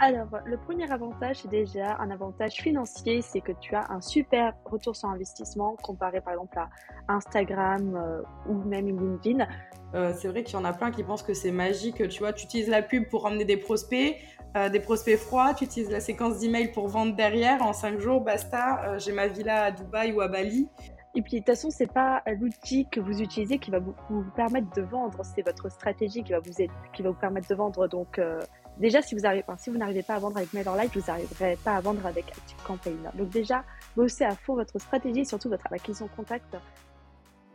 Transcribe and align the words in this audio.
Alors, 0.00 0.26
le 0.44 0.56
premier 0.56 0.90
avantage, 0.90 1.36
c'est 1.42 1.50
déjà 1.50 1.96
un 2.00 2.10
avantage 2.10 2.54
financier, 2.54 3.22
c'est 3.22 3.40
que 3.40 3.52
tu 3.60 3.76
as 3.76 3.90
un 3.90 4.00
super 4.00 4.52
retour 4.64 4.96
sur 4.96 5.08
investissement 5.08 5.76
comparé 5.82 6.20
par 6.20 6.32
exemple 6.32 6.58
à 6.58 6.68
Instagram 7.08 7.94
euh, 7.94 8.22
ou 8.48 8.54
même 8.64 8.86
LinkedIn. 8.86 9.46
Euh, 9.94 10.12
c'est 10.16 10.26
vrai 10.26 10.42
qu'il 10.42 10.58
y 10.58 10.60
en 10.60 10.64
a 10.64 10.72
plein 10.72 10.90
qui 10.90 11.04
pensent 11.04 11.22
que 11.22 11.32
c'est 11.32 11.52
magique. 11.52 12.08
Tu 12.08 12.18
vois, 12.18 12.32
tu 12.32 12.44
utilises 12.44 12.68
la 12.68 12.82
pub 12.82 13.08
pour 13.08 13.22
ramener 13.22 13.44
des 13.44 13.56
prospects, 13.56 14.16
euh, 14.56 14.68
des 14.68 14.80
prospects 14.80 15.16
froids, 15.16 15.54
tu 15.54 15.64
utilises 15.64 15.90
la 15.90 16.00
séquence 16.00 16.40
d'email 16.40 16.72
pour 16.72 16.88
vendre 16.88 17.14
derrière. 17.14 17.62
En 17.62 17.72
cinq 17.72 18.00
jours, 18.00 18.20
basta, 18.20 18.98
j'ai 18.98 19.12
ma 19.12 19.28
villa 19.28 19.64
à 19.64 19.70
Dubaï 19.70 20.12
ou 20.12 20.20
à 20.20 20.28
Bali. 20.28 20.68
Et 21.14 21.22
puis, 21.22 21.34
de 21.34 21.38
toute 21.38 21.46
façon, 21.46 21.70
c'est 21.70 21.92
pas 21.92 22.24
l'outil 22.40 22.88
que 22.90 22.98
vous 22.98 23.22
utilisez 23.22 23.58
qui 23.58 23.70
va 23.70 23.78
vous, 23.78 23.94
vous 24.10 24.24
permettre 24.34 24.74
de 24.74 24.82
vendre, 24.82 25.24
c'est 25.24 25.42
votre 25.42 25.68
stratégie 25.68 26.24
qui 26.24 26.32
va 26.32 26.40
vous, 26.40 26.60
aider, 26.60 26.72
qui 26.92 27.02
va 27.02 27.10
vous 27.10 27.16
permettre 27.16 27.48
de 27.48 27.54
vendre. 27.54 27.86
Donc, 27.86 28.18
déjà, 28.78 29.02
si 29.02 29.14
vous, 29.14 29.20
n'arrivez 29.78 30.02
pas 30.02 30.14
à 30.14 30.18
vendre 30.18 30.36
avec 30.36 30.52
MailerLite, 30.52 30.96
vous 30.96 31.04
n'arriverez 31.06 31.58
pas 31.64 31.76
à 31.76 31.80
vendre 31.80 32.04
avec 32.06 32.26
ActiveCampaign. 32.28 33.10
Donc 33.14 33.30
déjà, 33.30 33.64
bossez 33.96 34.24
à 34.24 34.34
fond 34.34 34.54
votre 34.54 34.78
stratégie 34.78 35.20
et 35.20 35.24
surtout 35.24 35.48
votre 35.48 35.72
acquisition 35.72 36.08
contact. 36.08 36.56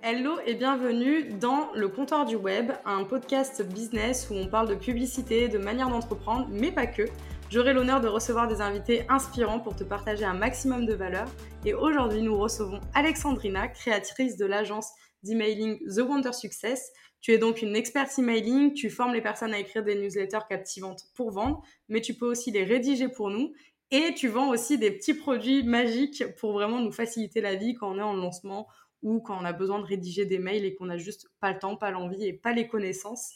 Hello 0.01 0.39
et 0.45 0.55
bienvenue 0.55 1.25
dans 1.33 1.73
le 1.75 1.89
comptoir 1.89 2.25
du 2.25 2.37
web, 2.37 2.71
un 2.85 3.03
podcast 3.03 3.61
business 3.61 4.29
où 4.29 4.33
on 4.33 4.47
parle 4.47 4.69
de 4.69 4.75
publicité, 4.75 5.49
de 5.49 5.57
manière 5.57 5.89
d'entreprendre, 5.89 6.47
mais 6.49 6.71
pas 6.71 6.87
que. 6.87 7.03
J'aurai 7.49 7.73
l'honneur 7.73 7.99
de 7.99 8.07
recevoir 8.07 8.47
des 8.47 8.61
invités 8.61 9.05
inspirants 9.09 9.59
pour 9.59 9.75
te 9.75 9.83
partager 9.83 10.23
un 10.23 10.35
maximum 10.35 10.85
de 10.85 10.93
valeur. 10.93 11.27
Et 11.65 11.73
aujourd'hui, 11.73 12.21
nous 12.21 12.37
recevons 12.37 12.79
Alexandrina, 12.93 13.67
créatrice 13.67 14.37
de 14.37 14.45
l'agence 14.45 14.89
d'emailing 15.23 15.79
The 15.93 15.99
Wonder 15.99 16.31
Success, 16.31 16.91
tu 17.21 17.31
es 17.31 17.37
donc 17.37 17.61
une 17.61 17.75
experte 17.75 18.17
emailing, 18.17 18.73
tu 18.73 18.89
formes 18.89 19.13
les 19.13 19.21
personnes 19.21 19.53
à 19.53 19.59
écrire 19.59 19.83
des 19.83 19.95
newsletters 19.95 20.47
captivantes 20.47 21.03
pour 21.15 21.31
vendre, 21.31 21.61
mais 21.87 22.01
tu 22.01 22.13
peux 22.13 22.27
aussi 22.27 22.51
les 22.51 22.63
rédiger 22.63 23.09
pour 23.09 23.29
nous. 23.29 23.53
Et 23.91 24.13
tu 24.13 24.27
vends 24.27 24.49
aussi 24.49 24.77
des 24.77 24.91
petits 24.91 25.15
produits 25.15 25.63
magiques 25.63 26.23
pour 26.37 26.53
vraiment 26.53 26.79
nous 26.79 26.91
faciliter 26.91 27.41
la 27.41 27.55
vie 27.55 27.73
quand 27.73 27.91
on 27.91 27.97
est 27.97 28.03
en 28.03 28.13
lancement 28.13 28.67
ou 29.01 29.19
quand 29.19 29.39
on 29.39 29.45
a 29.45 29.53
besoin 29.53 29.79
de 29.79 29.85
rédiger 29.85 30.25
des 30.25 30.37
mails 30.37 30.65
et 30.65 30.75
qu'on 30.75 30.85
n'a 30.85 30.97
juste 30.97 31.27
pas 31.39 31.53
le 31.53 31.59
temps, 31.59 31.75
pas 31.75 31.89
l'envie 31.89 32.25
et 32.25 32.33
pas 32.33 32.53
les 32.53 32.67
connaissances. 32.67 33.33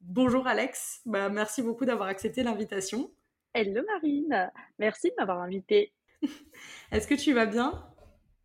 Bonjour 0.00 0.46
Alex, 0.46 1.00
bah, 1.06 1.28
merci 1.28 1.62
beaucoup 1.62 1.84
d'avoir 1.84 2.08
accepté 2.08 2.42
l'invitation. 2.42 3.10
Hello 3.54 3.82
Marine, 3.86 4.52
merci 4.78 5.08
de 5.08 5.14
m'avoir 5.18 5.40
invitée. 5.40 5.92
Est-ce 6.92 7.08
que 7.08 7.14
tu 7.14 7.32
vas 7.32 7.46
bien? 7.46 7.84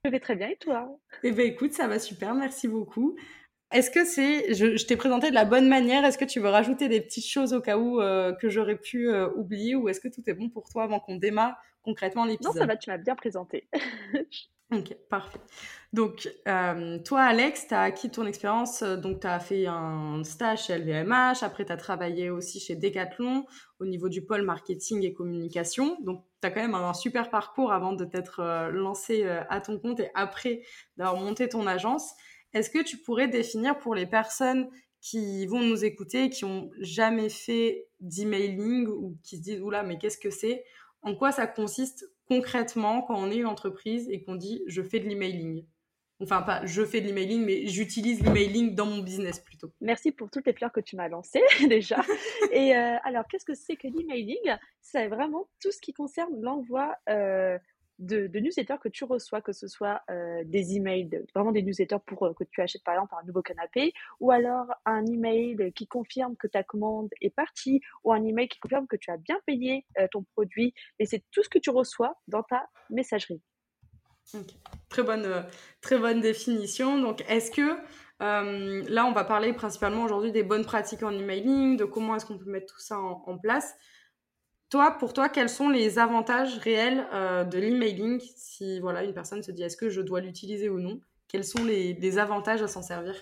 Je 0.03 0.09
vais 0.09 0.19
très 0.19 0.35
bien 0.35 0.49
et 0.49 0.57
toi? 0.57 0.97
Eh 1.21 1.31
bien 1.31 1.45
écoute, 1.45 1.73
ça 1.73 1.87
va 1.87 1.99
super, 1.99 2.33
merci 2.33 2.67
beaucoup. 2.67 3.15
Est-ce 3.71 3.89
que 3.89 4.03
c'est, 4.03 4.53
je, 4.53 4.85
t'ai 4.85 4.97
présenté 4.97 5.29
de 5.29 5.35
la 5.35 5.45
bonne 5.45 5.67
manière, 5.67 6.03
est-ce 6.03 6.17
que 6.17 6.25
tu 6.25 6.41
veux 6.41 6.49
rajouter 6.49 6.89
des 6.89 6.99
petites 6.99 7.25
choses 7.25 7.53
au 7.53 7.61
cas 7.61 7.77
où 7.77 8.01
euh, 8.01 8.33
que 8.33 8.49
j'aurais 8.49 8.75
pu 8.75 9.09
euh, 9.09 9.29
oublier 9.35 9.75
ou 9.75 9.87
est-ce 9.87 10.01
que 10.01 10.09
tout 10.09 10.21
est 10.27 10.33
bon 10.33 10.49
pour 10.49 10.67
toi 10.67 10.83
avant 10.83 10.99
qu'on 10.99 11.15
démarre 11.15 11.55
concrètement 11.81 12.25
l'épisode 12.25 12.53
Non, 12.53 12.59
ça 12.59 12.65
va, 12.67 12.75
tu 12.75 12.89
m'as 12.89 12.97
bien 12.97 13.15
présenté. 13.15 13.69
ok, 14.73 14.93
parfait. 15.09 15.39
Donc, 15.93 16.29
euh, 16.49 16.99
toi, 16.99 17.21
Alex, 17.21 17.67
tu 17.69 17.73
as 17.73 17.83
acquis 17.83 18.09
ton 18.09 18.25
expérience, 18.25 18.83
donc 18.83 19.21
tu 19.21 19.27
as 19.27 19.39
fait 19.39 19.67
un 19.67 20.21
stage 20.25 20.65
chez 20.65 20.77
LVMH, 20.77 21.41
après 21.41 21.63
tu 21.63 21.71
as 21.71 21.77
travaillé 21.77 22.29
aussi 22.29 22.59
chez 22.59 22.75
Decathlon 22.75 23.45
au 23.79 23.85
niveau 23.85 24.09
du 24.09 24.21
pôle 24.21 24.41
marketing 24.41 25.05
et 25.05 25.13
communication. 25.13 25.97
Donc, 26.01 26.25
tu 26.41 26.47
as 26.47 26.51
quand 26.51 26.61
même 26.61 26.75
un 26.75 26.93
super 26.93 27.29
parcours 27.29 27.71
avant 27.71 27.93
de 27.93 28.03
t'être 28.03 28.69
lancé 28.73 29.23
à 29.49 29.61
ton 29.61 29.79
compte 29.79 30.01
et 30.01 30.11
après 30.13 30.61
d'avoir 30.97 31.15
monté 31.21 31.47
ton 31.47 31.67
agence. 31.67 32.15
Est-ce 32.53 32.69
que 32.69 32.83
tu 32.83 32.97
pourrais 32.97 33.27
définir 33.27 33.77
pour 33.79 33.95
les 33.95 34.05
personnes 34.05 34.69
qui 35.01 35.47
vont 35.47 35.61
nous 35.61 35.83
écouter, 35.83 36.29
qui 36.29 36.45
ont 36.45 36.69
jamais 36.79 37.29
fait 37.29 37.87
d'emailing 37.99 38.87
ou 38.87 39.17
qui 39.23 39.37
se 39.37 39.41
disent 39.41 39.61
oula 39.61 39.83
mais 39.83 39.97
qu'est-ce 39.97 40.17
que 40.17 40.29
c'est? 40.29 40.63
En 41.01 41.15
quoi 41.15 41.31
ça 41.31 41.47
consiste 41.47 42.05
concrètement 42.27 43.01
quand 43.01 43.15
on 43.15 43.31
est 43.31 43.37
une 43.37 43.47
entreprise 43.47 44.07
et 44.09 44.21
qu'on 44.21 44.35
dit 44.35 44.63
je 44.67 44.81
fais 44.81 44.99
de 44.99 45.07
l'emailing? 45.07 45.65
Enfin, 46.21 46.43
pas 46.43 46.63
je 46.65 46.85
fais 46.85 47.01
de 47.01 47.07
l'emailing, 47.07 47.43
mais 47.43 47.65
j'utilise 47.65 48.23
l'emailing 48.23 48.75
dans 48.75 48.85
mon 48.85 48.99
business 48.99 49.39
plutôt. 49.39 49.71
Merci 49.81 50.11
pour 50.11 50.29
toutes 50.29 50.45
les 50.45 50.53
fleurs 50.53 50.71
que 50.71 50.79
tu 50.79 50.95
m'as 50.95 51.07
lancées 51.07 51.41
déjà. 51.67 51.99
et 52.51 52.75
euh, 52.75 52.97
alors, 53.03 53.23
qu'est-ce 53.27 53.45
que 53.45 53.55
c'est 53.55 53.75
que 53.75 53.87
l'emailing? 53.87 54.55
C'est 54.81 55.07
vraiment 55.07 55.47
tout 55.59 55.71
ce 55.71 55.81
qui 55.81 55.93
concerne 55.93 56.39
l'envoi 56.39 56.95
euh, 57.09 57.57
de, 58.01 58.39
newsletters 58.39 58.77
que 58.81 58.89
tu 58.89 59.03
reçois, 59.03 59.41
que 59.41 59.53
ce 59.53 59.67
soit 59.67 60.01
euh, 60.09 60.43
des 60.45 60.75
emails, 60.75 61.09
vraiment 61.33 61.51
des 61.51 61.61
newsletters 61.61 61.99
pour 62.05 62.25
euh, 62.25 62.33
que 62.33 62.43
tu 62.43 62.61
achètes 62.61 62.83
par 62.83 62.95
exemple 62.95 63.13
un 63.21 63.25
nouveau 63.25 63.41
canapé, 63.41 63.93
ou 64.19 64.31
alors 64.31 64.67
un 64.85 65.05
email 65.05 65.71
qui 65.73 65.87
confirme 65.87 66.35
que 66.35 66.47
ta 66.47 66.63
commande 66.63 67.09
est 67.21 67.29
partie, 67.29 67.81
ou 68.03 68.11
un 68.11 68.23
email 68.25 68.49
qui 68.49 68.59
confirme 68.59 68.87
que 68.87 68.95
tu 68.95 69.11
as 69.11 69.17
bien 69.17 69.39
payé 69.45 69.85
euh, 69.99 70.07
ton 70.11 70.23
produit. 70.33 70.73
Et 70.99 71.05
c'est 71.05 71.23
tout 71.31 71.43
ce 71.43 71.49
que 71.49 71.59
tu 71.59 71.69
reçois 71.69 72.15
dans 72.27 72.43
ta 72.43 72.67
messagerie. 72.89 73.41
Très, 74.89 75.03
bonne, 75.03 75.45
très 75.81 75.97
bonne 75.97 76.21
définition. 76.21 76.99
Donc, 76.99 77.23
est-ce 77.27 77.51
que 77.51 77.77
là, 78.19 79.05
on 79.05 79.11
va 79.11 79.23
parler 79.23 79.51
principalement 79.51 80.03
aujourd'hui 80.03 80.31
des 80.31 80.43
bonnes 80.43 80.63
pratiques 80.63 81.03
en 81.03 81.11
emailing, 81.11 81.75
de 81.75 81.85
comment 81.85 82.15
est-ce 82.15 82.25
qu'on 82.25 82.37
peut 82.37 82.49
mettre 82.49 82.73
tout 82.73 82.79
ça 82.79 82.99
en 82.99 83.37
place. 83.39 83.75
Toi, 84.71 84.91
pour 84.91 85.11
toi, 85.11 85.27
quels 85.27 85.49
sont 85.49 85.67
les 85.67 85.99
avantages 85.99 86.57
réels 86.59 87.05
euh, 87.11 87.43
de 87.43 87.59
l'emailing 87.59 88.21
si 88.21 88.79
voilà, 88.79 89.03
une 89.03 89.13
personne 89.13 89.43
se 89.43 89.51
dit 89.51 89.63
est-ce 89.63 89.75
que 89.75 89.89
je 89.89 89.99
dois 89.99 90.21
l'utiliser 90.21 90.69
ou 90.69 90.79
non? 90.79 91.01
Quels 91.27 91.43
sont 91.43 91.65
les, 91.65 92.17
avantages 92.17 92.61
à 92.61 92.69
s'en 92.69 92.81
servir? 92.81 93.21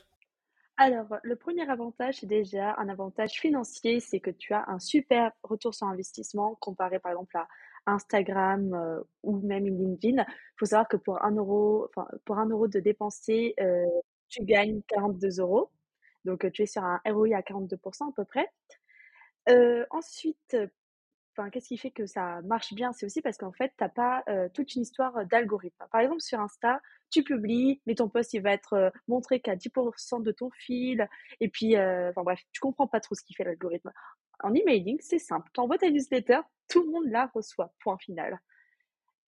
Alors, 0.77 1.07
le 1.23 1.35
premier 1.35 1.67
avantage, 1.67 2.19
c'est 2.19 2.27
déjà 2.27 2.75
un 2.77 2.87
avantage 2.87 3.31
financier, 3.31 3.99
c'est 3.99 4.19
que 4.19 4.29
tu 4.29 4.53
as 4.53 4.63
un 4.69 4.77
super 4.77 5.31
retour 5.41 5.73
sur 5.73 5.87
investissement 5.87 6.53
comparé 6.59 6.99
par 6.99 7.13
exemple 7.13 7.35
à 7.35 7.47
Instagram 7.87 8.71
euh, 8.75 9.01
ou 9.23 9.39
même 9.39 9.65
LinkedIn. 9.65 10.21
Il 10.21 10.55
faut 10.55 10.65
savoir 10.65 10.87
que 10.87 10.97
pour 10.97 11.23
un 11.25 11.31
euro, 11.31 11.89
pour 12.25 12.37
un 12.37 12.47
euro 12.47 12.67
de 12.67 12.79
dépenser, 12.79 13.55
euh, 13.59 13.85
tu 14.27 14.43
gagnes 14.45 14.83
42 14.87 15.39
euros. 15.39 15.71
Donc, 16.25 16.49
tu 16.51 16.61
es 16.61 16.67
sur 16.67 16.83
un 16.83 17.01
ROI 17.07 17.35
à 17.35 17.41
42% 17.41 18.09
à 18.09 18.11
peu 18.15 18.23
près. 18.23 18.47
ensuite, 19.89 20.55
qu'est-ce 21.51 21.69
qui 21.69 21.77
fait 21.77 21.91
que 21.91 22.05
ça 22.05 22.41
marche 22.41 22.73
bien? 22.73 22.91
C'est 22.91 23.05
aussi 23.05 23.21
parce 23.21 23.37
qu'en 23.37 23.51
fait, 23.51 23.73
tu 23.77 23.83
n'as 23.83 23.89
pas 23.89 24.23
toute 24.53 24.75
une 24.75 24.81
histoire 24.81 25.25
d'algorithme. 25.27 25.85
Par 25.91 26.01
exemple, 26.01 26.21
sur 26.21 26.39
Insta, 26.39 26.81
tu 27.11 27.23
publies, 27.23 27.81
mais 27.85 27.95
ton 27.95 28.09
post, 28.09 28.33
il 28.33 28.41
va 28.41 28.51
être 28.51 28.91
montré 29.07 29.39
qu'à 29.39 29.55
10% 29.55 30.21
de 30.21 30.31
ton 30.31 30.49
fil. 30.51 31.07
Et 31.39 31.47
puis, 31.49 31.77
enfin 31.77 32.23
bref, 32.23 32.41
tu 32.51 32.59
comprends 32.59 32.87
pas 32.87 32.99
trop 32.99 33.15
ce 33.15 33.23
qui 33.23 33.33
fait 33.33 33.43
l'algorithme. 33.43 33.91
En 34.41 34.53
emailing, 34.53 34.97
c'est 35.01 35.19
simple. 35.19 35.49
Tu 35.53 35.59
envoies 35.59 35.77
ta 35.77 35.89
newsletter, 35.89 36.39
tout 36.67 36.83
le 36.83 36.91
monde 36.91 37.07
la 37.07 37.27
reçoit. 37.33 37.73
Point 37.79 37.97
final. 37.97 38.39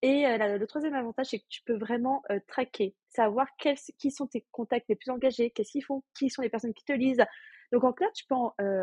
Et 0.01 0.23
le 0.37 0.65
troisième 0.65 0.93
avantage, 0.93 1.27
c'est 1.27 1.39
que 1.39 1.47
tu 1.49 1.61
peux 1.63 1.77
vraiment 1.77 2.23
traquer, 2.47 2.95
savoir 3.09 3.47
qui 3.57 4.11
sont 4.11 4.27
tes 4.27 4.45
contacts 4.51 4.87
les 4.87 4.95
plus 4.95 5.11
engagés, 5.11 5.51
qu'est-ce 5.51 5.71
qu'ils 5.71 5.83
font, 5.83 6.03
qui 6.17 6.29
sont 6.29 6.41
les 6.41 6.49
personnes 6.49 6.73
qui 6.73 6.85
te 6.85 6.93
lisent. 6.93 7.25
Donc 7.71 7.83
en 7.83 7.93
clair, 7.93 8.09
tu 8.13 8.25
peux 8.25 8.35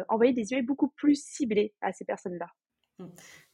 envoyer 0.09 0.32
des 0.32 0.53
emails 0.53 0.65
beaucoup 0.65 0.88
plus 0.88 1.20
ciblés 1.25 1.75
à 1.81 1.92
ces 1.92 2.04
personnes-là. 2.04 2.48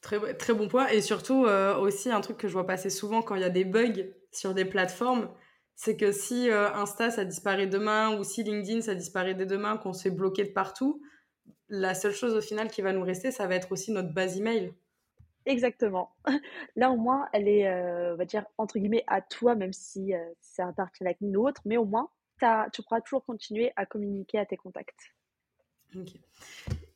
Très, 0.01 0.35
très 0.35 0.53
bon 0.53 0.69
point. 0.69 0.89
Et 0.89 1.01
surtout, 1.01 1.47
euh, 1.47 1.77
aussi, 1.77 2.11
un 2.11 2.21
truc 2.21 2.37
que 2.37 2.49
je 2.49 2.53
vois 2.53 2.67
passer 2.67 2.91
souvent 2.91 3.23
quand 3.23 3.35
il 3.35 3.43
y 3.43 3.45
a 3.45 3.51
des 3.51 3.65
bugs 3.65 4.11
sur 4.33 4.55
des 4.55 4.65
plateformes, 4.65 5.31
c'est 5.75 5.97
que 5.97 6.13
si 6.13 6.51
euh, 6.51 6.73
Insta, 6.75 7.11
ça 7.11 7.25
disparaît 7.25 7.67
demain, 7.67 8.17
ou 8.19 8.25
si 8.25 8.43
LinkedIn, 8.43 8.83
ça 8.83 8.95
disparaît 8.95 9.35
dès 9.35 9.47
demain, 9.47 9.77
qu'on 9.77 9.93
se 9.93 10.03
fait 10.03 10.11
bloquer 10.11 10.45
de 10.45 10.51
partout, 10.53 11.03
la 11.69 11.95
seule 11.95 12.13
chose 12.13 12.35
au 12.35 12.41
final 12.41 12.69
qui 12.69 12.83
va 12.83 12.93
nous 12.93 13.03
rester, 13.03 13.31
ça 13.31 13.47
va 13.47 13.55
être 13.55 13.73
aussi 13.73 13.93
notre 13.93 14.13
base 14.13 14.39
email. 14.39 14.75
Exactement. 15.47 16.15
Là, 16.77 16.91
au 16.91 16.97
moins, 16.97 17.29
elle 17.33 17.49
est, 17.49 17.67
euh, 17.67 18.15
on 18.15 18.17
va 18.17 18.25
dire, 18.25 18.45
entre 18.59 18.79
guillemets, 18.79 19.05
à 19.07 19.21
toi, 19.23 19.55
même 19.55 19.73
si 19.73 20.13
ça 20.41 20.69
appartient 20.69 21.07
à 21.07 21.15
une 21.21 21.37
autre, 21.37 21.63
mais 21.65 21.77
au 21.77 21.85
moins, 21.85 22.11
tu 22.73 22.83
pourras 22.83 23.01
toujours 23.01 23.25
continuer 23.25 23.73
à 23.77 23.87
communiquer 23.87 24.39
à 24.39 24.47
tes 24.47 24.57
contacts. 24.57 25.15
Ok. 25.97 26.19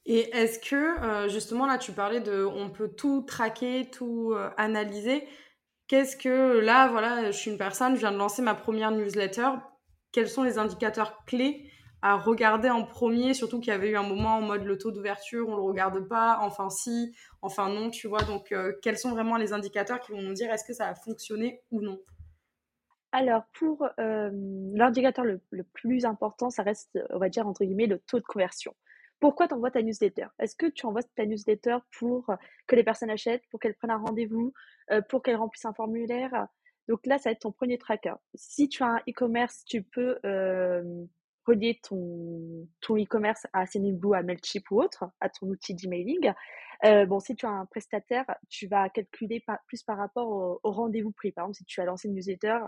Et 0.06 0.30
est-ce 0.36 0.60
que, 0.60 1.02
euh, 1.02 1.28
justement, 1.28 1.66
là, 1.66 1.78
tu 1.78 1.90
parlais 1.90 2.20
de, 2.20 2.44
on 2.44 2.70
peut 2.70 2.88
tout 2.88 3.22
traquer, 3.22 3.90
tout 3.90 4.32
euh, 4.32 4.50
analyser. 4.56 5.26
Qu'est-ce 5.88 6.16
que, 6.16 6.60
là, 6.60 6.88
voilà, 6.88 7.26
je 7.26 7.36
suis 7.36 7.50
une 7.50 7.58
personne, 7.58 7.94
je 7.94 8.00
viens 8.00 8.12
de 8.12 8.16
lancer 8.16 8.40
ma 8.40 8.54
première 8.54 8.92
newsletter. 8.92 9.48
Quels 10.12 10.28
sont 10.28 10.44
les 10.44 10.58
indicateurs 10.58 11.24
clés 11.26 11.70
à 12.02 12.16
regarder 12.16 12.70
en 12.70 12.84
premier, 12.84 13.34
surtout 13.34 13.58
qu'il 13.58 13.72
y 13.72 13.74
avait 13.74 13.90
eu 13.90 13.96
un 13.96 14.04
moment 14.04 14.36
en 14.36 14.42
mode 14.42 14.62
le 14.62 14.78
taux 14.78 14.92
d'ouverture, 14.92 15.48
on 15.48 15.56
le 15.56 15.62
regarde 15.62 16.06
pas, 16.06 16.38
enfin 16.40 16.70
si, 16.70 17.16
enfin 17.42 17.68
non, 17.68 17.90
tu 17.90 18.06
vois. 18.06 18.22
Donc, 18.22 18.52
euh, 18.52 18.74
quels 18.82 18.98
sont 18.98 19.10
vraiment 19.10 19.36
les 19.36 19.52
indicateurs 19.52 19.98
qui 19.98 20.12
vont 20.12 20.22
nous 20.22 20.34
dire 20.34 20.52
est-ce 20.52 20.64
que 20.64 20.72
ça 20.72 20.86
a 20.86 20.94
fonctionné 20.94 21.62
ou 21.72 21.80
non? 21.80 21.98
Alors, 23.10 23.42
pour 23.54 23.88
l'indicateur 23.98 25.24
le, 25.24 25.40
le, 25.50 25.64
plus 25.64 26.04
important, 26.04 26.50
ça 26.50 26.62
reste, 26.62 26.98
on 27.10 27.18
va 27.18 27.28
dire, 27.28 27.48
entre 27.48 27.64
guillemets, 27.64 27.86
le 27.86 27.98
taux 27.98 28.18
de 28.18 28.24
conversion. 28.24 28.74
Pourquoi 29.20 29.48
tu 29.48 29.54
ta 29.72 29.82
newsletter? 29.82 30.26
Est-ce 30.38 30.56
que 30.56 30.66
tu 30.66 30.86
envoies 30.86 31.02
ta 31.14 31.24
newsletter 31.24 31.78
pour 31.98 32.26
que 32.66 32.76
les 32.76 32.84
personnes 32.84 33.10
achètent, 33.10 33.44
pour 33.50 33.60
qu'elles 33.60 33.74
prennent 33.74 33.90
un 33.90 33.98
rendez-vous, 33.98 34.52
euh, 34.90 35.00
pour 35.02 35.22
qu'elles 35.22 35.36
remplissent 35.36 35.64
un 35.64 35.72
formulaire? 35.72 36.46
Donc 36.88 37.06
là, 37.06 37.18
ça 37.18 37.30
va 37.30 37.32
être 37.32 37.40
ton 37.40 37.52
premier 37.52 37.78
tracker. 37.78 38.14
Si 38.34 38.68
tu 38.68 38.82
as 38.82 38.86
un 38.86 38.98
e-commerce, 39.08 39.64
tu 39.64 39.82
peux 39.82 40.18
euh, 40.24 41.04
relier 41.46 41.80
ton, 41.82 42.68
ton 42.80 42.96
e-commerce 42.96 43.46
à 43.52 43.66
Sendinblue, 43.66 44.14
à 44.14 44.22
Mailchimp 44.22 44.70
ou 44.70 44.82
autre, 44.82 45.04
à 45.20 45.28
ton 45.28 45.46
outil 45.46 45.74
d'emailing. 45.74 46.32
Euh, 46.84 47.06
bon, 47.06 47.20
si 47.20 47.34
tu 47.34 47.46
as 47.46 47.50
un 47.50 47.66
prestataire, 47.66 48.26
tu 48.48 48.66
vas 48.66 48.88
calculer 48.90 49.42
plus 49.66 49.82
par 49.82 49.96
rapport 49.96 50.28
au, 50.62 50.70
rendez-vous 50.70 51.12
pris. 51.12 51.32
Par 51.32 51.44
exemple, 51.44 51.56
si 51.56 51.64
tu 51.64 51.80
as 51.80 51.84
lancé 51.84 52.08
une 52.08 52.14
newsletter 52.14 52.58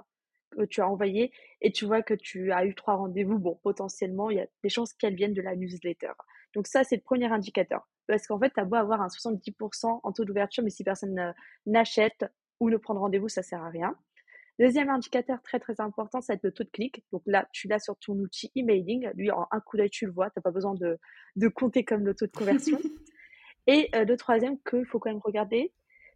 que 0.56 0.64
tu 0.64 0.80
as 0.80 0.88
envoyé 0.88 1.30
et 1.60 1.72
tu 1.72 1.84
vois 1.84 2.02
que 2.02 2.14
tu 2.14 2.52
as 2.52 2.64
eu 2.64 2.74
trois 2.74 2.94
rendez-vous, 2.94 3.38
bon, 3.38 3.60
potentiellement, 3.62 4.30
il 4.30 4.38
y 4.38 4.40
a 4.40 4.46
des 4.62 4.68
chances 4.70 4.94
qu'elles 4.94 5.14
viennent 5.14 5.34
de 5.34 5.42
la 5.42 5.54
newsletter. 5.54 6.12
Donc 6.58 6.66
ça, 6.66 6.82
c'est 6.82 6.96
le 6.96 7.02
premier 7.02 7.30
indicateur. 7.30 7.88
Parce 8.08 8.26
qu'en 8.26 8.36
fait, 8.36 8.50
tu 8.50 8.58
as 8.58 8.64
beau 8.64 8.74
avoir 8.74 9.00
un 9.00 9.06
70% 9.06 10.00
en 10.02 10.12
taux 10.12 10.24
d'ouverture, 10.24 10.64
mais 10.64 10.70
si 10.70 10.82
personne 10.82 11.32
n'achète 11.66 12.24
ou 12.58 12.68
ne 12.68 12.76
prend 12.76 12.94
de 12.94 12.98
rendez-vous, 12.98 13.28
ça 13.28 13.44
sert 13.44 13.62
à 13.62 13.68
rien. 13.68 13.94
Deuxième 14.58 14.90
indicateur 14.90 15.40
très 15.40 15.60
très 15.60 15.80
important, 15.80 16.20
ça 16.20 16.32
va 16.32 16.34
être 16.34 16.42
le 16.42 16.50
taux 16.50 16.64
de 16.64 16.70
clic. 16.70 17.04
Donc 17.12 17.22
là, 17.26 17.48
tu 17.52 17.68
l'as 17.68 17.78
sur 17.78 17.96
ton 17.98 18.14
outil 18.14 18.50
emailing. 18.56 19.08
Lui, 19.14 19.30
en 19.30 19.46
un 19.52 19.60
coup 19.60 19.76
d'œil, 19.76 19.88
tu 19.88 20.04
le 20.04 20.10
vois. 20.10 20.30
Tu 20.30 20.32
n'as 20.38 20.42
pas 20.42 20.50
besoin 20.50 20.74
de, 20.74 20.98
de, 21.36 21.46
compter 21.46 21.84
comme 21.84 22.04
le 22.04 22.12
taux 22.12 22.26
de 22.26 22.32
conversion. 22.32 22.80
Et 23.68 23.88
euh, 23.94 24.04
le 24.04 24.16
troisième 24.16 24.58
qu'il 24.68 24.84
faut 24.84 24.98
quand 24.98 25.10
même 25.10 25.22
regarder, 25.24 25.72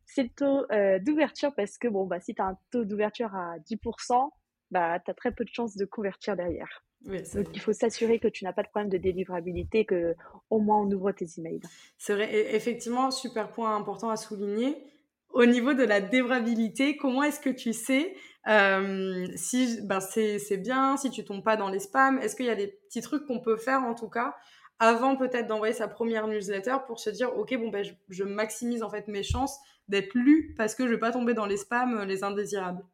c'est 0.07 0.25
le 0.25 0.31
taux 0.31 0.67
euh, 0.73 0.99
d'ouverture 0.99 1.55
parce 1.55 1.79
que 1.79 1.87
bon, 1.87 2.05
bah, 2.05 2.19
si 2.19 2.35
tu 2.35 2.43
as 2.43 2.47
un 2.47 2.59
taux 2.73 2.85
d'ouverture 2.85 3.33
à 3.33 3.59
10%, 3.61 4.29
bah, 4.73 4.99
tu 4.99 5.11
as 5.11 5.15
très 5.15 5.31
peu 5.31 5.45
de 5.45 5.51
chances 5.53 5.77
de 5.77 5.85
convertir 5.85 6.35
derrière. 6.35 6.85
Donc 7.05 7.49
il 7.55 7.61
faut 7.61 7.73
s'assurer 7.73 8.19
que 8.19 8.29
tu 8.29 8.45
n'as 8.45 8.53
pas 8.53 8.63
de 8.63 8.69
problème 8.69 8.91
de 8.91 8.99
délivrabilité, 8.99 9.85
que 9.85 10.15
au 10.51 10.59
moins 10.61 10.79
on 10.81 10.91
ouvre 10.91 11.13
tes 11.13 11.27
emails. 11.39 11.61
C'est 11.99 12.15
vrai, 12.15 12.55
effectivement, 12.55 13.11
super 13.11 13.51
point 13.51 13.77
important 13.77 14.11
à 14.11 14.17
souligner. 14.17 14.77
Au 15.31 15.47
niveau 15.47 15.73
de 15.75 15.83
la 15.83 16.01
délivrabilité, 16.01 16.97
comment 16.97 17.23
est-ce 17.23 17.41
que 17.41 17.51
tu 17.51 17.73
sais 17.73 18.15
euh, 18.49 19.27
si 19.35 19.81
ben 19.83 20.01
c'est 20.01 20.57
bien, 20.59 20.97
si 20.97 21.11
tu 21.11 21.25
tombes 21.25 21.43
pas 21.43 21.57
dans 21.57 21.69
les 21.69 21.81
spams? 21.81 22.19
Est-ce 22.19 22.37
qu'il 22.37 22.47
y 22.47 22.51
a 22.51 22.55
des 22.55 22.69
petits 22.69 23.01
trucs 23.01 23.27
qu'on 23.27 23.41
peut 23.41 23.57
faire 23.57 23.83
en 23.83 23.95
tout 23.95 24.11
cas 24.11 24.35
avant 24.79 25.17
peut-être 25.17 25.47
d'envoyer 25.47 25.75
sa 25.75 25.87
première 25.87 26.27
newsletter 26.27 26.77
pour 26.89 26.99
se 26.99 27.09
dire 27.09 27.37
ok 27.37 27.57
bon 27.57 27.69
ben 27.69 27.85
je, 28.09 28.25
maximise 28.25 28.83
en 28.83 28.91
fait 28.91 29.07
mes 29.07 29.23
chances 29.23 29.57
d'être 29.87 30.13
lu 30.15 30.55
parce 30.57 30.75
que 30.75 30.87
je 30.87 30.91
vais 30.91 30.99
pas 30.99 31.13
tomber 31.13 31.35
dans 31.35 31.47
les 31.47 31.57
spams 31.57 31.99
euh, 31.99 32.05
les 32.05 32.25
indésirables? 32.25 32.85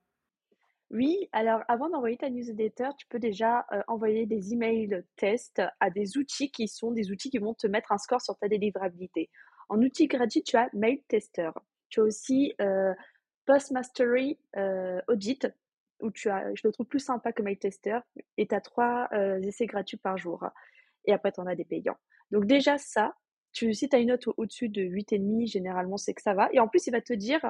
Oui, 0.91 1.29
alors 1.33 1.61
avant 1.69 1.91
d'envoyer 1.91 2.17
ta 2.17 2.31
newsletter, 2.31 2.89
tu 2.97 3.07
peux 3.09 3.19
déjà 3.19 3.67
euh, 3.73 3.83
envoyer 3.89 4.25
des 4.25 4.55
emails 4.55 5.05
tests 5.17 5.63
à 5.81 5.91
des 5.91 6.17
outils 6.17 6.51
qui 6.51 6.67
sont 6.67 6.93
des 6.93 7.11
outils 7.11 7.31
qui 7.31 7.39
vont 7.39 7.55
te 7.55 7.67
mettre 7.67 7.93
un 7.93 7.99
score 7.99 8.23
sur 8.23 8.37
ta 8.39 8.49
délivrabilité. 8.49 9.29
En 9.69 9.83
outil 9.83 10.07
gratuit, 10.07 10.43
tu 10.43 10.57
as 10.57 10.71
Mail 10.73 11.03
Tester. 11.09 11.51
Tu 11.91 12.01
as 12.01 12.05
aussi 12.05 12.55
euh, 12.63 12.95
Postmastery 13.45 14.39
Audit, 15.09 15.47
où 16.01 16.11
tu 16.11 16.31
as, 16.31 16.55
je 16.55 16.63
le 16.65 16.73
trouve 16.73 16.87
plus 16.87 17.01
sympa 17.01 17.33
que 17.33 17.43
Mail 17.43 17.59
Tester, 17.59 17.99
et 18.39 18.47
tu 18.47 18.55
as 18.55 18.61
trois 18.63 19.09
essais 19.43 19.67
gratuits 19.67 19.99
par 19.99 20.17
jour 20.17 20.49
et 21.09 21.13
après 21.13 21.33
tu 21.33 21.41
en 21.41 21.47
as 21.47 21.55
des 21.55 21.65
payants. 21.65 21.97
Donc 22.31 22.47
déjà 22.47 22.79
ça, 22.79 23.15
tu, 23.53 23.75
si 23.75 23.89
tu 23.89 23.97
as 23.97 23.99
une 23.99 24.09
note 24.09 24.29
au-dessus 24.37 24.69
de 24.69 24.83
8,5, 24.83 25.51
généralement 25.51 25.97
c'est 25.97 26.15
que 26.15 26.23
ça 26.23 26.35
va. 26.35 26.49
Et 26.53 26.61
en 26.61 26.69
plus, 26.69 26.87
il 26.87 26.91
va 26.93 27.01
te 27.01 27.15
dire, 27.15 27.41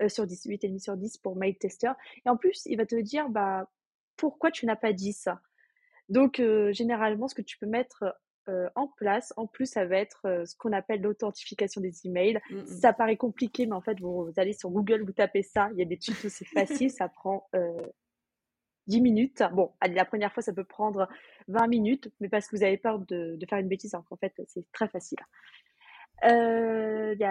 euh, 0.00 0.08
sur 0.08 0.26
10, 0.26 0.46
8,5 0.46 0.78
sur 0.78 0.96
10 0.96 1.18
pour 1.18 1.36
Mail 1.36 1.56
Tester, 1.56 1.92
et 2.24 2.28
en 2.28 2.36
plus, 2.36 2.62
il 2.66 2.76
va 2.76 2.86
te 2.86 2.96
dire, 2.96 3.28
bah, 3.28 3.70
pourquoi 4.16 4.50
tu 4.50 4.66
n'as 4.66 4.76
pas 4.76 4.92
dit 4.92 5.12
ça 5.12 5.40
Donc 6.08 6.40
euh, 6.40 6.72
généralement, 6.72 7.28
ce 7.28 7.34
que 7.34 7.42
tu 7.42 7.58
peux 7.58 7.66
mettre 7.66 8.16
euh, 8.48 8.68
en 8.74 8.88
place, 8.88 9.32
en 9.36 9.46
plus, 9.46 9.66
ça 9.66 9.84
va 9.84 9.96
être 9.96 10.44
ce 10.46 10.56
qu'on 10.56 10.72
appelle 10.72 11.02
l'authentification 11.02 11.80
des 11.80 12.06
emails. 12.06 12.40
Mmh, 12.50 12.56
mmh. 12.56 12.66
Ça 12.66 12.92
paraît 12.92 13.16
compliqué, 13.16 13.66
mais 13.66 13.74
en 13.74 13.82
fait, 13.82 13.98
vous, 14.00 14.24
vous, 14.24 14.32
allez 14.36 14.52
sur 14.52 14.70
Google, 14.70 15.04
vous 15.04 15.12
tapez 15.12 15.42
ça, 15.42 15.68
il 15.72 15.78
y 15.78 15.82
a 15.82 15.86
des 15.86 15.98
tutos, 15.98 16.28
c'est 16.28 16.46
facile, 16.46 16.90
ça 16.90 17.08
prend 17.08 17.48
10 18.86 19.00
minutes. 19.00 19.42
Bon, 19.52 19.72
la 19.86 20.04
première 20.04 20.32
fois, 20.32 20.42
ça 20.42 20.52
peut 20.52 20.64
prendre 20.64 21.08
20 21.48 21.68
minutes, 21.68 22.08
mais 22.20 22.28
parce 22.28 22.48
que 22.48 22.56
vous 22.56 22.62
avez 22.62 22.76
peur 22.76 22.98
de, 22.98 23.38
faire 23.48 23.58
une 23.58 23.68
bêtise, 23.68 23.94
alors 23.94 24.04
qu'en 24.06 24.16
fait, 24.16 24.34
c'est 24.48 24.70
très 24.72 24.88
facile. 24.88 25.18
Il 26.22 26.30
euh, 26.30 27.14
y, 27.18 27.24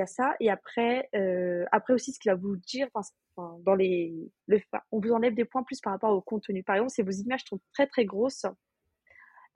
a, 0.00 0.06
ça. 0.06 0.34
Et 0.40 0.50
après, 0.50 1.08
euh, 1.14 1.64
après 1.70 1.92
aussi, 1.92 2.12
ce 2.12 2.18
qu'il 2.18 2.30
va 2.30 2.36
vous 2.36 2.56
dire, 2.56 2.88
dans 3.36 3.74
les, 3.74 4.14
le, 4.46 4.60
on 4.90 5.00
vous 5.00 5.12
enlève 5.12 5.34
des 5.34 5.44
points 5.44 5.62
plus 5.62 5.80
par 5.80 5.92
rapport 5.92 6.12
au 6.12 6.22
contenu. 6.22 6.62
Par 6.62 6.76
exemple, 6.76 6.92
si 6.92 7.02
vos 7.02 7.10
images 7.10 7.44
sont 7.46 7.60
très 7.74 7.86
très 7.86 8.04
grosses, 8.04 8.46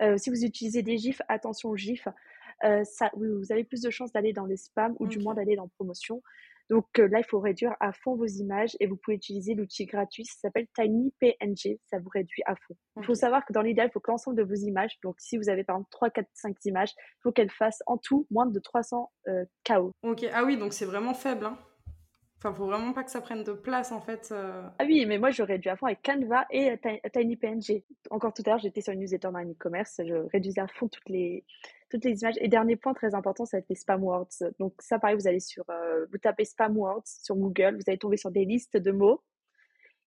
euh, 0.02 0.16
si 0.18 0.30
vous 0.30 0.44
utilisez 0.44 0.82
des 0.82 0.98
gifs, 0.98 1.22
attention 1.28 1.70
aux 1.70 1.76
gifs. 1.76 2.08
ça, 2.84 3.10
vous 3.14 3.50
avez 3.50 3.64
plus 3.64 3.80
de 3.80 3.90
chances 3.90 4.12
d'aller 4.12 4.34
dans 4.34 4.46
les 4.46 4.58
spams 4.58 4.94
ou 4.98 5.06
du 5.06 5.18
moins 5.18 5.34
d'aller 5.34 5.56
dans 5.56 5.68
promotion. 5.68 6.22
Donc 6.70 6.86
euh, 6.98 7.08
là, 7.08 7.18
il 7.18 7.24
faut 7.24 7.40
réduire 7.40 7.74
à 7.80 7.92
fond 7.92 8.14
vos 8.14 8.26
images 8.26 8.76
et 8.78 8.86
vous 8.86 8.96
pouvez 8.96 9.16
utiliser 9.16 9.54
l'outil 9.54 9.86
gratuit, 9.86 10.24
ça 10.24 10.34
s'appelle 10.42 10.66
TinyPNG, 10.74 11.78
ça 11.86 11.98
vous 11.98 12.08
réduit 12.14 12.42
à 12.46 12.54
fond. 12.54 12.76
Il 12.96 13.04
faut 13.04 13.14
savoir 13.14 13.44
que 13.44 13.52
dans 13.52 13.60
l'idéal, 13.60 13.88
il 13.88 13.92
faut 13.92 14.00
que 14.00 14.10
l'ensemble 14.10 14.36
de 14.36 14.44
vos 14.44 14.54
images, 14.54 14.96
donc 15.02 15.16
si 15.18 15.36
vous 15.36 15.48
avez 15.48 15.64
par 15.64 15.76
exemple 15.76 15.90
3, 15.90 16.10
4, 16.10 16.28
5 16.32 16.56
images, 16.66 16.92
il 16.96 17.20
faut 17.24 17.32
qu'elles 17.32 17.50
fassent 17.50 17.82
en 17.86 17.98
tout 17.98 18.26
moins 18.30 18.46
de 18.46 18.58
300 18.60 19.10
euh, 19.28 19.44
KO. 19.66 19.90
Ok, 20.02 20.24
ah 20.32 20.44
oui, 20.44 20.56
donc 20.56 20.72
c'est 20.72 20.84
vraiment 20.84 21.12
faible. 21.12 21.44
Hein. 21.44 21.58
Enfin, 22.42 22.54
faut 22.54 22.64
vraiment 22.64 22.94
pas 22.94 23.04
que 23.04 23.10
ça 23.10 23.20
prenne 23.20 23.44
de 23.44 23.52
place 23.52 23.92
en 23.92 24.00
fait. 24.00 24.30
Euh. 24.32 24.66
Ah 24.78 24.84
oui, 24.86 25.04
mais 25.04 25.18
moi 25.18 25.30
je 25.30 25.42
réduis 25.42 25.68
à 25.68 25.76
fond 25.76 25.84
avec 25.84 26.00
Canva 26.02 26.46
et 26.50 26.74
TinyPNG. 27.12 27.84
Encore 28.08 28.32
tout 28.32 28.42
à 28.46 28.50
l'heure, 28.50 28.58
j'étais 28.58 28.80
sur 28.80 28.94
une 28.94 29.00
newsletter 29.00 29.28
dans 29.30 29.36
un 29.36 29.50
e-commerce, 29.50 30.00
je 30.02 30.14
réduisais 30.32 30.62
à 30.62 30.66
fond 30.66 30.88
toutes 30.88 31.10
les 31.10 31.44
toutes 31.90 32.02
les 32.04 32.18
images. 32.22 32.36
Et 32.40 32.48
dernier 32.48 32.76
point 32.76 32.94
très 32.94 33.14
important, 33.14 33.44
ça 33.44 33.58
va 33.58 33.60
être 33.60 33.68
les 33.68 33.74
spam 33.74 34.02
words. 34.02 34.28
Donc 34.58 34.72
ça, 34.80 34.98
pareil, 34.98 35.16
vous 35.16 35.28
allez 35.28 35.40
sur, 35.40 35.68
euh, 35.68 36.06
vous 36.10 36.16
tapez 36.16 36.46
spam 36.46 36.78
words 36.78 37.02
sur 37.04 37.36
Google, 37.36 37.76
vous 37.76 37.82
allez 37.88 37.98
tomber 37.98 38.16
sur 38.16 38.30
des 38.30 38.46
listes 38.46 38.78
de 38.78 38.90
mots 38.90 39.22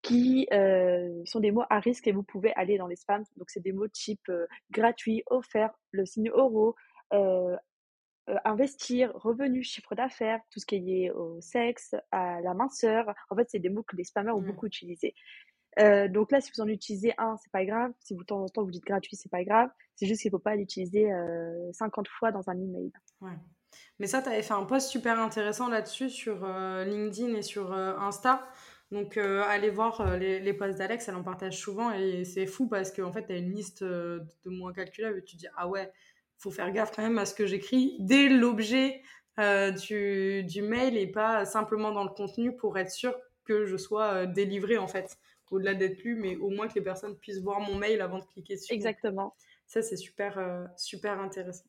qui 0.02 0.48
euh, 0.52 1.22
sont 1.26 1.40
des 1.40 1.52
mots 1.52 1.64
à 1.70 1.78
risque 1.78 2.08
et 2.08 2.12
vous 2.12 2.24
pouvez 2.24 2.52
aller 2.54 2.78
dans 2.78 2.88
les 2.88 2.96
spams. 2.96 3.24
Donc 3.36 3.48
c'est 3.48 3.62
des 3.62 3.72
mots 3.72 3.86
type 3.86 4.28
euh, 4.28 4.46
gratuit, 4.72 5.22
offert, 5.26 5.70
le 5.92 6.04
signe 6.04 6.30
euro, 6.30 6.74
investir, 8.44 9.12
revenu, 9.14 9.62
chiffre 9.62 9.94
d'affaires, 9.94 10.40
tout 10.50 10.60
ce 10.60 10.66
qui 10.66 10.76
est 10.76 10.80
lié 10.80 11.10
au 11.10 11.40
sexe, 11.40 11.94
à 12.10 12.40
la 12.40 12.54
minceur. 12.54 13.12
En 13.30 13.36
fait, 13.36 13.48
c'est 13.50 13.58
des 13.58 13.68
mots 13.68 13.82
que 13.82 13.96
les 13.96 14.04
spammers 14.04 14.32
ont 14.32 14.40
mmh. 14.40 14.46
beaucoup 14.46 14.66
utilisés. 14.66 15.14
Euh, 15.80 16.08
donc 16.08 16.30
là, 16.30 16.40
si 16.40 16.50
vous 16.54 16.62
en 16.62 16.68
utilisez 16.68 17.14
un, 17.18 17.36
c'est 17.42 17.50
pas 17.50 17.64
grave. 17.64 17.92
Si 18.00 18.14
vous 18.14 18.20
de 18.20 18.26
temps 18.26 18.42
en 18.42 18.48
temps 18.48 18.64
vous 18.64 18.70
dites 18.70 18.84
gratuit, 18.84 19.16
c'est 19.16 19.30
pas 19.30 19.44
grave. 19.44 19.70
C'est 19.96 20.06
juste 20.06 20.22
qu'il 20.22 20.30
faut 20.30 20.38
pas 20.38 20.56
l'utiliser 20.56 21.08
50 21.72 22.06
euh, 22.06 22.10
fois 22.18 22.32
dans 22.32 22.48
un 22.48 22.54
email. 22.54 22.92
Ouais. 23.20 23.36
Mais 23.98 24.06
ça, 24.06 24.22
tu 24.22 24.28
avais 24.28 24.42
fait 24.42 24.54
un 24.54 24.64
post 24.64 24.88
super 24.88 25.18
intéressant 25.18 25.68
là-dessus 25.68 26.10
sur 26.10 26.44
euh, 26.44 26.84
LinkedIn 26.84 27.34
et 27.34 27.42
sur 27.42 27.72
Insta. 27.72 28.46
Donc, 28.92 29.16
allez 29.16 29.70
voir 29.70 30.16
les, 30.16 30.38
les 30.38 30.52
posts 30.52 30.78
d'Alex, 30.78 31.08
elle 31.08 31.16
en 31.16 31.24
partage 31.24 31.58
souvent 31.58 31.90
et 31.90 32.24
c'est 32.24 32.46
fou 32.46 32.68
parce 32.68 32.92
qu'en 32.92 33.12
fait, 33.12 33.26
tu 33.26 33.32
as 33.32 33.38
une 33.38 33.50
liste 33.50 33.82
de 33.82 34.20
moins 34.44 34.72
calculables 34.72 35.18
et 35.18 35.24
tu 35.24 35.34
dis, 35.34 35.48
ah 35.56 35.66
ouais, 35.66 35.90
faut 36.38 36.50
faire 36.50 36.70
gaffe 36.72 36.92
quand 36.94 37.02
même 37.02 37.18
à 37.18 37.26
ce 37.26 37.34
que 37.34 37.46
j'écris 37.46 37.96
dès 38.00 38.28
l'objet 38.28 39.02
du, 39.36 40.44
du, 40.44 40.62
mail 40.62 40.96
et 40.96 41.06
pas 41.06 41.44
simplement 41.44 41.90
dans 41.90 42.04
le 42.04 42.10
contenu 42.10 42.54
pour 42.56 42.78
être 42.78 42.90
sûr 42.90 43.16
que 43.44 43.66
je 43.66 43.76
sois 43.76 44.26
délivré 44.26 44.78
en 44.78 44.86
fait 44.86 45.18
au-delà 45.54 45.74
d'être 45.74 46.02
lu, 46.02 46.16
mais 46.16 46.36
au 46.36 46.50
moins 46.50 46.68
que 46.68 46.74
les 46.74 46.82
personnes 46.82 47.16
puissent 47.16 47.40
voir 47.40 47.60
mon 47.60 47.76
mail 47.76 48.00
avant 48.00 48.18
de 48.18 48.24
cliquer 48.24 48.54
dessus. 48.54 48.72
Exactement. 48.72 49.34
Ça, 49.66 49.82
c'est 49.82 49.96
super, 49.96 50.38
euh, 50.38 50.64
super 50.76 51.20
intéressant. 51.20 51.64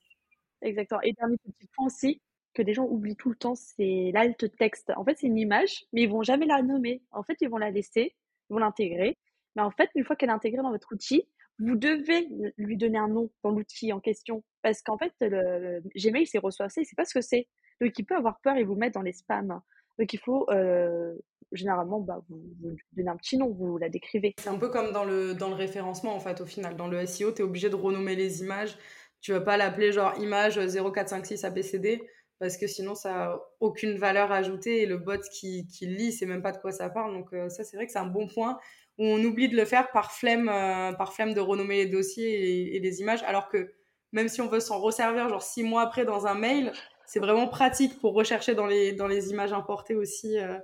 Exactement. 0.61 1.01
Et 1.01 1.13
dernier 1.13 1.37
petit 1.37 1.67
point 1.75 1.85
aussi, 1.85 2.21
que 2.53 2.61
des 2.61 2.73
gens 2.73 2.85
oublient 2.85 3.15
tout 3.15 3.29
le 3.29 3.35
temps, 3.35 3.55
c'est 3.55 4.11
l'alt 4.13 4.55
texte. 4.57 4.91
En 4.95 5.03
fait, 5.03 5.17
c'est 5.17 5.27
une 5.27 5.37
image, 5.37 5.85
mais 5.93 6.03
ils 6.03 6.09
vont 6.09 6.23
jamais 6.23 6.45
la 6.45 6.61
nommer. 6.61 7.01
En 7.11 7.23
fait, 7.23 7.37
ils 7.41 7.49
vont 7.49 7.57
la 7.57 7.69
laisser, 7.69 8.15
ils 8.49 8.53
vont 8.53 8.59
l'intégrer. 8.59 9.17
Mais 9.55 9.61
en 9.61 9.71
fait, 9.71 9.89
une 9.95 10.03
fois 10.03 10.15
qu'elle 10.15 10.29
est 10.29 10.33
intégrée 10.33 10.61
dans 10.61 10.71
votre 10.71 10.91
outil, 10.91 11.27
vous 11.59 11.75
devez 11.75 12.27
lui 12.57 12.77
donner 12.77 12.97
un 12.97 13.07
nom 13.07 13.29
dans 13.43 13.51
l'outil 13.51 13.93
en 13.93 13.99
question. 13.99 14.43
Parce 14.61 14.81
qu'en 14.81 14.97
fait, 14.97 15.13
le 15.21 15.81
Gmail, 15.95 16.27
c'est 16.27 16.39
il 16.43 16.85
sait 16.85 16.95
pas 16.95 17.05
ce 17.05 17.13
que 17.13 17.21
c'est. 17.21 17.47
Donc, 17.81 17.97
il 17.97 18.05
peut 18.05 18.15
avoir 18.15 18.39
peur 18.41 18.57
et 18.57 18.63
vous 18.63 18.75
mettre 18.75 18.93
dans 18.93 19.01
les 19.01 19.13
spams. 19.13 19.61
Donc, 19.97 20.13
il 20.13 20.19
faut 20.19 20.49
euh, 20.49 21.13
généralement, 21.51 21.99
bah, 21.99 22.21
vous, 22.29 22.41
vous, 22.61 22.75
donnez 22.93 23.09
un 23.09 23.17
petit 23.17 23.37
nom, 23.37 23.49
vous 23.49 23.77
la 23.77 23.89
décrivez. 23.89 24.33
C'est 24.39 24.49
un 24.49 24.57
peu 24.57 24.69
comme 24.69 24.91
dans 24.91 25.05
le, 25.05 25.33
dans 25.33 25.49
le 25.49 25.55
référencement, 25.55 26.15
en 26.15 26.19
fait, 26.19 26.41
au 26.41 26.45
final. 26.45 26.75
Dans 26.75 26.87
le 26.87 27.05
SEO, 27.05 27.31
tu 27.31 27.41
es 27.41 27.45
obligé 27.45 27.69
de 27.69 27.75
renommer 27.75 28.15
les 28.15 28.41
images. 28.41 28.77
Tu 29.21 29.31
vas 29.31 29.41
pas 29.41 29.57
l'appeler 29.57 29.91
genre 29.91 30.13
image 30.19 30.59
0456 30.59 31.45
ABCD 31.45 32.01
parce 32.37 32.57
que 32.57 32.67
sinon, 32.67 32.95
ça 32.95 33.13
n'a 33.13 33.39
aucune 33.61 33.97
valeur 33.97 34.31
ajoutée 34.31 34.81
et 34.81 34.85
le 34.85 34.97
bot 34.97 35.21
qui, 35.31 35.65
qui 35.67 35.87
lit, 35.87 36.11
c'est 36.11 36.25
même 36.25 36.41
pas 36.41 36.51
de 36.51 36.57
quoi 36.57 36.71
ça 36.71 36.89
parle. 36.89 37.13
Donc, 37.13 37.33
euh, 37.33 37.49
ça, 37.49 37.63
c'est 37.63 37.77
vrai 37.77 37.85
que 37.85 37.91
c'est 37.91 37.99
un 37.99 38.07
bon 38.07 38.27
point 38.27 38.59
où 38.97 39.05
on 39.05 39.23
oublie 39.23 39.49
de 39.49 39.55
le 39.55 39.65
faire 39.65 39.91
par 39.91 40.11
flemme, 40.11 40.49
euh, 40.49 40.93
par 40.93 41.13
flemme 41.13 41.33
de 41.33 41.39
renommer 41.39 41.83
les 41.83 41.89
dossiers 41.89 42.75
et, 42.75 42.79
les 42.79 43.01
images, 43.01 43.23
alors 43.23 43.49
que 43.49 43.73
même 44.11 44.29
si 44.29 44.41
on 44.41 44.47
veut 44.47 44.61
s'en 44.61 44.79
resservir 44.79 45.27
genre 45.27 45.41
six 45.43 45.63
mois 45.63 45.81
après 45.81 46.05
dans 46.05 46.27
un 46.27 46.35
mail, 46.35 46.71
c'est 47.05 47.19
vraiment 47.19 47.47
pratique 47.47 47.99
pour 47.99 48.13
rechercher 48.13 48.55
dans 48.55 48.65
les, 48.65 48.93
dans 48.93 49.07
les 49.07 49.29
images 49.31 49.53
importées 49.53 49.95
aussi. 49.95 50.39
Euh, 50.39 50.57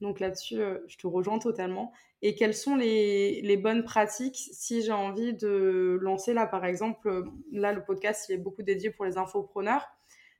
donc 0.00 0.20
là-dessus, 0.20 0.60
euh, 0.60 0.78
je 0.88 0.96
te 0.96 1.06
rejoins 1.06 1.38
totalement. 1.38 1.92
Et 2.20 2.34
quelles 2.34 2.54
sont 2.54 2.74
les, 2.74 3.56
bonnes 3.62 3.84
pratiques 3.84 4.50
si 4.52 4.82
j'ai 4.82 4.92
envie 4.92 5.34
de 5.34 5.98
lancer 6.00 6.34
là, 6.34 6.46
par 6.46 6.64
exemple, 6.64 7.24
là, 7.52 7.72
le 7.72 7.84
podcast, 7.84 8.26
il 8.28 8.34
est 8.34 8.38
beaucoup 8.38 8.62
dédié 8.62 8.90
pour 8.90 9.04
les 9.04 9.18
infopreneurs. 9.18 9.86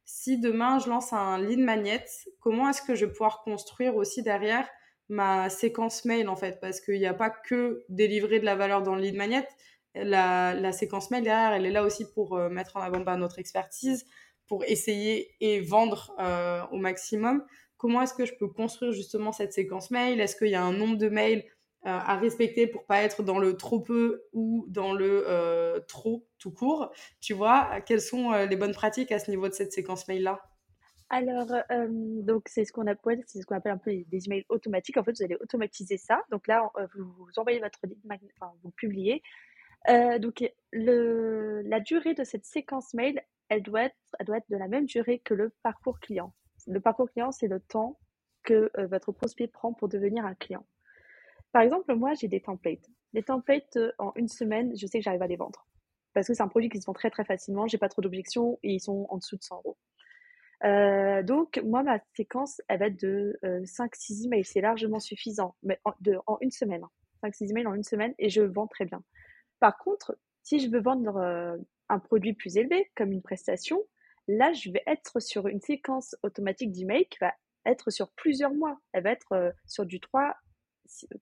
Si 0.05 0.39
demain, 0.39 0.81
je 0.81 0.89
lance 0.89 1.13
un 1.13 1.41
lead 1.41 1.61
magnet, 1.61 2.05
comment 2.41 2.69
est-ce 2.69 2.83
que 2.83 2.97
je 2.97 3.05
vais 3.05 3.13
pouvoir 3.13 3.43
construire 3.43 3.95
aussi 3.95 4.23
derrière 4.25 4.69
ma 5.09 5.49
séquence 5.51 6.05
mail, 6.05 6.29
en 6.29 6.37
fait 6.37 6.61
Parce 6.61 6.81
qu'il 6.81 6.99
n'y 6.99 7.07
a 7.07 7.15
pas 7.15 7.31
que 7.31 7.85
délivrer 7.89 8.41
de 8.41 8.45
la 8.45 8.57
valeur 8.57 8.83
dans 8.83 8.95
le 8.95 9.03
lead 9.03 9.17
magnet. 9.17 9.47
la, 9.95 10.73
séquence 10.73 11.11
mail 11.11 11.25
derrière, 11.25 11.53
elle 11.53 11.67
est 11.67 11.71
là 11.71 11.85
aussi 11.85 12.11
pour 12.13 12.37
euh, 12.37 12.49
mettre 12.49 12.77
en 12.77 12.81
avant 12.81 13.01
bah, 13.01 13.17
notre 13.17 13.39
expertise, 13.39 14.07
pour 14.47 14.65
essayer 14.65 15.35
et 15.41 15.61
vendre 15.61 16.15
euh, 16.21 16.63
au 16.73 16.77
maximum. 16.77 17.45
Comment 17.77 18.03
est-ce 18.03 18.15
que 18.15 18.27
je 18.27 18.35
peux 18.35 18.49
construire 18.49 18.93
justement 18.93 19.33
cette 19.33 19.53
séquence 19.53 19.91
mail? 19.91 20.21
Est-ce 20.21 20.37
qu'il 20.37 20.49
y 20.49 20.55
a 20.55 20.63
un 20.63 20.73
nombre 20.73 20.97
de 20.97 21.09
mails 21.09 21.45
euh, 21.87 21.91
à 21.91 22.17
respecter 22.17 22.67
pour 22.67 22.85
pas 22.87 23.03
être 23.03 23.23
dans 23.23 23.39
le 23.39 23.57
trop 23.57 23.81
peu 23.81 24.25
ou 24.33 24.67
dans 24.69 24.93
le 24.93 25.85
trop 25.87 26.27
tout 26.39 26.51
court? 26.53 26.91
Tu 27.21 27.35
vois, 27.35 27.81
quelles 27.87 28.01
sont 28.01 28.33
les 28.33 28.57
bonnes 28.57 28.75
pratiques 28.75 29.13
à 29.13 29.19
ce 29.19 29.31
niveau 29.31 29.49
de 29.49 29.55
cette 29.55 29.73
séquence 29.73 30.09
mail-là? 30.09 30.41
Alors, 31.11 31.47
donc 31.79 32.49
c'est 32.49 32.65
ce 32.65 32.73
qu'on 32.73 32.87
appelle, 32.87 33.23
c'est 33.27 33.41
ce 33.41 33.47
qu'on 33.47 33.57
appelle 33.57 33.73
un 33.73 33.79
peu 33.79 33.91
des 34.09 34.27
emails 34.27 34.45
automatiques. 34.51 34.97
En 34.99 35.05
fait, 35.05 35.13
vous 35.13 35.23
allez 35.23 35.37
automatiser 35.41 35.97
ça. 35.97 36.23
Donc 36.31 36.47
là, 36.47 36.71
vous, 36.95 37.05
vous 37.05 37.39
envoyez 37.39 37.61
votre 37.61 37.79
lead 37.85 37.99
enfin, 38.39 38.53
vous 38.63 38.71
publiez, 38.71 39.23
euh, 39.89 40.19
donc, 40.19 40.45
le, 40.73 41.63
la 41.63 41.81
durée 41.81 42.15
de 42.15 42.25
cette 42.25 42.45
séquence 42.45 42.95
mail, 42.95 43.23
elle 43.49 43.63
doit, 43.63 43.85
être, 43.85 43.97
elle 44.19 44.27
doit 44.27 44.39
être 44.39 44.51
de 44.51 44.57
la 44.57 44.69
même 44.69 44.87
durée 44.87 45.21
que 45.21 45.35
le 45.35 45.51
parcours 45.63 46.01
client. 46.01 46.35
Le 46.67 46.81
parcours 46.81 47.11
client, 47.11 47.33
c'est 47.33 47.49
le 47.49 47.61
temps 47.61 47.99
que 48.43 48.71
euh, 48.77 48.87
votre 48.87 49.13
prospect 49.13 49.49
prend 49.49 49.73
pour 49.73 49.89
devenir 49.89 50.27
un 50.27 50.35
client. 50.35 50.67
Par 51.53 51.63
exemple, 51.63 51.95
moi, 51.95 52.13
j'ai 52.15 52.29
des 52.29 52.41
templates. 52.41 52.87
Les 53.15 53.23
templates, 53.23 53.77
euh, 53.77 53.93
en 53.99 54.13
une 54.17 54.29
semaine, 54.29 54.77
je 54.77 54.87
sais 54.87 54.99
que 54.99 55.05
j'arrive 55.05 55.23
à 55.23 55.27
les 55.27 55.37
vendre. 55.37 55.67
Parce 56.13 56.27
que 56.27 56.35
c'est 56.35 56.43
un 56.43 56.49
produit 56.49 56.69
qui 56.69 56.81
se 56.81 56.87
vend 56.87 56.93
très 56.93 57.11
très 57.11 57.25
facilement, 57.25 57.67
j'ai 57.67 57.79
pas 57.79 57.89
trop 57.89 58.03
d'objections 58.03 58.59
et 58.63 58.75
ils 58.75 58.81
sont 58.81 59.07
en 59.09 59.19
dessous 59.19 59.37
de 59.37 59.43
100 59.43 59.57
euros. 59.57 59.77
Donc, 60.63 61.61
moi, 61.65 61.83
ma 61.83 62.01
séquence, 62.17 62.61
elle 62.69 62.81
va 62.81 62.87
être 62.87 63.01
de 63.01 63.39
5-6 63.43 64.27
emails. 64.27 64.45
C'est 64.45 64.61
largement 64.61 64.99
suffisant, 64.99 65.55
mais 65.63 65.81
en, 65.85 65.93
de, 66.01 66.19
en 66.27 66.39
une 66.41 66.51
semaine. 66.51 66.83
5-6 67.23 67.51
emails 67.51 67.67
en 67.67 67.75
une 67.75 67.83
semaine 67.83 68.15
et 68.19 68.29
je 68.29 68.43
vends 68.43 68.67
très 68.67 68.85
bien. 68.85 69.03
Par 69.61 69.77
contre, 69.79 70.17
si 70.43 70.61
je 70.61 70.71
veux 70.71 70.81
vendre 70.81 71.17
euh, 71.17 71.57
un 71.89 71.99
produit 71.99 72.33
plus 72.33 72.57
élevé, 72.57 72.91
comme 72.95 73.13
une 73.13 73.23
prestation, 73.23 73.81
là, 74.29 74.53
je 74.53 74.71
vais 74.71 74.83
être 74.87 75.21
sur 75.21 75.49
une 75.49 75.61
séquence 75.61 76.17
automatique 76.23 76.73
d'email 76.73 77.07
qui 77.07 77.19
va 77.21 77.35
être 77.67 77.91
sur 77.91 78.11
plusieurs 78.13 78.55
mois. 78.55 78.79
Elle 78.93 79.05
va 79.05 79.11
être 79.11 79.33
euh, 79.33 79.51
sur 79.67 79.85
du 79.85 80.01
3, 80.01 80.35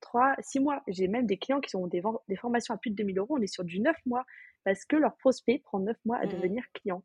3 0.00 0.36
6 0.40 0.60
mois. 0.60 0.82
J'ai 0.86 1.08
même 1.08 1.26
des 1.26 1.38
clients 1.38 1.60
qui 1.60 1.76
ont 1.76 1.86
des, 1.86 2.02
des, 2.28 2.36
formations 2.36 2.74
à 2.74 2.78
plus 2.78 2.90
de 2.90 2.96
2000 2.96 3.18
euros. 3.18 3.36
On 3.38 3.42
est 3.42 3.46
sur 3.46 3.64
du 3.64 3.80
9 3.80 3.96
mois 4.06 4.24
parce 4.64 4.84
que 4.84 4.96
leur 4.96 5.16
prospect 5.16 5.60
prend 5.60 5.80
9 5.80 5.96
mois 6.04 6.18
à 6.18 6.26
mmh 6.26 6.28
devenir 6.28 6.64
client. 6.72 7.02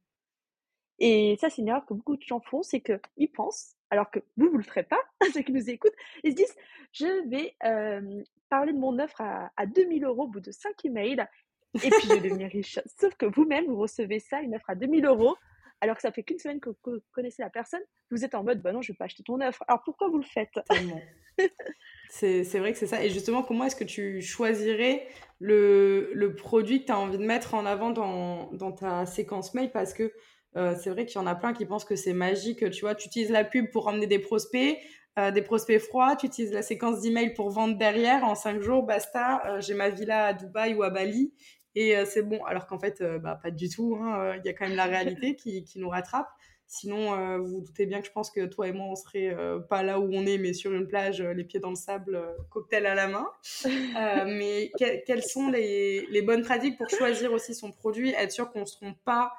Et 1.04 1.36
ça, 1.42 1.50
c'est 1.50 1.64
une 1.64 1.68
erreur 1.68 1.84
que 1.88 1.96
beaucoup 1.96 2.16
de 2.16 2.22
gens 2.22 2.40
font, 2.40 2.62
c'est 2.62 2.80
qu'ils 2.80 3.32
pensent, 3.32 3.76
alors 3.90 4.12
que 4.12 4.20
vous, 4.38 4.52
vous 4.52 4.58
le 4.58 4.64
ferez 4.64 4.84
pas, 4.84 5.00
ceux 5.34 5.42
qui 5.42 5.52
nous 5.52 5.68
écoutent, 5.68 5.96
ils 6.24 6.32
se 6.32 6.36
disent, 6.36 6.56
je 6.94 7.28
vais 7.28 7.56
euh, 7.66 8.22
parler 8.50 8.72
de 8.72 8.78
mon 8.78 9.00
offre 9.00 9.20
à, 9.20 9.52
à 9.58 9.66
2000 9.66 10.06
euros 10.06 10.26
au 10.26 10.28
bout 10.28 10.40
de 10.40 10.52
5 10.52 10.86
emails, 10.86 11.26
et 11.74 11.90
puis 11.90 12.08
je 12.08 12.14
vais 12.14 12.20
devenir 12.20 12.50
riche. 12.52 12.80
Sauf 13.00 13.16
que 13.16 13.26
vous-même, 13.26 13.66
vous 13.66 13.78
recevez 13.78 14.20
ça, 14.20 14.42
une 14.42 14.56
offre 14.56 14.70
à 14.70 14.76
2000 14.76 15.04
euros, 15.06 15.36
alors 15.82 15.96
que 15.96 16.04
ça 16.04 16.12
fait 16.12 16.22
qu'une 16.22 16.38
semaine 16.38 16.60
que 16.60 16.70
vous 16.70 17.00
connaissez 17.14 17.42
la 17.42 17.50
personne, 17.50 17.82
vous 18.12 18.24
êtes 18.24 18.36
en 18.36 18.44
mode, 18.44 18.62
bah 18.62 18.72
non, 18.72 18.84
je 18.84 18.92
vais 18.92 18.98
pas 18.98 19.06
acheter 19.06 19.24
ton 19.24 19.42
offre. 19.42 19.64
Alors 19.68 19.82
pourquoi 19.84 20.08
vous 20.08 20.20
le 20.20 20.24
faites? 20.24 20.60
C'est 22.10 22.60
vrai 22.60 22.74
que 22.74 22.78
c'est 22.78 22.88
ça. 22.88 23.04
Et 23.04 23.10
justement, 23.10 23.42
comment 23.42 23.64
est-ce 23.64 23.76
que 23.76 23.86
tu 23.86 24.22
choisirais 24.22 25.08
le, 25.40 26.12
le 26.14 26.36
produit 26.36 26.82
que 26.82 26.88
tu 26.88 26.92
as 26.92 27.00
envie 27.00 27.18
de 27.18 27.26
mettre 27.26 27.56
en 27.56 27.66
avant 27.66 27.90
dans, 27.90 28.52
dans 28.52 28.74
ta 28.74 29.06
séquence 29.06 29.54
mail? 29.56 29.72
Parce 29.72 29.94
que 29.94 30.14
euh, 30.58 30.76
c'est 30.82 30.90
vrai 30.90 31.06
qu'il 31.06 31.16
y 31.16 31.24
en 31.24 31.28
a 31.28 31.36
plein 31.36 31.54
qui 31.54 31.66
pensent 31.66 31.86
que 31.86 31.96
c'est 31.96 32.14
magique. 32.14 32.70
Tu 32.72 32.82
vois, 32.82 32.96
tu 32.96 33.08
utilises 33.08 33.32
la 33.32 33.44
pub 33.44 33.70
pour 33.72 33.86
ramener 33.86 34.08
des 34.08 34.20
prospects, 34.20 34.78
euh, 35.18 35.32
des 35.32 35.42
prospects 35.42 35.80
froids, 35.80 36.16
tu 36.16 36.26
utilises 36.26 36.54
la 36.54 36.62
séquence 36.62 37.02
d'email 37.02 37.34
pour 37.34 37.50
vendre 37.50 37.78
derrière. 37.78 38.24
En 38.24 38.36
cinq 38.36 38.62
jours, 38.62 38.84
basta, 38.84 39.42
euh, 39.48 39.62
j'ai 39.62 39.74
ma 39.74 39.90
villa 39.90 40.28
à 40.28 40.34
Dubaï 40.34 40.74
ou 40.74 40.84
à 40.84 40.90
Bali 40.90 41.34
et 41.76 41.96
c'est 42.06 42.24
bon. 42.24 42.44
Alors 42.44 42.68
qu'en 42.68 42.80
fait, 42.80 43.02
bah, 43.22 43.40
pas 43.42 43.50
du 43.50 43.70
tout. 43.70 43.98
Hein. 44.02 44.36
Il 44.38 44.46
y 44.46 44.50
a 44.50 44.54
quand 44.54 44.68
même 44.68 44.76
la 44.76 44.86
réalité 44.86 45.36
qui, 45.42 45.64
qui 45.64 45.80
nous 45.80 45.90
rattrape. 45.90 46.28
Sinon, 46.68 47.38
vous 47.40 47.48
vous 47.48 47.62
doutez 47.62 47.86
bien 47.86 48.00
que 48.00 48.08
je 48.08 48.12
pense 48.14 48.32
que 48.32 48.46
toi 48.46 48.68
et 48.68 48.72
moi, 48.72 48.86
on 48.88 48.96
serait 48.96 49.36
pas 49.70 49.84
là 49.84 50.00
où 50.00 50.10
on 50.14 50.26
est, 50.26 50.38
mais 50.38 50.54
sur 50.54 50.74
une 50.74 50.88
plage, 50.88 51.22
les 51.22 51.44
pieds 51.44 51.60
dans 51.60 51.70
le 51.70 51.76
sable, 51.76 52.22
cocktail 52.50 52.86
à 52.86 52.96
la 52.96 53.08
main. 53.08 53.28
mais 54.26 54.72
quelles 55.06 55.24
sont 55.24 55.50
les, 55.50 56.06
les, 56.08 56.22
bonnes 56.22 56.44
pratiques 56.44 56.78
pour 56.78 56.90
choisir 56.90 57.34
aussi 57.34 57.56
son 57.56 57.72
produit, 57.72 58.14
être 58.18 58.32
sûr 58.32 58.50
qu'on 58.52 58.62
ne 58.62 58.66
se 58.66 58.78
trompe 58.78 58.98
pas 59.04 59.34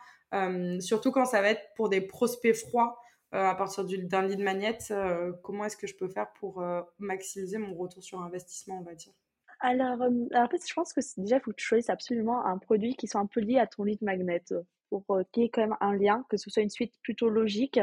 surtout 0.80 1.12
quand 1.12 1.26
ça 1.26 1.42
va 1.42 1.50
être 1.50 1.62
pour 1.76 1.88
des 1.88 2.00
prospects 2.00 2.54
froids 2.54 2.98
euh, 3.34 3.46
à 3.46 3.54
partir 3.54 3.84
d'un 3.84 4.26
lead 4.26 4.40
magnet. 4.40 4.76
Euh, 4.90 5.32
comment 5.42 5.64
est-ce 5.64 5.78
que 5.78 5.86
je 5.86 5.96
peux 5.96 6.08
faire 6.08 6.30
pour 6.34 6.62
maximiser 6.98 7.56
mon 7.58 7.74
retour 7.74 8.02
sur 8.02 8.20
investissement, 8.20 8.78
on 8.78 8.82
va 8.82 8.94
dire? 8.94 9.12
Alors, 9.60 10.00
en 10.02 10.48
fait, 10.48 10.68
je 10.68 10.74
pense 10.74 10.92
que 10.92 11.00
déjà, 11.16 11.36
il 11.36 11.40
faut 11.40 11.52
que 11.52 11.56
tu 11.56 11.64
choisisses 11.64 11.88
absolument 11.88 12.44
un 12.44 12.58
produit 12.58 12.94
qui 12.94 13.06
soit 13.06 13.20
un 13.20 13.26
peu 13.26 13.40
lié 13.40 13.58
à 13.58 13.66
ton 13.66 13.84
lead 13.84 14.02
magnet 14.02 14.44
pour 14.90 15.06
qu'il 15.32 15.44
y 15.44 15.46
ait 15.46 15.48
quand 15.48 15.62
même 15.62 15.76
un 15.80 15.94
lien, 15.94 16.26
que 16.28 16.36
ce 16.36 16.50
soit 16.50 16.62
une 16.62 16.70
suite 16.70 16.92
plutôt 17.02 17.30
logique. 17.30 17.80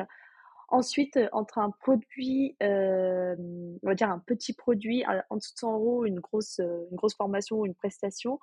Ensuite, 0.68 1.18
entre 1.32 1.58
un 1.58 1.72
produit, 1.72 2.56
on 2.62 3.79
va 3.82 3.96
dire 3.96 4.12
un 4.12 4.20
petit 4.20 4.53
produit 4.53 5.03
en 5.29 5.38
dessous 5.38 5.53
de 5.53 5.60
100 5.60 5.74
euros, 5.74 6.06
une 6.06 6.20
grosse, 6.20 6.60
une 6.60 6.96
grosse 6.96 7.15
formation 7.15 7.62
ou 7.62 7.65
une 7.65 7.74
prestation, 7.74 8.39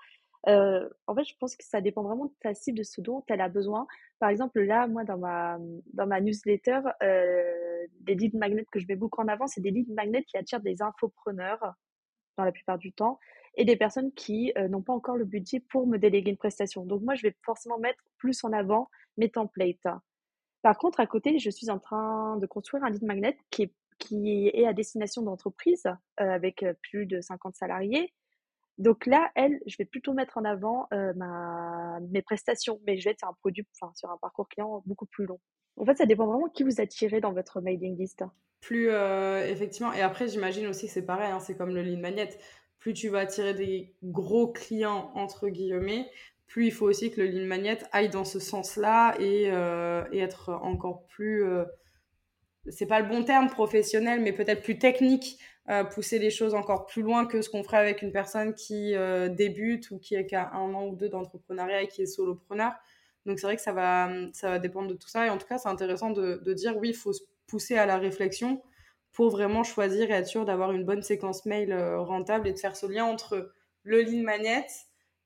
euh, 0.48 0.88
en 1.06 1.14
fait, 1.14 1.24
je 1.24 1.34
pense 1.38 1.56
que 1.56 1.64
ça 1.64 1.80
dépend 1.80 2.02
vraiment 2.02 2.26
de 2.26 2.34
ta 2.40 2.54
cible, 2.54 2.78
de 2.78 2.84
ce 2.84 3.00
dont 3.00 3.24
elle 3.28 3.40
a 3.40 3.48
besoin. 3.48 3.86
Par 4.18 4.30
exemple, 4.30 4.60
là, 4.60 4.86
moi, 4.86 5.04
dans 5.04 5.18
ma, 5.18 5.58
dans 5.92 6.06
ma 6.06 6.20
newsletter, 6.20 6.80
euh, 7.02 7.86
des 8.00 8.14
lead 8.14 8.34
magnets 8.34 8.66
que 8.70 8.78
je 8.78 8.86
mets 8.86 8.96
beaucoup 8.96 9.20
en 9.20 9.28
avant, 9.28 9.46
c'est 9.46 9.60
des 9.60 9.70
lead 9.70 9.92
magnets 9.92 10.24
qui 10.24 10.36
attirent 10.36 10.60
des 10.60 10.82
infopreneurs, 10.82 11.74
dans 12.36 12.44
la 12.44 12.52
plupart 12.52 12.78
du 12.78 12.92
temps, 12.92 13.18
et 13.56 13.64
des 13.64 13.76
personnes 13.76 14.12
qui 14.12 14.52
euh, 14.56 14.68
n'ont 14.68 14.82
pas 14.82 14.92
encore 14.92 15.16
le 15.16 15.24
budget 15.24 15.60
pour 15.60 15.86
me 15.86 15.98
déléguer 15.98 16.30
une 16.30 16.36
prestation. 16.36 16.84
Donc, 16.84 17.02
moi, 17.02 17.14
je 17.14 17.22
vais 17.22 17.34
forcément 17.44 17.78
mettre 17.78 18.04
plus 18.18 18.44
en 18.44 18.52
avant 18.52 18.88
mes 19.16 19.30
templates. 19.30 19.86
Par 20.62 20.78
contre, 20.78 21.00
à 21.00 21.06
côté, 21.06 21.38
je 21.38 21.50
suis 21.50 21.70
en 21.70 21.78
train 21.78 22.36
de 22.36 22.46
construire 22.46 22.84
un 22.84 22.90
lead 22.90 23.04
magnet 23.04 23.36
qui 23.50 23.62
est, 23.62 23.74
qui 23.98 24.48
est 24.48 24.66
à 24.66 24.72
destination 24.72 25.22
d'entreprises 25.22 25.86
avec 26.18 26.64
plus 26.82 27.06
de 27.06 27.20
50 27.20 27.54
salariés 27.54 28.12
donc 28.78 29.06
là, 29.06 29.30
elle, 29.34 29.58
je 29.66 29.76
vais 29.78 29.84
plutôt 29.84 30.12
mettre 30.12 30.36
en 30.36 30.44
avant 30.44 30.86
euh, 30.92 31.12
ma, 31.14 31.98
mes 32.10 32.22
prestations, 32.22 32.80
mais 32.86 32.98
je 32.98 33.04
vais 33.04 33.12
être 33.12 33.20
sur 33.20 33.28
un 33.28 33.32
produit, 33.32 33.66
enfin 33.80 33.92
sur 33.94 34.10
un 34.10 34.18
parcours 34.18 34.48
client 34.48 34.82
beaucoup 34.86 35.06
plus 35.06 35.24
long. 35.24 35.40
En 35.78 35.84
fait, 35.84 35.96
ça 35.96 36.06
dépend 36.06 36.26
vraiment 36.26 36.48
qui 36.48 36.62
vous 36.62 36.80
attirez 36.80 37.20
dans 37.20 37.32
votre 37.32 37.60
mailing 37.60 37.96
list. 37.98 38.24
Plus 38.60 38.88
euh, 38.90 39.46
effectivement, 39.46 39.92
et 39.92 40.00
après 40.00 40.28
j'imagine 40.28 40.66
aussi 40.66 40.86
que 40.86 40.92
c'est 40.92 41.04
pareil, 41.04 41.30
hein, 41.30 41.40
c'est 41.40 41.56
comme 41.56 41.74
le 41.74 41.82
lead 41.82 42.00
magnet. 42.00 42.30
Plus 42.78 42.94
tu 42.94 43.08
vas 43.08 43.20
attirer 43.20 43.54
des 43.54 43.94
gros 44.02 44.48
clients 44.52 45.10
entre 45.14 45.48
guillemets, 45.48 46.10
plus 46.46 46.66
il 46.66 46.72
faut 46.72 46.86
aussi 46.86 47.10
que 47.10 47.20
le 47.20 47.26
lead 47.26 47.46
magnet 47.46 47.78
aille 47.92 48.08
dans 48.08 48.24
ce 48.24 48.38
sens-là 48.38 49.14
et, 49.20 49.50
euh, 49.50 50.04
et, 50.12 50.18
être 50.20 50.50
encore 50.50 51.06
plus, 51.06 51.44
c'est 52.70 52.86
pas 52.86 53.00
le 53.00 53.08
bon 53.08 53.24
terme 53.24 53.48
professionnel, 53.48 54.20
mais 54.20 54.32
peut-être 54.32 54.62
plus 54.62 54.78
technique 54.78 55.38
pousser 55.90 56.18
les 56.18 56.30
choses 56.30 56.54
encore 56.54 56.86
plus 56.86 57.02
loin 57.02 57.26
que 57.26 57.42
ce 57.42 57.50
qu'on 57.50 57.64
ferait 57.64 57.78
avec 57.78 58.02
une 58.02 58.12
personne 58.12 58.54
qui 58.54 58.94
euh, 58.94 59.28
débute 59.28 59.90
ou 59.90 59.98
qui 59.98 60.16
a 60.16 60.50
un 60.52 60.74
an 60.74 60.86
ou 60.86 60.94
deux 60.94 61.08
d'entrepreneuriat 61.08 61.82
et 61.82 61.88
qui 61.88 62.02
est 62.02 62.06
solopreneur. 62.06 62.72
Donc 63.24 63.40
c'est 63.40 63.46
vrai 63.46 63.56
que 63.56 63.62
ça 63.62 63.72
va, 63.72 64.08
ça 64.32 64.50
va 64.50 64.58
dépendre 64.60 64.88
de 64.88 64.94
tout 64.94 65.08
ça. 65.08 65.26
Et 65.26 65.30
en 65.30 65.38
tout 65.38 65.46
cas, 65.46 65.58
c'est 65.58 65.68
intéressant 65.68 66.10
de, 66.10 66.40
de, 66.44 66.52
dire 66.52 66.76
oui, 66.76 66.90
il 66.90 66.94
faut 66.94 67.12
se 67.12 67.22
pousser 67.48 67.76
à 67.76 67.86
la 67.86 67.98
réflexion 67.98 68.62
pour 69.12 69.30
vraiment 69.30 69.64
choisir 69.64 70.10
et 70.10 70.14
être 70.14 70.28
sûr 70.28 70.44
d'avoir 70.44 70.70
une 70.70 70.84
bonne 70.84 71.02
séquence 71.02 71.46
mail 71.46 71.72
euh, 71.72 72.00
rentable 72.00 72.46
et 72.46 72.52
de 72.52 72.58
faire 72.58 72.76
ce 72.76 72.86
lien 72.86 73.04
entre 73.04 73.52
le 73.82 74.02
lead 74.02 74.22
magnet 74.22 74.66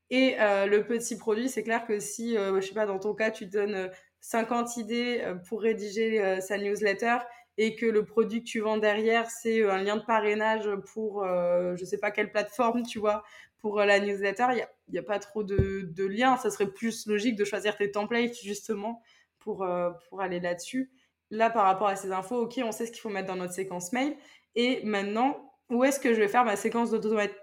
et 0.09 0.41
euh, 0.41 0.65
le 0.65 0.87
petit 0.87 1.19
produit. 1.19 1.51
C'est 1.51 1.63
clair 1.63 1.87
que 1.87 2.01
si, 2.01 2.35
je 2.35 2.61
sais 2.61 2.75
pas, 2.75 2.87
dans 2.87 2.99
ton 2.99 3.15
cas, 3.15 3.31
tu 3.31 3.45
donnes 3.45 3.91
50 4.21 4.77
idées 4.77 5.25
pour 5.49 5.63
rédiger 5.63 6.41
sa 6.41 6.59
newsletter 6.59 7.19
et 7.63 7.77
que 7.77 7.85
le 7.85 8.07
produit 8.07 8.43
que 8.43 8.49
tu 8.49 8.61
vends 8.61 8.79
derrière, 8.79 9.29
c'est 9.31 9.61
euh, 9.61 9.71
un 9.71 9.83
lien 9.83 9.97
de 9.97 10.03
parrainage 10.03 10.67
pour 10.95 11.23
euh, 11.23 11.77
je 11.77 11.85
sais 11.85 11.99
pas 11.99 12.11
quelle 12.11 12.31
plateforme, 12.31 12.85
tu 12.85 12.99
vois, 12.99 13.23
pour 13.59 13.81
euh, 13.81 13.85
la 13.85 14.01
newsletter, 14.01 14.47
il 14.53 14.67
n'y 14.93 14.99
a, 14.99 15.03
a, 15.03 15.05
pas 15.05 15.19
trop 15.19 15.45
de, 15.45 15.83
de 15.83 16.05
lien. 16.07 16.39
Ça 16.39 16.51
serait 16.51 16.73
plus 16.73 17.07
logique 17.07 17.37
de 17.37 17.45
choisir 17.45 17.77
tes 17.77 17.91
templates 17.91 18.35
justement 18.43 19.03
pour, 19.39 19.67
pour 20.09 20.21
aller 20.21 20.41
là-dessus. 20.41 20.91
Là, 21.31 21.51
par 21.51 21.65
rapport 21.65 21.89
à 21.89 21.97
ces 21.97 22.13
infos, 22.13 22.43
ok, 22.43 22.61
on 22.65 22.73
sait 22.73 22.87
ce 22.87 22.93
qu'il 22.93 23.01
faut 23.01 23.11
mettre 23.11 23.29
dans 23.29 23.37
notre 23.37 23.53
séquence 23.53 23.93
mail. 23.93 24.17
Et 24.55 24.83
maintenant, 24.85 25.50
où 25.71 25.85
est-ce 25.85 26.01
que 26.01 26.13
je 26.13 26.19
vais 26.19 26.29
faire 26.29 26.45
ma 26.45 26.57
séquence 26.57 26.91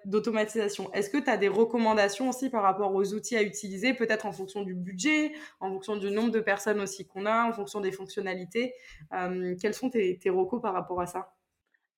d'automatisation? 0.05 0.91
Est-ce 0.93 1.09
que 1.09 1.17
tu 1.17 1.29
as 1.29 1.37
des 1.37 1.47
recommandations 1.47 2.29
aussi 2.29 2.49
par 2.49 2.61
rapport 2.61 2.93
aux 2.93 3.13
outils 3.13 3.37
à 3.37 3.41
utiliser, 3.41 3.93
peut-être 3.93 4.25
en 4.25 4.31
fonction 4.31 4.61
du 4.63 4.75
budget, 4.75 5.31
en 5.59 5.71
fonction 5.71 5.95
du 5.95 6.11
nombre 6.11 6.31
de 6.31 6.41
personnes 6.41 6.81
aussi 6.81 7.07
qu'on 7.07 7.25
a, 7.25 7.45
en 7.45 7.53
fonction 7.53 7.79
des 7.79 7.91
fonctionnalités? 7.91 8.73
Euh, 9.13 9.55
Quels 9.59 9.73
sont 9.73 9.89
tes, 9.89 10.17
tes 10.17 10.29
recos 10.29 10.61
par 10.61 10.73
rapport 10.73 10.99
à 10.99 11.05
ça? 11.05 11.33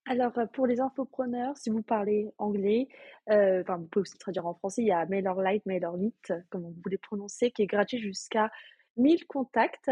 Alors, 0.06 0.36
euh, 0.38 0.46
pour 0.46 0.66
les 0.66 0.80
infopreneurs, 0.80 1.56
si 1.56 1.68
vous 1.68 1.82
parlez 1.82 2.28
anglais, 2.38 2.88
euh, 3.30 3.62
enfin, 3.62 3.76
vous 3.76 3.86
pouvez 3.86 4.02
aussi 4.02 4.18
traduire 4.18 4.46
en 4.46 4.54
français, 4.54 4.82
il 4.82 4.88
y 4.88 4.92
a 4.92 5.04
MailerLite, 5.06 5.66
MailerLite, 5.66 6.32
comme 6.48 6.62
vous 6.62 6.74
voulez 6.82 6.98
prononcer, 6.98 7.50
qui 7.50 7.62
est 7.62 7.66
gratuit 7.66 7.98
jusqu'à 7.98 8.50
1000 8.96 9.26
contacts. 9.26 9.90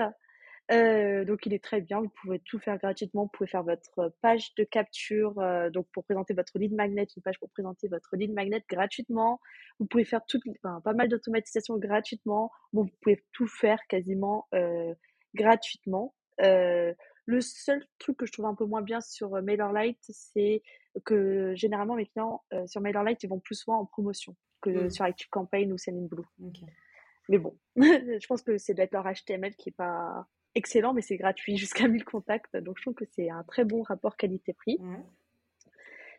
Euh, 0.71 1.25
donc 1.25 1.47
il 1.47 1.55
est 1.55 1.63
très 1.63 1.81
bien, 1.81 2.01
vous 2.01 2.13
pouvez 2.21 2.41
tout 2.41 2.59
faire 2.59 2.77
gratuitement, 2.77 3.23
vous 3.23 3.31
pouvez 3.33 3.49
faire 3.49 3.63
votre 3.63 4.13
page 4.21 4.55
de 4.57 4.65
capture, 4.65 5.39
euh, 5.39 5.71
donc 5.71 5.87
pour 5.93 6.05
présenter 6.05 6.35
votre 6.35 6.59
lead 6.59 6.75
magnet, 6.75 7.07
une 7.17 7.23
page 7.23 7.39
pour 7.39 7.49
présenter 7.51 7.89
votre 7.89 8.17
lead 8.17 8.33
magnet 8.35 8.63
gratuitement. 8.69 9.41
Vous 9.79 9.87
pouvez 9.87 10.05
faire 10.05 10.21
tout, 10.27 10.39
enfin, 10.63 10.81
pas 10.83 10.93
mal 10.93 11.09
d'automatisation 11.09 11.79
gratuitement. 11.79 12.51
Bon, 12.75 12.83
vous 12.83 12.91
pouvez 13.01 13.25
tout 13.33 13.47
faire 13.47 13.79
quasiment 13.89 14.47
euh, 14.55 14.95
gratuitement. 15.35 16.15
le 16.39 17.41
seul 17.41 17.85
truc 17.99 18.19
que 18.19 18.27
je 18.27 18.33
trouve 18.33 18.47
un 18.47 18.55
peu 18.55 18.65
moins 18.67 18.83
bien 18.83 19.01
sur 19.01 19.43
MailerLite, 19.43 20.03
c'est 20.11 20.63
que 21.05 21.55
généralement 21.55 21.95
mes 21.95 22.07
clients 22.07 22.43
sur 22.67 22.81
MailerLite, 22.81 23.23
ils 23.23 23.29
vont 23.29 23.41
plus 23.41 23.55
souvent 23.55 23.79
en 23.81 23.87
promotion 23.87 24.35
que 24.61 24.71
mmh. 24.71 24.91
sur 24.91 25.05
ActiveCampaign 25.05 25.73
ou 25.73 25.79
Sendinblue. 25.79 26.25
Mais 27.29 27.39
bon, 27.39 27.59
je 27.77 28.27
pense 28.27 28.43
que 28.43 28.59
c'est 28.59 28.75
d'être 28.75 28.93
leur 28.93 29.05
HTML 29.05 29.55
qui 29.57 29.69
est 29.69 29.77
pas 29.77 30.27
excellent, 30.59 30.93
mais 30.93 31.03
c'est 31.03 31.17
gratuit 31.17 31.57
jusqu'à 31.65 31.89
1000 31.89 32.05
contacts. 32.05 32.57
Donc, 32.57 32.77
je 32.77 32.83
trouve 32.83 32.95
que 32.95 33.07
c'est 33.07 33.31
un 33.31 33.45
très 33.45 33.65
bon 33.65 33.83
rapport 33.83 34.17
qualité-prix. 34.17 34.79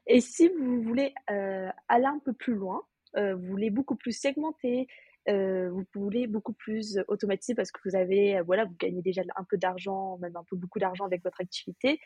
Et 0.07 0.21
si 0.21 0.47
vous 0.47 0.81
voulez 0.81 1.13
euh, 1.29 1.69
aller 1.87 2.05
un 2.05 2.19
peu 2.19 2.33
plus 2.33 2.55
loin, 2.55 2.81
euh, 3.15 3.35
vous 3.35 3.45
voulez 3.45 3.69
beaucoup 3.69 3.95
plus 3.95 4.11
segmenter, 4.11 4.87
euh, 5.27 5.69
vous 5.69 5.85
voulez 5.93 6.25
beaucoup 6.25 6.53
plus 6.53 6.99
automatiser 7.07 7.53
parce 7.53 7.71
que 7.71 7.79
vous 7.85 7.95
avez, 7.95 8.41
voilà, 8.41 8.65
vous 8.65 8.75
gagnez 8.79 9.03
déjà 9.03 9.21
un 9.35 9.43
peu 9.43 9.57
d'argent, 9.57 10.17
même 10.17 10.35
un 10.35 10.43
peu 10.49 10.55
beaucoup 10.55 10.79
d'argent 10.79 11.05
avec 11.05 11.23
votre 11.23 11.41
activité. 11.41 11.99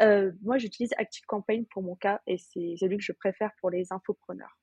moi, 0.00 0.56
j'utilise 0.56 0.94
ActiveCampaign 0.96 1.66
pour 1.66 1.82
mon 1.82 1.96
cas 1.96 2.20
et 2.26 2.38
c'est 2.38 2.76
celui 2.78 2.96
que 2.96 3.04
je 3.04 3.12
préfère 3.12 3.50
pour 3.60 3.70
les 3.70 3.92
infopreneurs. 3.92 4.56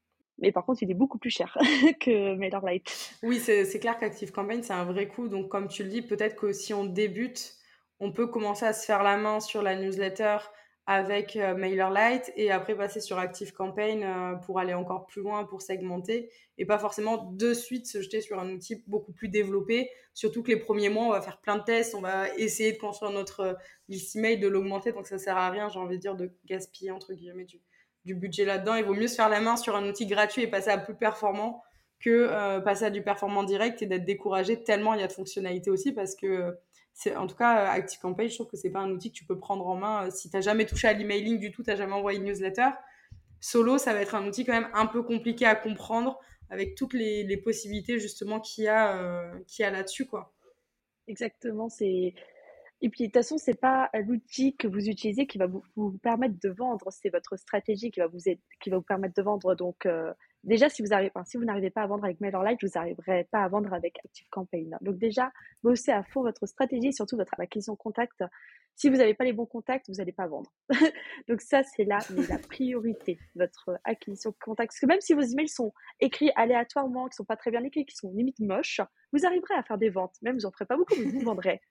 Mais 0.43 0.51
par 0.51 0.65
contre, 0.65 0.83
il 0.83 0.91
est 0.91 0.95
beaucoup 0.95 1.17
plus 1.17 1.29
cher 1.29 1.57
que 2.01 2.35
MailerLite. 2.35 3.15
Oui, 3.23 3.39
c'est 3.39 3.79
clair 3.79 3.97
qu'Active 3.97 4.33
Campaign, 4.33 4.61
c'est 4.61 4.73
un 4.73 4.83
vrai 4.83 5.07
coup. 5.07 5.29
Donc, 5.29 5.47
comme 5.47 5.69
tu 5.69 5.83
le 5.83 5.89
dis, 5.89 6.01
peut-être 6.01 6.35
que 6.35 6.51
si 6.51 6.73
on 6.73 6.83
débute, 6.83 7.55
on 8.01 8.11
peut 8.11 8.27
commencer 8.27 8.65
à 8.65 8.73
se 8.73 8.85
faire 8.85 9.03
la 9.03 9.15
main 9.15 9.39
sur 9.39 9.61
la 9.61 9.77
newsletter 9.77 10.39
avec 10.85 11.37
euh, 11.37 11.55
MailerLite 11.55 12.33
et 12.35 12.51
après 12.51 12.75
passer 12.75 12.99
sur 12.99 13.17
Active 13.17 13.53
Campaign 13.53 14.03
euh, 14.03 14.35
pour 14.35 14.59
aller 14.59 14.73
encore 14.73 15.05
plus 15.05 15.21
loin, 15.21 15.45
pour 15.45 15.61
segmenter 15.61 16.29
et 16.57 16.65
pas 16.65 16.77
forcément 16.77 17.31
de 17.31 17.53
suite 17.53 17.87
se 17.87 18.01
jeter 18.01 18.19
sur 18.19 18.37
un 18.37 18.51
outil 18.51 18.83
beaucoup 18.85 19.13
plus 19.13 19.29
développé. 19.29 19.89
Surtout 20.13 20.43
que 20.43 20.49
les 20.49 20.59
premiers 20.59 20.89
mois, 20.89 21.05
on 21.05 21.11
va 21.11 21.21
faire 21.21 21.39
plein 21.39 21.55
de 21.55 21.63
tests, 21.63 21.95
on 21.95 22.01
va 22.01 22.27
essayer 22.35 22.73
de 22.73 22.77
construire 22.77 23.13
notre 23.13 23.39
euh, 23.39 23.53
liste 23.87 24.17
email, 24.17 24.39
de 24.39 24.49
l'augmenter, 24.49 24.91
donc 24.91 25.07
ça 25.07 25.17
sert 25.17 25.37
à 25.37 25.49
rien, 25.49 25.69
j'ai 25.69 25.79
envie 25.79 25.95
de 25.95 26.01
dire, 26.01 26.17
de 26.17 26.33
gaspiller 26.43 26.91
entre 26.91 27.13
guillemets 27.13 27.45
du, 27.45 27.61
du 28.05 28.15
budget 28.15 28.45
là-dedans. 28.45 28.75
Il 28.75 28.83
vaut 28.83 28.93
mieux 28.93 29.07
se 29.07 29.15
faire 29.15 29.29
la 29.29 29.41
main 29.41 29.55
sur 29.55 29.75
un 29.75 29.87
outil 29.87 30.05
gratuit 30.05 30.43
et 30.43 30.47
passer 30.47 30.69
à 30.69 30.77
plus 30.77 30.95
performant 30.95 31.63
que 32.03 32.09
euh, 32.09 32.59
passer 32.59 32.85
à 32.85 32.89
du 32.89 33.01
performant 33.01 33.43
direct 33.43 33.81
et 33.81 33.85
d'être 33.85 34.03
découragé 34.03 34.61
tellement 34.61 34.93
il 34.93 34.99
y 34.99 35.03
a 35.03 35.07
de 35.07 35.13
fonctionnalités 35.13 35.71
aussi 35.71 35.93
parce 35.93 36.15
que 36.15 36.57
c'est 36.93 37.15
en 37.15 37.27
tout 37.27 37.35
cas 37.35 37.69
ActiveCampaign 37.71 38.29
je 38.29 38.35
trouve 38.35 38.47
que 38.47 38.57
c'est 38.57 38.69
pas 38.69 38.81
un 38.81 38.91
outil 38.91 39.09
que 39.09 39.15
tu 39.15 39.25
peux 39.25 39.39
prendre 39.39 39.65
en 39.65 39.75
main 39.75 40.07
euh, 40.07 40.11
si 40.11 40.29
tu 40.29 40.35
n'as 40.35 40.41
jamais 40.41 40.65
touché 40.65 40.87
à 40.87 40.93
l'emailing 40.93 41.39
du 41.39 41.51
tout 41.51 41.63
tu 41.63 41.75
jamais 41.75 41.93
envoyé 41.93 42.19
une 42.19 42.25
newsletter 42.25 42.69
solo 43.39 43.77
ça 43.77 43.93
va 43.93 44.01
être 44.01 44.15
un 44.15 44.27
outil 44.27 44.43
quand 44.43 44.51
même 44.51 44.69
un 44.73 44.85
peu 44.85 45.01
compliqué 45.01 45.45
à 45.45 45.55
comprendre 45.55 46.19
avec 46.49 46.75
toutes 46.75 46.93
les, 46.93 47.37
possibilités 47.37 47.99
justement 47.99 48.41
qu'il 48.41 48.65
y 48.65 48.67
a 48.67 48.97
euh, 48.97 49.39
a 49.61 49.69
là-dessus 49.69 50.05
quoi 50.05 50.33
exactement 51.07 51.69
c'est 51.69 52.13
et 52.83 52.89
puis, 52.89 53.03
de 53.03 53.07
toute 53.07 53.13
façon, 53.13 53.37
c'est 53.37 53.57
pas 53.57 53.89
l'outil 53.93 54.57
que 54.57 54.67
vous 54.67 54.89
utilisez 54.89 55.25
qui 55.25 55.37
va 55.37 55.47
vous, 55.47 55.97
permettre 55.99 56.35
de 56.43 56.49
vendre, 56.49 56.91
c'est 56.91 57.09
votre 57.09 57.37
stratégie 57.37 57.91
qui 57.91 58.01
va 58.01 58.07
vous, 58.07 58.19
qui 58.59 58.69
va 58.69 58.75
vous 58.75 58.83
permettre 58.83 59.15
de 59.15 59.21
vendre. 59.21 59.55
Donc, 59.55 59.85
euh, 59.85 60.13
déjà, 60.43 60.67
si 60.67 60.81
vous 60.81 60.89
n'arrivez 60.89 61.69
pas 61.69 61.83
à 61.83 61.87
vendre 61.87 62.03
avec 62.03 62.19
MailerLite, 62.19 62.59
vous 62.61 62.71
n'arriverez 62.75 63.23
pas 63.31 63.41
à 63.41 63.47
vendre 63.47 63.73
avec 63.73 63.99
ActiveCampaign. 64.03 64.77
Donc, 64.81 64.97
déjà, 64.97 65.31
bossez 65.63 65.91
à 65.91 66.03
fond 66.03 66.23
votre 66.23 66.45
stratégie, 66.45 66.91
surtout 66.91 67.15
votre 67.15 67.31
acquisition 67.39 67.77
contact. 67.77 68.21
Si 68.75 68.89
vous 68.89 68.97
n'avez 68.97 69.13
pas 69.13 69.23
les 69.23 69.31
bons 69.31 69.45
contacts, 69.45 69.87
vous 69.87 69.95
n'allez 69.95 70.11
pas 70.11 70.27
vendre. 70.27 70.51
Donc, 71.29 71.39
ça, 71.39 71.63
c'est 71.63 71.85
la 71.85 71.99
priorité, 72.49 73.17
votre 73.35 73.79
acquisition 73.85 74.35
contact. 74.43 74.71
Parce 74.71 74.81
que 74.81 74.87
même 74.87 74.99
si 74.99 75.13
vos 75.13 75.21
emails 75.21 75.47
sont 75.47 75.71
écrits 76.01 76.31
aléatoirement, 76.35 77.07
qui 77.07 77.15
sont 77.15 77.23
pas 77.23 77.37
très 77.37 77.49
bien 77.49 77.63
écrits, 77.63 77.85
qui 77.85 77.95
sont 77.95 78.11
limite 78.13 78.41
moches, 78.41 78.81
vous 79.13 79.25
arriverez 79.25 79.53
à 79.53 79.63
faire 79.63 79.77
des 79.77 79.89
ventes. 79.89 80.17
Même 80.21 80.35
vous 80.35 80.41
n'en 80.41 80.51
ferez 80.51 80.65
pas 80.65 80.75
beaucoup, 80.75 80.95
mais 80.97 81.05
vous 81.05 81.21
vendrez 81.21 81.61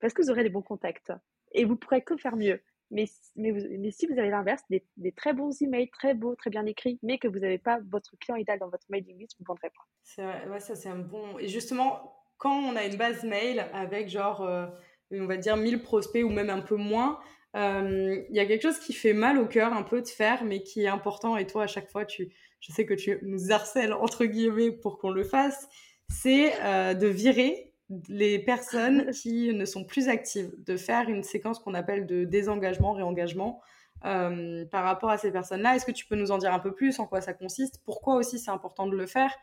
parce 0.00 0.12
que 0.12 0.22
vous 0.22 0.30
aurez 0.30 0.42
des 0.42 0.50
bons 0.50 0.62
contacts 0.62 1.12
et 1.52 1.64
vous 1.64 1.76
pourrez 1.76 2.02
que 2.02 2.16
faire 2.16 2.36
mieux. 2.36 2.60
Mais, 2.90 3.06
mais, 3.34 3.90
si 3.90 4.06
vous 4.06 4.18
avez 4.18 4.30
l'inverse, 4.30 4.62
des, 4.70 5.12
très 5.12 5.32
bons 5.32 5.50
emails, 5.62 5.90
très 5.90 6.14
beaux, 6.14 6.34
très 6.36 6.50
bien 6.50 6.64
écrits, 6.66 6.98
mais 7.02 7.18
que 7.18 7.26
vous 7.26 7.38
n'avez 7.38 7.58
pas 7.58 7.80
votre 7.90 8.16
client 8.18 8.36
idéal 8.36 8.58
dans 8.58 8.68
votre 8.68 8.84
mailing 8.88 9.18
list, 9.18 9.36
vous 9.38 9.44
ne 9.44 9.48
vendrez 9.48 9.70
pas. 9.70 9.82
C'est 10.02 10.22
vrai, 10.46 10.60
ça 10.60 10.74
c'est 10.74 10.90
un 10.90 10.98
bon. 10.98 11.38
Et 11.38 11.48
justement, 11.48 12.22
quand 12.36 12.54
on 12.54 12.76
a 12.76 12.84
une 12.84 12.96
base 12.96 13.24
mail 13.24 13.66
avec 13.72 14.08
genre, 14.08 14.42
euh, 14.42 14.66
on 15.10 15.26
va 15.26 15.36
dire 15.36 15.56
1000 15.56 15.82
prospects 15.82 16.22
ou 16.22 16.28
même 16.28 16.50
un 16.50 16.60
peu 16.60 16.76
moins, 16.76 17.18
euh, 17.56 18.22
il 18.28 18.36
y 18.36 18.40
a 18.40 18.46
quelque 18.46 18.62
chose 18.62 18.78
qui 18.78 18.92
fait 18.92 19.12
mal 19.12 19.38
au 19.38 19.46
cœur 19.46 19.72
un 19.72 19.82
peu 19.82 20.02
de 20.02 20.08
faire, 20.08 20.44
mais 20.44 20.62
qui 20.62 20.82
est 20.82 20.88
important. 20.88 21.36
Et 21.36 21.46
toi, 21.46 21.64
à 21.64 21.66
chaque 21.66 21.90
fois, 21.90 22.04
tu, 22.04 22.32
je 22.60 22.72
sais 22.72 22.84
que 22.84 22.94
tu 22.94 23.18
nous 23.22 23.52
harcèles 23.52 23.92
entre 23.92 24.24
guillemets 24.24 24.72
pour 24.72 24.98
qu'on 24.98 25.10
le 25.10 25.24
fasse. 25.24 25.68
C'est 26.08 26.52
euh, 26.62 26.94
de 26.94 27.06
virer 27.06 27.73
les 28.08 28.38
personnes 28.38 29.10
qui 29.12 29.52
ne 29.52 29.64
sont 29.64 29.84
plus 29.84 30.08
actives, 30.08 30.52
de 30.64 30.76
faire 30.76 31.08
une 31.08 31.22
séquence 31.22 31.58
qu'on 31.58 31.74
appelle 31.74 32.06
de 32.06 32.24
désengagement, 32.24 32.92
réengagement 32.92 33.60
euh, 34.04 34.64
par 34.66 34.84
rapport 34.84 35.10
à 35.10 35.18
ces 35.18 35.30
personnes-là. 35.30 35.76
Est-ce 35.76 35.86
que 35.86 35.92
tu 35.92 36.06
peux 36.06 36.16
nous 36.16 36.30
en 36.30 36.38
dire 36.38 36.52
un 36.52 36.58
peu 36.58 36.74
plus 36.74 36.98
en 36.98 37.06
quoi 37.06 37.20
ça 37.20 37.32
consiste 37.32 37.80
Pourquoi 37.84 38.16
aussi 38.16 38.38
c'est 38.38 38.50
important 38.50 38.86
de 38.86 38.96
le 38.96 39.06
faire 39.06 39.34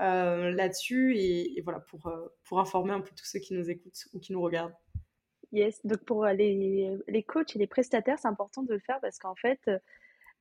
euh, 0.00 0.50
là-dessus 0.50 1.16
et, 1.16 1.60
voilà, 1.62 1.80
pour, 1.80 2.06
euh, 2.06 2.28
pour 2.44 2.60
informer 2.60 2.92
un 2.92 3.00
peu 3.00 3.10
tous 3.16 3.26
ceux 3.26 3.40
qui 3.40 3.54
nous 3.54 3.70
écoutent 3.70 4.06
ou 4.12 4.18
qui 4.18 4.32
nous 4.32 4.42
regardent? 4.42 4.74
Yes, 5.50 5.80
donc 5.84 6.04
pour 6.04 6.26
les, 6.26 6.98
les 7.08 7.22
coachs 7.22 7.56
et 7.56 7.58
les 7.58 7.66
prestataires, 7.66 8.18
c'est 8.18 8.28
important 8.28 8.62
de 8.62 8.74
le 8.74 8.80
faire 8.80 8.98
parce 9.00 9.18
qu'en 9.18 9.34
fait, 9.34 9.60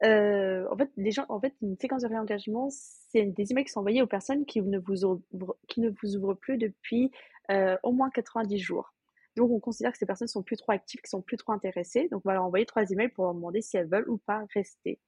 en 0.03 0.77
fait, 0.77 0.91
les 0.97 1.11
gens, 1.11 1.25
en 1.29 1.39
fait, 1.39 1.53
une 1.61 1.77
séquence 1.77 2.03
de 2.03 2.07
réengagement, 2.07 2.69
c'est 2.69 3.23
des 3.25 3.51
emails 3.51 3.65
qui 3.65 3.71
sont 3.71 3.79
envoyés 3.79 4.01
aux 4.01 4.07
personnes 4.07 4.45
qui 4.45 4.61
ne 4.61 4.79
vous 4.79 5.05
ouvrent, 5.05 5.57
qui 5.67 5.81
ne 5.81 5.89
vous 5.89 6.15
ouvrent 6.15 6.35
plus 6.35 6.57
depuis 6.57 7.11
euh, 7.49 7.77
au 7.83 7.93
moins 7.93 8.09
90 8.09 8.59
jours. 8.59 8.93
Donc, 9.37 9.51
on 9.51 9.59
considère 9.59 9.91
que 9.93 9.97
ces 9.97 10.05
personnes 10.05 10.27
sont 10.27 10.43
plus 10.43 10.57
trop 10.57 10.73
actives, 10.73 10.99
qui 10.99 11.09
sont 11.09 11.21
plus 11.21 11.37
trop 11.37 11.53
intéressées. 11.53 12.09
Donc, 12.09 12.23
on 12.25 12.29
va 12.29 12.33
leur 12.33 12.43
envoyer 12.43 12.65
trois 12.65 12.89
emails 12.91 13.09
pour 13.09 13.25
leur 13.25 13.33
demander 13.35 13.61
si 13.61 13.77
elles 13.77 13.87
veulent 13.87 14.09
ou 14.09 14.17
pas 14.17 14.45
rester. 14.53 14.99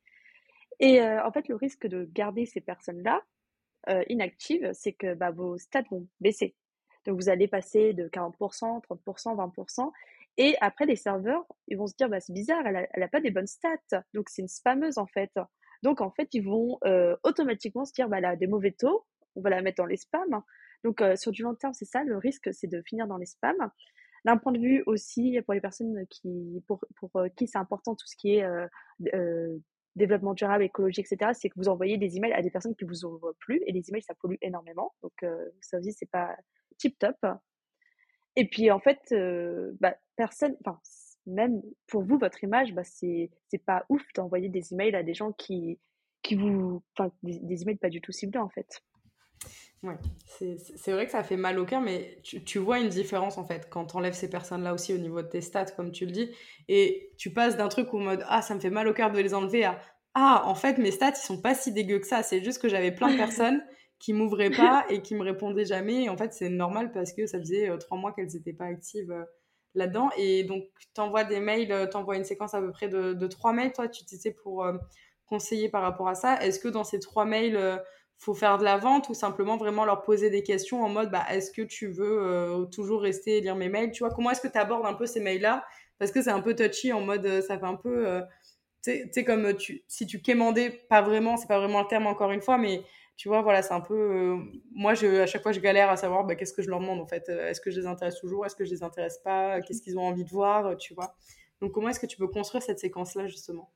Et 0.79 1.01
euh, 1.01 1.25
en 1.25 1.31
fait, 1.31 1.47
le 1.49 1.55
risque 1.55 1.87
de 1.87 2.07
garder 2.13 2.45
ces 2.45 2.61
personnes-là 2.61 3.21
euh, 3.89 4.03
inactives, 4.07 4.71
c'est 4.73 4.93
que 4.93 5.15
bah, 5.15 5.31
vos 5.31 5.57
stats 5.57 5.83
vont 5.91 6.07
baisser. 6.21 6.55
Donc, 7.05 7.19
vous 7.19 7.29
allez 7.29 7.47
passer 7.47 7.93
de 7.93 8.07
40%, 8.07 8.83
30%, 8.83 9.35
20%. 9.35 9.91
Et 10.39 10.55
après, 10.61 10.85
les 10.85 10.95
serveurs, 10.95 11.45
ils 11.67 11.77
vont 11.77 11.85
se 11.85 11.95
dire, 11.95 12.09
bah, 12.09 12.19
c'est 12.19 12.33
bizarre, 12.33 12.65
elle 12.65 12.87
n'a 12.97 13.07
pas 13.07 13.21
des 13.21 13.29
bonnes 13.29 13.45
stats. 13.45 14.03
Donc, 14.15 14.29
c'est 14.29 14.41
une 14.41 14.47
spammeuse, 14.47 14.97
en 14.97 15.05
fait. 15.05 15.31
Donc, 15.83 16.01
en 16.01 16.09
fait, 16.09 16.29
ils 16.33 16.43
vont 16.43 16.79
automatiquement 17.23 17.85
se 17.85 17.93
dire, 17.93 18.09
bah, 18.09 18.17
elle 18.17 18.25
a 18.25 18.35
des 18.35 18.47
mauvais 18.47 18.71
taux, 18.71 19.05
on 19.35 19.41
va 19.41 19.49
la 19.49 19.61
mettre 19.61 19.77
dans 19.77 19.85
les 19.85 19.97
spams. 19.97 20.41
Donc, 20.83 21.01
euh, 21.01 21.15
sur 21.15 21.31
du 21.31 21.43
long 21.43 21.55
terme, 21.55 21.73
c'est 21.73 21.85
ça, 21.85 22.03
le 22.03 22.17
risque, 22.17 22.53
c'est 22.53 22.67
de 22.67 22.81
finir 22.81 23.07
dans 23.07 23.17
les 23.17 23.25
spams. 23.25 23.71
D'un 24.25 24.37
point 24.37 24.51
de 24.51 24.59
vue 24.59 24.83
aussi, 24.85 25.39
pour 25.45 25.53
les 25.53 25.61
personnes 25.61 26.05
qui, 26.09 26.63
pour, 26.67 26.83
pour 26.97 27.15
euh, 27.15 27.29
qui 27.29 27.47
c'est 27.47 27.57
important 27.57 27.95
tout 27.95 28.05
ce 28.05 28.15
qui 28.17 28.35
est 28.35 28.43
euh, 28.43 29.57
développement 29.95 30.33
durable, 30.33 30.63
écologie, 30.63 31.01
etc., 31.01 31.31
c'est 31.33 31.49
que 31.49 31.55
vous 31.57 31.69
envoyez 31.69 31.97
des 31.97 32.17
emails 32.17 32.33
à 32.33 32.41
des 32.41 32.49
personnes 32.49 32.75
qui 32.75 32.85
vous 32.85 33.05
ouvrent 33.05 33.33
plus, 33.39 33.61
et 33.65 33.71
les 33.71 33.89
emails, 33.89 34.03
ça 34.03 34.13
pollue 34.15 34.35
énormément. 34.41 34.93
Donc, 35.01 35.13
ça 35.61 35.79
aussi, 35.79 35.93
c'est 35.93 36.09
pas 36.09 36.35
tip 36.77 36.97
top. 36.99 37.17
Et 38.35 38.47
puis, 38.47 38.71
en 38.71 38.79
fait, 38.79 38.99
bah, 39.79 39.95
personne, 40.19 40.53
enfin, 40.65 40.77
même 41.25 41.61
pour 41.87 42.03
vous, 42.03 42.17
votre 42.17 42.43
image, 42.43 42.73
bah, 42.73 42.83
c'est, 42.83 43.31
c'est 43.47 43.63
pas 43.63 43.85
ouf 43.87 44.01
d'envoyer 44.15 44.49
des 44.49 44.73
emails 44.73 44.93
à 44.93 45.01
des 45.01 45.13
gens 45.13 45.31
qui, 45.31 45.79
qui 46.21 46.35
vous, 46.35 46.83
enfin, 46.93 47.09
des, 47.23 47.39
des 47.39 47.61
emails 47.61 47.77
pas 47.77 47.89
du 47.89 48.01
tout 48.01 48.11
ciblés, 48.11 48.39
en 48.39 48.49
fait. 48.49 48.83
Ouais, 49.81 49.95
c'est 50.27 50.91
vrai 50.91 51.05
que 51.05 51.11
ça 51.13 51.23
fait 51.23 51.37
mal 51.37 51.57
au 51.57 51.65
cœur, 51.65 51.79
mais 51.79 52.19
tu, 52.21 52.43
tu 52.43 52.59
vois 52.59 52.79
une 52.79 52.89
différence 52.89 53.37
en 53.37 53.45
fait 53.45 53.69
quand 53.69 53.85
tu 53.85 53.95
enlèves 53.95 54.13
ces 54.13 54.29
personnes-là 54.29 54.73
aussi 54.73 54.93
au 54.93 54.97
niveau 54.97 55.21
de 55.21 55.27
tes 55.27 55.39
stats, 55.39 55.71
comme 55.71 55.93
tu 55.93 56.05
le 56.05 56.11
dis, 56.11 56.31
et 56.67 57.13
tu 57.17 57.31
passes 57.31 57.55
d'un 57.55 57.69
truc 57.69 57.93
au 57.93 57.99
mode 57.99 58.25
Ah, 58.27 58.41
ça 58.41 58.55
me 58.55 58.59
fait 58.59 58.69
mal 58.69 58.89
au 58.89 58.93
cœur 58.93 59.09
de 59.09 59.19
les 59.19 59.33
enlever 59.33 59.63
à 59.63 59.79
Ah, 60.15 60.43
en 60.47 60.55
fait, 60.55 60.79
mes 60.79 60.91
stats, 60.91 61.11
ils 61.11 61.25
sont 61.25 61.41
pas 61.41 61.55
si 61.55 61.71
dégueux 61.71 61.99
que 61.99 62.07
ça, 62.07 62.23
c'est 62.23 62.43
juste 62.43 62.61
que 62.61 62.67
j'avais 62.67 62.91
plein 62.91 63.09
de 63.09 63.15
personnes 63.15 63.63
qui 63.99 64.11
m'ouvraient 64.11 64.49
pas 64.49 64.85
et 64.89 65.01
qui 65.01 65.15
me 65.15 65.23
répondaient 65.23 65.63
jamais, 65.63 66.03
et 66.03 66.09
en 66.09 66.17
fait, 66.17 66.33
c'est 66.33 66.49
normal 66.49 66.91
parce 66.91 67.13
que 67.13 67.25
ça 67.25 67.39
faisait 67.39 67.69
euh, 67.69 67.77
trois 67.77 67.97
mois 67.97 68.11
qu'elles 68.11 68.33
n'étaient 68.33 68.51
pas 68.51 68.65
actives 68.65 69.11
euh, 69.11 69.23
là-dedans, 69.79 70.09
et 70.17 70.43
donc 70.43 70.65
tu 70.93 71.01
envoies 71.01 71.23
des 71.23 71.39
mails, 71.39 71.71
euh, 71.71 71.87
tu 71.87 71.97
envoies 71.97 72.17
une 72.17 72.23
séquence 72.23 72.53
à 72.53 72.61
peu 72.61 72.71
près 72.71 72.89
de, 72.89 73.13
de 73.13 73.27
trois 73.27 73.53
mails, 73.53 73.73
toi, 73.73 73.87
tu 73.87 74.03
sais, 74.05 74.31
pour 74.31 74.65
conseiller 75.25 75.69
par 75.69 75.81
rapport 75.81 76.07
à 76.07 76.15
ça. 76.15 76.41
Est-ce 76.43 76.59
que 76.59 76.67
dans 76.67 76.83
ces 76.83 76.99
trois 76.99 77.25
mails 77.25 77.81
faut 78.19 78.33
faire 78.33 78.57
de 78.57 78.65
la 78.65 78.77
vente 78.77 79.07
ou 79.09 79.13
simplement 79.13 79.55
vraiment 79.55 79.85
leur 79.85 80.01
poser 80.01 80.29
des 80.29 80.43
questions 80.43 80.83
en 80.83 80.89
mode 80.89 81.09
bah, 81.09 81.25
est-ce 81.31 81.51
que 81.51 81.61
tu 81.61 81.87
veux 81.87 82.21
euh, 82.21 82.65
toujours 82.65 83.01
rester 83.01 83.37
et 83.37 83.41
lire 83.41 83.55
mes 83.55 83.69
mails 83.69 83.91
Tu 83.91 84.03
vois, 84.03 84.13
comment 84.13 84.29
est-ce 84.29 84.41
que 84.41 84.49
tu 84.49 84.57
abordes 84.57 84.85
un 84.85 84.93
peu 84.93 85.05
ces 85.05 85.21
mails-là? 85.21 85.65
Parce 85.97 86.11
que 86.11 86.21
c'est 86.21 86.29
un 86.29 86.41
peu 86.41 86.53
touchy 86.53 86.91
en 86.91 87.01
mode 87.01 87.25
euh, 87.25 87.41
ça 87.41 87.57
fait 87.57 87.65
un 87.65 87.75
peu. 87.75 88.07
Euh, 88.07 88.21
tu 88.83 89.09
sais, 89.11 89.23
comme 89.23 89.53
si 89.87 90.05
tu 90.05 90.21
quémandais, 90.21 90.69
pas 90.89 91.01
vraiment, 91.01 91.37
c'est 91.37 91.47
pas 91.47 91.59
vraiment 91.59 91.81
le 91.81 91.87
terme 91.87 92.07
encore 92.07 92.31
une 92.31 92.41
fois, 92.41 92.57
mais 92.57 92.81
tu 93.19 93.27
vois, 93.27 93.41
voilà, 93.41 93.61
c'est 93.61 93.73
un 93.73 93.81
peu. 93.81 93.95
Euh, 93.95 94.37
moi, 94.71 94.93
je, 94.93 95.05
à 95.19 95.25
chaque 95.25 95.43
fois, 95.43 95.51
je 95.51 95.59
galère 95.59 95.89
à 95.89 95.97
savoir 95.97 96.23
bah, 96.23 96.35
qu'est-ce 96.35 96.53
que 96.53 96.61
je 96.61 96.69
leur 96.69 96.79
demande 96.79 97.01
en 97.01 97.05
fait. 97.05 97.27
Euh, 97.27 97.49
est-ce 97.49 97.59
que 97.59 97.69
je 97.69 97.77
les 97.77 97.85
intéresse 97.85 98.17
toujours? 98.17 98.45
Est-ce 98.45 98.55
que 98.55 98.63
je 98.63 98.69
les 98.69 98.81
intéresse 98.81 99.17
pas? 99.17 99.59
Qu'est-ce 99.59 99.81
qu'ils 99.81 99.99
ont 99.99 100.03
envie 100.03 100.23
de 100.23 100.29
voir? 100.29 100.67
Euh, 100.67 100.75
Tu 100.75 100.93
vois. 100.93 101.17
Donc, 101.59 101.73
comment 101.73 101.89
est-ce 101.89 101.99
que 101.99 102.05
tu 102.05 102.15
peux 102.15 102.29
construire 102.29 102.63
cette 102.63 102.79
séquence-là, 102.79 103.27
justement? 103.27 103.73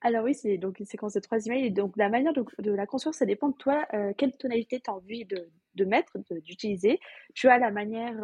Alors 0.00 0.24
oui, 0.24 0.34
c'est 0.34 0.56
donc 0.56 0.80
une 0.80 0.86
séquence 0.86 1.12
de 1.12 1.20
trois 1.20 1.44
emails. 1.44 1.66
Et 1.66 1.70
donc 1.70 1.94
la 1.98 2.08
manière 2.08 2.32
de, 2.32 2.70
la 2.70 2.86
construire, 2.86 3.14
ça 3.14 3.26
dépend 3.26 3.50
de 3.50 3.56
toi, 3.56 3.86
quelle 4.16 4.34
tonalité 4.36 4.80
tu 4.80 4.90
as 4.90 4.94
envie 4.94 5.26
de, 5.26 5.50
de 5.74 5.84
mettre, 5.84 6.16
d'utiliser. 6.42 6.98
Tu 7.34 7.48
as 7.48 7.58
la 7.58 7.70
manière 7.70 8.16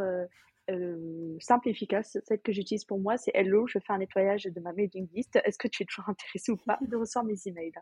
simple 1.41 1.69
et 1.69 1.71
efficace. 1.71 2.19
Celle 2.27 2.41
que 2.41 2.53
j'utilise 2.53 2.85
pour 2.85 2.99
moi, 2.99 3.17
c'est 3.19 3.33
Hello, 3.35 3.67
je 3.67 3.79
fais 3.79 3.93
un 3.93 3.99
nettoyage 3.99 4.45
de 4.45 4.61
ma 4.61 4.73
mailing 4.73 5.09
list. 5.13 5.39
Est-ce 5.45 5.59
que 5.59 5.69
tu 5.69 5.83
es 5.83 5.87
toujours 5.87 6.09
intéressé 6.11 6.53
ou 6.53 6.57
pas 6.57 6.79
de 6.81 6.97
recevoir 6.97 7.25
mes 7.25 7.37
emails? 7.47 7.73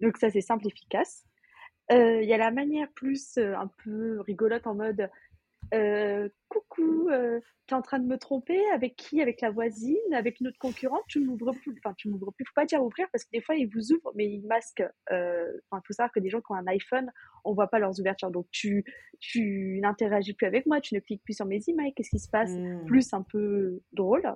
Donc 0.00 0.16
ça, 0.16 0.30
c'est 0.30 0.42
simple 0.42 0.66
et 0.66 0.68
efficace. 0.68 1.24
Il 1.90 2.24
y 2.24 2.32
a 2.32 2.38
la 2.38 2.50
manière 2.50 2.88
plus 2.92 3.38
un 3.38 3.70
peu 3.84 4.20
rigolote 4.20 4.66
en 4.66 4.74
mode 4.74 5.10
coucou, 6.48 7.10
tu 7.66 7.72
es 7.72 7.76
en 7.76 7.82
train 7.82 7.98
de 7.98 8.06
me 8.06 8.18
tromper 8.18 8.60
avec 8.74 8.94
qui? 8.96 9.22
Avec 9.22 9.40
la 9.40 9.50
voisine 9.50 9.96
Avec 10.12 10.40
une 10.40 10.48
autre 10.48 10.58
concurrente 10.58 11.04
Tu 11.08 11.20
m'ouvres 11.20 11.52
plus. 11.52 11.74
Enfin, 11.82 11.94
tu 11.96 12.10
m'ouvres 12.10 12.32
plus. 12.32 12.44
Faut 12.44 12.54
pas 12.54 12.66
dire 12.66 12.84
ouvrir 12.84 13.06
parce 13.10 13.24
que 13.24 13.30
des 13.32 13.40
fois, 13.40 13.54
ils 13.54 13.66
vous 13.66 13.92
ouvrent, 13.92 14.12
mais 14.14 14.26
ils 14.26 14.46
masquent. 14.46 14.84
Enfin, 15.10 15.82
faut 15.86 15.92
savoir 15.92 16.12
que 16.12 16.20
des 16.20 16.28
gens 16.28 16.40
qui 16.40 16.52
ont 16.52 16.56
un 16.56 16.66
iPhone, 16.66 17.10
on 17.44 17.54
voit 17.54 17.68
pas 17.68 17.78
leurs 17.78 17.98
ouvertures. 17.98 18.30
Donc, 18.30 18.46
tu, 18.50 18.84
tu 19.18 19.78
n'interagis 19.80 20.34
plus 20.34 20.46
avec 20.46 20.66
moi, 20.66 20.80
tu 20.80 20.94
ne 20.94 21.00
cliques 21.00 21.22
plus 21.24 21.34
sur 21.34 21.46
mes 21.46 21.62
emails. 21.66 21.94
Qu'est-ce 21.94 22.10
qui 22.10 22.18
se 22.18 22.28
passe? 22.28 22.50
Mmh. 22.50 22.84
Plus 22.84 23.12
un 23.14 23.22
peu 23.22 23.80
drôle. 23.92 24.26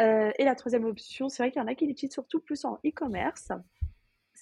et 0.00 0.44
la 0.44 0.54
troisième 0.56 0.84
option, 0.84 1.28
c'est 1.28 1.42
vrai 1.42 1.52
qu'il 1.52 1.60
y 1.60 1.64
en 1.64 1.68
a 1.68 1.74
qui 1.76 1.86
l'utilisent 1.86 2.14
surtout 2.14 2.40
plus 2.40 2.64
en 2.64 2.80
e-commerce 2.84 3.52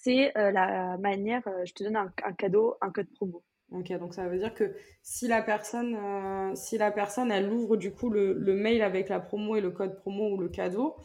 c'est 0.06 0.36
euh, 0.38 0.52
la 0.52 0.96
manière, 0.98 1.42
euh, 1.48 1.64
je 1.64 1.72
te 1.72 1.82
donne 1.82 1.96
un, 1.96 2.32
cadeau, 2.38 2.76
un 2.80 2.90
code 2.90 3.08
promo. 3.16 3.42
Ok, 3.72 3.92
donc 3.98 4.14
ça 4.14 4.28
veut 4.28 4.38
dire 4.38 4.54
que 4.54 4.76
si 5.02 5.26
la 5.26 5.42
personne, 5.42 5.96
euh, 5.96 6.54
si 6.54 6.78
la 6.78 6.92
personne, 6.92 7.32
elle 7.32 7.50
ouvre 7.50 7.76
du 7.76 7.92
coup 7.92 8.08
le, 8.08 8.34
mail 8.54 8.82
avec 8.82 9.08
la 9.08 9.18
promo 9.18 9.56
et 9.56 9.60
le 9.60 9.72
code 9.72 9.96
promo 9.96 10.30
ou 10.30 10.36
le 10.38 10.48
cadeau, 10.48 10.96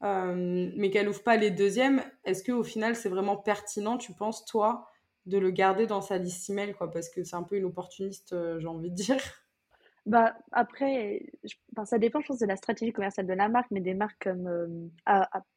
mais 0.00 0.90
qu'elle 0.90 1.08
ouvre 1.08 1.22
pas 1.22 1.36
les 1.36 1.50
deuxièmes, 1.50 2.02
est-ce 2.24 2.42
que 2.42 2.52
au 2.52 2.62
final 2.62 2.96
c'est 2.96 3.10
vraiment 3.10 3.36
pertinent, 3.36 3.98
tu 3.98 4.14
penses 4.14 4.46
toi, 4.46 4.88
de 5.26 5.36
le 5.36 5.50
garder 5.50 5.86
dans 5.86 6.00
sa 6.00 6.16
liste 6.16 6.48
email, 6.48 6.72
quoi, 6.72 6.90
parce 6.90 7.10
que 7.10 7.24
c'est 7.24 7.36
un 7.36 7.42
peu 7.42 7.56
une 7.56 7.66
opportuniste, 7.66 8.34
j'ai 8.58 8.68
envie 8.68 8.90
de 8.90 8.94
dire. 8.94 9.20
Bah 10.06 10.36
après, 10.52 11.20
ça 11.84 11.98
dépend, 11.98 12.20
je 12.20 12.28
pense, 12.28 12.38
de 12.38 12.46
la 12.46 12.56
stratégie 12.56 12.92
commerciale 12.92 13.26
de 13.26 13.32
la 13.32 13.48
marque, 13.48 13.70
mais 13.70 13.80
des 13.80 13.94
marques 13.94 14.22
comme 14.22 14.90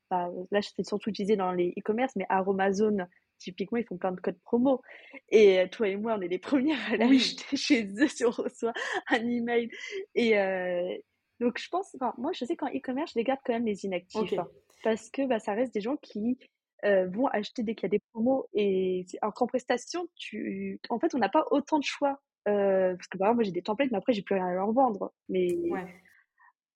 bah, 0.09 0.31
là, 0.51 0.59
je 0.61 0.83
surtout 0.83 1.09
utilisé 1.09 1.35
dans 1.35 1.51
les 1.51 1.73
e-commerce, 1.77 2.15
mais 2.15 2.25
Aromazone, 2.29 3.07
typiquement, 3.37 3.77
ils 3.77 3.85
font 3.85 3.97
plein 3.97 4.11
de 4.11 4.19
codes 4.19 4.39
promo. 4.43 4.81
Et 5.29 5.59
euh, 5.59 5.67
toi 5.67 5.87
et 5.87 5.95
moi, 5.95 6.15
on 6.17 6.21
est 6.21 6.27
les 6.27 6.39
premières 6.39 6.79
à 6.91 6.97
l'acheter 6.97 7.55
chez 7.55 7.87
eux 7.97 8.07
si 8.07 8.25
on 8.25 8.31
reçoit 8.31 8.73
un 9.09 9.27
email. 9.27 9.69
Et 10.15 10.37
euh, 10.37 10.95
donc, 11.39 11.59
je 11.59 11.69
pense, 11.69 11.95
moi, 12.17 12.31
je 12.33 12.45
sais 12.45 12.55
qu'en 12.55 12.67
e-commerce, 12.67 13.13
je 13.13 13.19
les 13.19 13.23
garde 13.23 13.39
quand 13.45 13.53
même 13.53 13.65
les 13.65 13.85
inactifs. 13.85 14.33
Hein, 14.33 14.47
parce 14.83 15.09
que 15.09 15.25
bah, 15.27 15.39
ça 15.39 15.53
reste 15.53 15.73
des 15.73 15.81
gens 15.81 15.97
qui 15.97 16.37
euh, 16.85 17.07
vont 17.07 17.27
acheter 17.27 17.63
dès 17.63 17.75
qu'il 17.75 17.83
y 17.83 17.85
a 17.87 17.97
des 17.97 18.01
promos. 18.11 18.47
Et 18.53 19.05
en 19.21 19.47
prestation, 19.47 20.07
tu... 20.15 20.79
en 20.89 20.99
fait, 20.99 21.13
on 21.13 21.19
n'a 21.19 21.29
pas 21.29 21.45
autant 21.51 21.79
de 21.79 21.83
choix. 21.83 22.19
Parce 22.45 23.07
que 23.07 23.17
par 23.17 23.27
exemple, 23.27 23.35
moi, 23.35 23.43
j'ai 23.43 23.51
des 23.51 23.61
templates, 23.61 23.91
mais 23.91 23.97
après, 23.97 24.13
j'ai 24.13 24.21
plus 24.21 24.35
rien 24.35 24.47
à 24.47 24.53
leur 24.53 24.71
vendre. 24.71 25.11
Mais. 25.27 25.57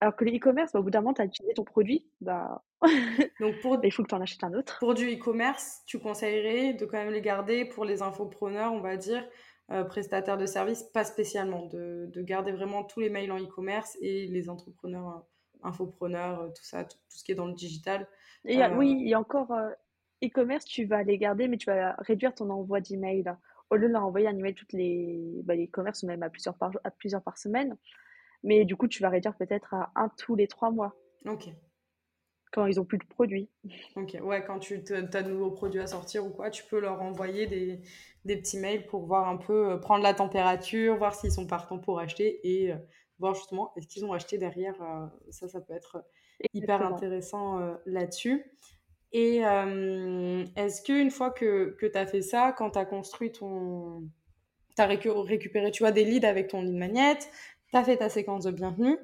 Alors 0.03 0.17
que 0.17 0.25
le 0.25 0.35
e-commerce, 0.35 0.73
bah, 0.73 0.81
au 0.81 0.83
bout 0.83 0.89
d'un 0.89 0.99
moment, 0.99 1.13
tu 1.13 1.21
as 1.21 1.25
utilisé 1.25 1.53
ton 1.53 1.63
produit, 1.63 2.05
bah... 2.19 2.61
Donc 3.39 3.61
pour... 3.61 3.79
il 3.81 3.89
faut 3.89 4.03
que 4.03 4.09
tu 4.09 4.15
en 4.15 4.19
achètes 4.19 4.43
un 4.43 4.53
autre. 4.53 4.77
Pour 4.79 4.95
du 4.95 5.09
e-commerce, 5.13 5.81
tu 5.85 5.97
conseillerais 5.97 6.73
de 6.73 6.85
quand 6.85 6.97
même 6.97 7.13
les 7.13 7.21
garder 7.21 7.63
pour 7.63 7.85
les 7.85 8.01
infopreneurs, 8.01 8.73
on 8.73 8.81
va 8.81 8.97
dire, 8.97 9.25
euh, 9.71 9.85
prestataires 9.85 10.37
de 10.37 10.45
services, 10.45 10.83
pas 10.83 11.05
spécialement, 11.05 11.67
de, 11.67 12.09
de, 12.11 12.21
garder 12.21 12.51
vraiment 12.51 12.83
tous 12.83 12.99
les 12.99 13.09
mails 13.09 13.31
en 13.31 13.39
e-commerce 13.39 13.97
et 14.01 14.27
les 14.27 14.49
entrepreneurs, 14.49 15.07
euh, 15.07 15.67
infopreneurs, 15.69 16.41
euh, 16.41 16.47
tout 16.49 16.65
ça, 16.65 16.83
tout, 16.83 16.97
ce 17.07 17.23
qui 17.23 17.31
est 17.31 17.35
dans 17.35 17.47
le 17.47 17.53
digital. 17.53 18.05
Et 18.43 18.61
oui, 18.75 19.05
et 19.07 19.15
encore, 19.15 19.57
e-commerce, 20.21 20.65
tu 20.65 20.83
vas 20.83 21.01
les 21.03 21.17
garder, 21.17 21.47
mais 21.47 21.55
tu 21.55 21.67
vas 21.67 21.95
réduire 21.99 22.35
ton 22.35 22.49
envoi 22.49 22.81
d'email. 22.81 23.23
Au 23.73 23.75
lieu 23.75 23.87
de 23.87 23.93
leur 23.93 24.05
envoyer 24.05 24.27
un 24.27 24.37
email 24.37 24.53
toutes 24.53 24.73
les, 24.73 25.41
bah, 25.45 25.55
les 25.55 25.65
e-commerce, 25.65 26.03
même 26.03 26.21
à 26.21 26.29
plusieurs, 26.29 26.55
par, 26.55 26.71
à 26.83 26.91
plusieurs 26.91 27.23
par 27.23 27.39
semaine, 27.39 27.75
mais 28.43 28.65
du 28.65 28.75
coup, 28.75 28.87
tu 28.87 29.01
vas 29.01 29.09
réduire 29.09 29.35
peut-être 29.35 29.73
à 29.73 29.91
un 29.95 30.09
tous 30.09 30.35
les 30.35 30.45
trois 30.47 30.69
mois. 30.69 30.93
Ok. 31.25 31.49
Quand 32.51 32.67
ils 32.67 32.79
ont 32.79 32.85
plus 32.85 32.99
de 32.99 33.05
produits. 33.05 33.49
Ok, 33.95 34.15
ouais, 34.21 34.43
quand 34.45 34.59
tu 34.59 34.83
as 34.91 35.23
de 35.23 35.29
nouveaux 35.31 35.49
produits 35.49 35.79
à 35.79 35.87
sortir 35.87 36.23
ou 36.23 36.29
quoi, 36.29 36.51
tu 36.51 36.63
peux 36.65 36.79
leur 36.79 37.01
envoyer 37.01 37.47
des, 37.47 37.81
des 38.25 38.37
petits 38.37 38.59
mails 38.59 38.85
pour 38.85 39.07
voir 39.07 39.27
un 39.27 39.37
peu, 39.37 39.71
euh, 39.71 39.77
prendre 39.77 40.03
la 40.03 40.13
température, 40.13 40.95
voir 40.95 41.15
s'ils 41.15 41.31
sont 41.31 41.47
partants 41.47 41.79
pour 41.79 41.99
acheter 41.99 42.41
et 42.47 42.71
euh, 42.71 42.77
voir 43.17 43.33
justement 43.33 43.73
est-ce 43.75 43.87
qu'ils 43.87 44.05
ont 44.05 44.13
acheté 44.13 44.37
derrière. 44.37 44.79
Euh, 44.83 45.07
ça, 45.31 45.47
ça 45.47 45.61
peut 45.61 45.73
être 45.73 46.05
hyper 46.53 46.85
intéressant 46.85 47.75
là-dessus. 47.87 48.45
Et 49.13 49.41
est-ce 50.55 50.81
qu'une 50.81 51.11
fois 51.11 51.29
que, 51.29 51.75
que 51.79 51.85
tu 51.85 51.97
as 51.97 52.07
fait 52.07 52.23
ça, 52.23 52.53
quand 52.57 52.71
tu 52.71 52.79
as 52.79 52.85
construit 52.85 53.31
ton. 53.31 54.01
Tu 54.75 54.81
as 54.81 54.87
récupéré, 54.87 55.69
tu 55.69 55.83
vois, 55.83 55.91
des 55.91 56.03
leads 56.03 56.27
avec 56.27 56.47
ton 56.47 56.63
lead 56.63 56.73
magnet, 56.73 57.19
tu 57.19 57.77
as 57.77 57.83
fait 57.83 57.97
ta 57.97 58.09
séquence 58.09 58.43
de 58.45 58.51
bienvenue. 58.51 58.97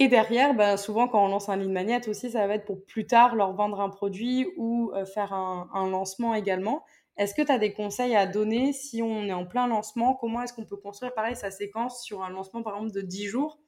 Et 0.00 0.06
derrière, 0.06 0.54
bah, 0.54 0.76
souvent, 0.76 1.08
quand 1.08 1.24
on 1.24 1.28
lance 1.28 1.48
un 1.48 1.56
lead 1.56 1.70
magnet 1.70 2.08
aussi, 2.08 2.30
ça 2.30 2.46
va 2.46 2.54
être 2.54 2.64
pour 2.64 2.84
plus 2.84 3.06
tard 3.06 3.34
leur 3.34 3.52
vendre 3.54 3.80
un 3.80 3.90
produit 3.90 4.46
ou 4.56 4.92
euh, 4.94 5.04
faire 5.04 5.32
un, 5.32 5.90
lancement 5.90 6.34
également. 6.34 6.84
Est-ce 7.16 7.34
que 7.34 7.42
tu 7.42 7.50
as 7.50 7.58
des 7.58 7.72
conseils 7.72 8.14
à 8.14 8.26
donner 8.26 8.72
si 8.72 9.02
on 9.02 9.24
est 9.24 9.32
en 9.32 9.44
plein 9.44 9.66
lancement? 9.66 10.14
Comment 10.14 10.42
est-ce 10.42 10.52
qu'on 10.52 10.64
peut 10.64 10.76
construire 10.76 11.12
pareil 11.14 11.34
sa 11.34 11.50
séquence 11.50 12.04
sur 12.04 12.22
un 12.22 12.30
lancement 12.30 12.62
par 12.62 12.74
exemple 12.76 12.92
de 12.92 13.00
10 13.00 13.26
jours? 13.26 13.58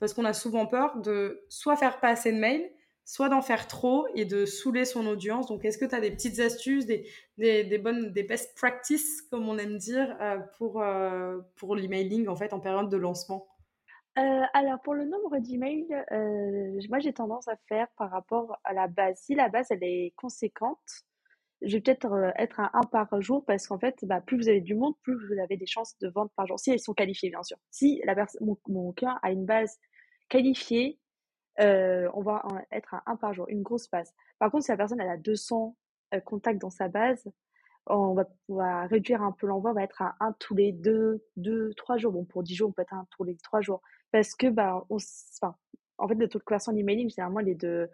Parce 0.00 0.12
qu'on 0.12 0.24
a 0.24 0.32
souvent 0.32 0.66
peur 0.66 0.96
de 0.96 1.44
soit 1.48 1.76
faire 1.76 2.00
pas 2.00 2.08
assez 2.08 2.32
de 2.32 2.38
mails, 2.38 2.68
soit 3.06 3.28
d'en 3.28 3.40
faire 3.40 3.68
trop 3.68 4.06
et 4.14 4.24
de 4.24 4.44
saouler 4.44 4.84
son 4.84 5.06
audience. 5.06 5.46
Donc, 5.46 5.64
est-ce 5.64 5.78
que 5.78 5.84
tu 5.84 5.94
as 5.94 6.00
des 6.00 6.10
petites 6.10 6.40
astuces, 6.40 6.86
des, 6.86 7.08
des, 7.38 7.78
bonnes, 7.78 8.12
des 8.12 8.24
best 8.24 8.56
practices, 8.56 9.22
comme 9.22 9.48
on 9.48 9.56
aime 9.58 9.78
dire, 9.78 10.16
euh, 10.20 10.38
pour, 10.58 10.82
euh, 10.82 11.38
pour 11.54 11.76
l'emailing 11.76 12.26
en 12.26 12.34
fait 12.34 12.52
en 12.52 12.60
période 12.60 12.90
de 12.90 12.96
lancement? 12.96 13.46
Euh, 14.18 14.42
alors 14.54 14.80
pour 14.82 14.94
le 14.94 15.04
nombre 15.04 15.38
d'emails, 15.38 15.86
moi 16.88 16.98
j'ai 17.00 17.12
tendance 17.12 17.48
à 17.48 17.56
faire 17.68 17.86
par 17.98 18.10
rapport 18.10 18.58
à 18.64 18.72
la 18.72 18.88
base. 18.88 19.18
Si 19.20 19.34
la 19.34 19.50
base 19.50 19.66
elle 19.70 19.84
est 19.84 20.14
conséquente, 20.16 21.04
je 21.60 21.76
vais 21.76 21.82
peut-être 21.82 22.32
être 22.36 22.58
à 22.58 22.70
un 22.72 22.80
par 22.80 23.20
jour 23.20 23.44
parce 23.44 23.66
qu'en 23.66 23.78
fait, 23.78 23.94
bah, 24.02 24.22
plus 24.22 24.38
vous 24.38 24.48
avez 24.48 24.62
du 24.62 24.74
monde, 24.74 24.94
plus 25.02 25.14
vous 25.14 25.38
avez 25.40 25.56
des 25.56 25.66
chances 25.66 25.96
de 25.98 26.08
vendre 26.08 26.30
par 26.34 26.46
jour. 26.46 26.58
Si 26.58 26.70
elles 26.70 26.80
sont 26.80 26.94
qualifiées, 26.94 27.28
bien 27.28 27.42
sûr. 27.42 27.58
Si 27.70 28.00
la 28.04 28.14
mon, 28.40 28.56
mon 28.68 28.92
client 28.92 29.16
a 29.22 29.30
une 29.30 29.44
base 29.44 29.78
qualifiée, 30.28 30.98
on 31.58 32.22
va 32.22 32.42
être 32.70 32.94
à 32.94 33.02
un 33.06 33.16
par 33.16 33.34
jour, 33.34 33.46
une 33.48 33.62
grosse 33.62 33.90
base. 33.90 34.12
Par 34.38 34.50
contre, 34.50 34.64
si 34.64 34.70
la 34.70 34.76
personne 34.76 35.00
elle 35.00 35.10
a 35.10 35.16
200 35.16 35.76
contacts 36.24 36.60
dans 36.60 36.70
sa 36.70 36.88
base, 36.88 37.28
on 37.86 38.16
va 38.48 38.86
réduire 38.86 39.22
un 39.22 39.32
peu 39.32 39.46
l'envoi, 39.46 39.70
on 39.70 39.74
va 39.74 39.84
être 39.84 40.02
à 40.02 40.16
un 40.20 40.32
tous 40.38 40.54
les 40.54 40.72
deux, 40.72 41.24
deux, 41.36 41.72
trois 41.74 41.96
jours. 41.96 42.12
Bon, 42.12 42.24
pour 42.24 42.42
10 42.42 42.54
jours, 42.54 42.68
on 42.70 42.72
peut 42.72 42.82
être 42.82 42.94
à 42.94 42.96
un 42.96 43.06
tous 43.10 43.24
les 43.24 43.36
trois 43.36 43.60
jours 43.60 43.80
parce 44.10 44.34
que 44.34 44.48
bah, 44.48 44.84
on, 44.90 44.96
enfin, 44.96 45.56
en 45.98 46.08
fait, 46.08 46.14
le 46.14 46.28
taux 46.28 46.38
de 46.38 46.44
conversion 46.44 46.72
en 46.72 46.76
emailing, 46.76 47.08
généralement, 47.08 47.40
il 47.40 47.48
est 47.48 47.54
de 47.54 47.90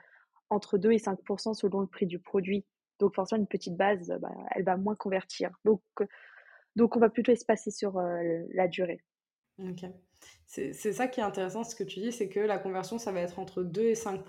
entre 0.51 0.79
2 0.79 0.93
et 0.93 0.99
5% 0.99 1.55
selon 1.55 1.81
le 1.81 1.87
prix 1.87 2.07
du 2.07 2.19
produit. 2.19 2.65
Donc, 2.99 3.15
forcément, 3.15 3.41
une 3.41 3.49
petite 3.49 3.77
base, 3.77 4.13
bah, 4.21 4.31
elle 4.51 4.65
va 4.65 4.77
moins 4.77 4.95
convertir. 4.95 5.51
Donc, 5.65 5.83
donc, 6.77 6.97
on 6.97 7.01
va 7.01 7.11
plutôt 7.11 7.33
espacer 7.33 7.71
sur 7.71 7.99
euh, 7.99 8.43
la 8.53 8.69
durée. 8.69 9.03
Ok. 9.59 9.85
C'est 10.47 10.93
ça 10.93 11.09
qui 11.09 11.21
est 11.21 11.23
intéressant, 11.23 11.65
ce 11.65 11.75
que 11.75 11.83
tu 11.83 12.01
dis, 12.01 12.13
c'est 12.13 12.29
que 12.29 12.39
la 12.39 12.59
conversion, 12.59 12.99
ça 12.99 13.11
va 13.11 13.21
être 13.21 13.39
entre 13.39 13.63
2 13.63 13.81
et 13.85 13.95
5 13.95 14.21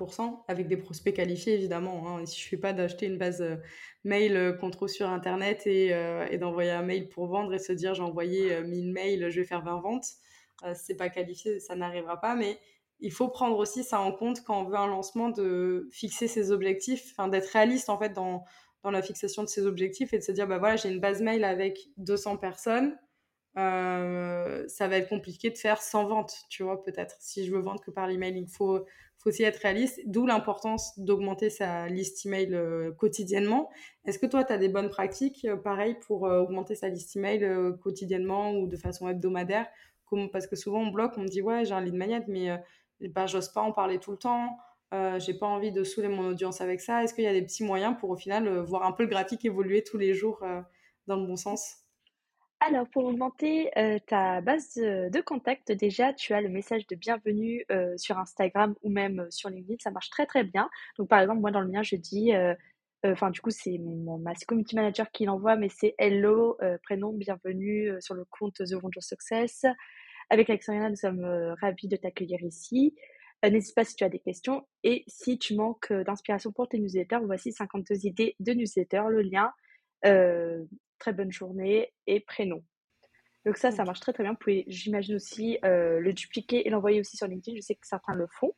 avec 0.48 0.70
des 0.70 0.78
prospects 0.78 1.14
qualifiés, 1.14 1.54
évidemment. 1.54 2.08
Hein. 2.08 2.20
Il 2.20 2.22
ne 2.22 2.26
suffit 2.28 2.56
pas 2.56 2.72
d'acheter 2.72 3.08
une 3.08 3.18
base 3.18 3.42
euh, 3.42 3.58
mail 4.06 4.38
euh, 4.38 4.54
qu'on 4.54 4.70
trouve 4.70 4.88
sur 4.88 5.10
Internet 5.10 5.68
et, 5.68 5.88
et 6.32 6.38
d'envoyer 6.38 6.72
un 6.72 6.82
mail 6.82 7.10
pour 7.10 7.28
vendre 7.28 7.54
et 7.54 7.60
se 7.60 7.74
dire 7.74 7.94
j'ai 7.94 8.04
envoyé 8.04 8.62
1000 8.64 8.94
mails, 8.94 9.30
je 9.30 9.42
vais 9.42 9.46
faire 9.46 9.64
20 9.64 9.82
ventes. 9.82 10.06
Euh, 10.66 10.74
c'est 10.76 10.96
pas 10.96 11.10
qualifié, 11.10 11.60
ça 11.60 11.76
n'arrivera 11.76 12.20
pas. 12.20 12.36
Mais 12.36 12.58
il 13.00 13.12
faut 13.12 13.28
prendre 13.28 13.58
aussi 13.58 13.84
ça 13.84 14.00
en 14.00 14.12
compte 14.12 14.44
quand 14.44 14.62
on 14.62 14.66
veut 14.66 14.78
un 14.78 14.88
lancement 14.88 15.30
de 15.30 15.90
fixer 15.92 16.28
ses 16.28 16.52
objectifs, 16.52 17.14
d'être 17.30 17.50
réaliste 17.50 17.90
en 17.90 17.98
fait 17.98 18.14
dans, 18.14 18.46
dans 18.84 18.92
la 18.92 19.02
fixation 19.02 19.44
de 19.44 19.50
ses 19.50 19.66
objectifs 19.66 20.14
et 20.14 20.20
de 20.20 20.24
se 20.24 20.32
dire 20.32 20.48
bah 20.48 20.58
voilà 20.58 20.76
j'ai 20.78 20.90
une 20.90 21.00
base 21.00 21.22
mail 21.22 21.44
avec 21.44 21.90
200 21.98 22.38
personnes, 22.38 22.98
euh, 23.58 24.68
ça 24.68 24.88
va 24.88 24.98
être 24.98 25.10
compliqué 25.10 25.50
de 25.50 25.58
faire 25.58 25.82
100 25.82 26.06
ventes, 26.06 26.36
tu 26.50 26.63
vois 26.63 26.84
peut-être. 26.84 27.16
Si 27.20 27.46
je 27.46 27.52
veux 27.52 27.60
vendre 27.62 27.82
que 27.82 27.92
par 27.92 28.08
l'email, 28.08 28.38
il 28.38 28.48
faut 28.48 28.86
faut 29.18 29.30
aussi 29.30 29.44
être 29.44 29.60
réaliste, 29.60 30.02
d'où 30.06 30.26
l'importance 30.26 31.00
d'augmenter 31.00 31.50
sa 31.50 31.88
liste 31.88 32.26
email 32.26 32.54
euh, 32.54 32.92
quotidiennement. 32.92 33.70
Est-ce 34.04 34.20
que 34.20 34.26
toi, 34.26 34.44
tu 34.44 34.52
as 34.52 34.58
des 34.58 34.68
bonnes 34.68 34.89
pratiques, 34.89 35.48
pareil, 35.63 35.96
pour 36.06 36.24
augmenter 36.24 36.76
sa 36.76 36.89
liste 36.89 37.16
email 37.16 37.48
quotidiennement 37.82 38.52
ou 38.52 38.68
de 38.68 38.76
façon 38.76 39.08
hebdomadaire? 39.08 39.68
Parce 40.32 40.48
que 40.48 40.56
souvent 40.56 40.82
on 40.82 40.92
bloque, 40.92 41.13
on 41.18 41.22
me 41.22 41.28
dit 41.28 41.42
ouais 41.42 41.66
j'ai 41.66 41.74
un 41.74 41.82
lead 41.82 41.96
magnet 41.96 42.24
mais 42.28 42.52
euh, 42.52 42.58
bah, 43.02 43.26
j'ose 43.26 43.50
pas 43.50 43.62
en 43.62 43.72
parler 43.72 44.00
tout 44.00 44.12
le 44.12 44.18
temps, 44.18 44.58
euh, 44.94 45.20
j'ai 45.20 45.34
pas 45.34 45.48
envie 45.48 45.72
de 45.72 45.84
saouler 45.84 46.08
mon 46.08 46.30
audience 46.30 46.62
avec 46.62 46.82
ça. 46.82 47.04
Est-ce 47.04 47.13
qu'il 47.13 47.24
y 47.24 47.28
a 47.28 47.34
des 47.34 47.42
petits 47.42 47.63
moyens 47.63 47.96
pour 48.00 48.10
au 48.10 48.16
final 48.16 48.48
euh, 48.48 48.62
voir 48.63 48.84
un 48.84 48.92
peu 48.92 49.04
le 49.04 49.10
graphique 49.10 49.46
évoluer 49.46 49.84
tous 49.84 49.98
les 49.98 50.13
jours 50.13 50.44
dans 51.08 51.16
le 51.16 51.26
bon 51.26 51.36
sens? 51.36 51.83
Alors, 52.65 52.88
pour 52.88 53.04
augmenter 53.04 53.78
euh, 53.78 53.99
ta 54.08 54.39
base 54.39 54.76
de, 54.76 55.10
de 55.10 55.19
contact, 55.19 55.69
déjà, 55.73 56.13
tu 56.13 56.34
as 56.34 56.39
le 56.39 56.47
message 56.47 56.88
de 56.88 56.95
bienvenue 56.95 57.65
euh, 57.71 57.93
sur 57.97 58.17
Instagram 58.17 58.73
ou 58.84 58.89
même 58.89 59.19
euh, 59.19 59.28
sur 59.32 59.49
LinkedIn. 59.49 59.76
Ça 59.82 59.91
marche 59.91 60.10
très 60.10 60.26
très 60.26 60.45
bien. 60.45 60.69
Donc, 60.97 61.10
par 61.10 61.19
exemple, 61.19 61.41
moi, 61.41 61.52
dans 61.52 61.60
le 61.60 61.67
mien, 61.67 61.84
je 61.84 61.97
dis, 61.97 62.32
enfin, 63.04 63.32
du 63.32 63.41
coup, 63.41 63.49
c'est 63.49 63.78
mon, 63.80 64.17
ma 64.17 64.34
community 64.47 64.78
manager 64.78 65.12
qui 65.12 65.26
l'envoie, 65.26 65.58
mais 65.58 65.67
c'est 65.67 65.93
hello, 65.97 66.58
prénom, 66.84 67.12
bienvenue 67.12 67.91
sur 67.99 68.13
le 68.13 68.23
compte 68.23 68.56
The 68.56 68.82
Wonder 68.82 69.02
Success. 69.02 69.65
Avec 70.30 70.49
Alexandrina, 70.49 70.89
nous 70.89 70.95
sommes 70.95 71.26
ravis 71.62 71.89
de 71.89 71.97
t'accueillir 71.97 72.41
ici. 72.43 72.95
N'hésite 73.43 73.76
pas 73.76 73.84
si 73.84 73.95
tu 73.97 74.06
as 74.06 74.10
des 74.10 74.19
questions. 74.19 74.65
Et 74.84 75.04
si 75.08 75.38
tu 75.38 75.54
manques 75.56 75.91
d'inspiration 75.91 76.54
pour 76.54 76.69
tes 76.69 76.80
newsletters, 76.80 77.19
voici 77.26 77.52
52 77.52 78.06
idées 78.06 78.38
de 78.39 78.54
newsletters. 78.54 79.10
Le 79.10 79.21
lien, 79.21 79.52
très 81.04 81.12
bonne 81.13 81.32
journée 81.34 81.94
et 82.08 82.22
prénom. 82.22 82.63
Donc 83.46 83.58
ça, 83.58 83.72
ça 83.72 83.84
marche 83.84 84.00
très 84.00 84.13
très 84.13 84.24
bien. 84.24 84.32
Vous 84.32 84.38
pouvez, 84.39 84.63
j'imagine 84.68 85.16
aussi, 85.16 85.58
euh, 85.66 86.00
le 86.00 86.13
dupliquer 86.13 86.66
et 86.66 86.70
l'envoyer 86.70 87.02
aussi 87.02 87.18
sur 87.18 87.28
LinkedIn. 87.28 87.58
Je 87.58 87.62
sais 87.62 87.76
que 87.76 87.86
certains 87.86 88.16
le 88.16 88.26
font. 88.28 88.54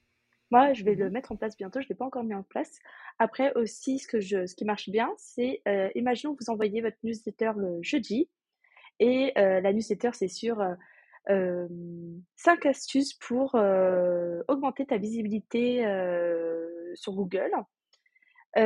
Moi, 0.51 0.73
je 0.73 0.83
vais 0.83 0.93
le 0.93 1.05
Mhm. 1.05 1.11
mettre 1.11 1.31
en 1.31 1.37
place 1.37 1.57
bientôt. 1.57 1.81
Je 1.81 1.85
ne 1.85 1.89
l'ai 1.89 1.95
pas 1.95 2.05
encore 2.05 2.23
mis 2.23 2.35
en 2.35 2.43
place. 2.43 2.77
Après 3.17 3.51
aussi, 3.55 3.97
ce 3.97 4.07
que 4.07 4.19
je, 4.19 4.45
ce 4.45 4.55
qui 4.55 4.63
marche 4.63 4.89
bien, 4.89 5.11
c'est, 5.17 5.63
euh, 5.67 5.89
imaginons 5.95 6.35
que 6.35 6.43
vous 6.45 6.51
envoyez 6.51 6.81
votre 6.81 6.97
newsletter 7.03 7.53
le 7.57 7.79
jeudi 7.81 8.29
et 8.99 9.33
euh, 9.39 9.59
la 9.59 9.73
newsletter, 9.73 10.11
c'est 10.13 10.27
sur 10.27 10.61
euh, 10.61 10.75
euh, 11.31 11.67
5 12.35 12.67
astuces 12.67 13.15
pour 13.15 13.55
augmenter 14.47 14.85
ta 14.85 14.97
visibilité 14.97 15.81
sur 16.93 17.13
Google. 17.13 17.51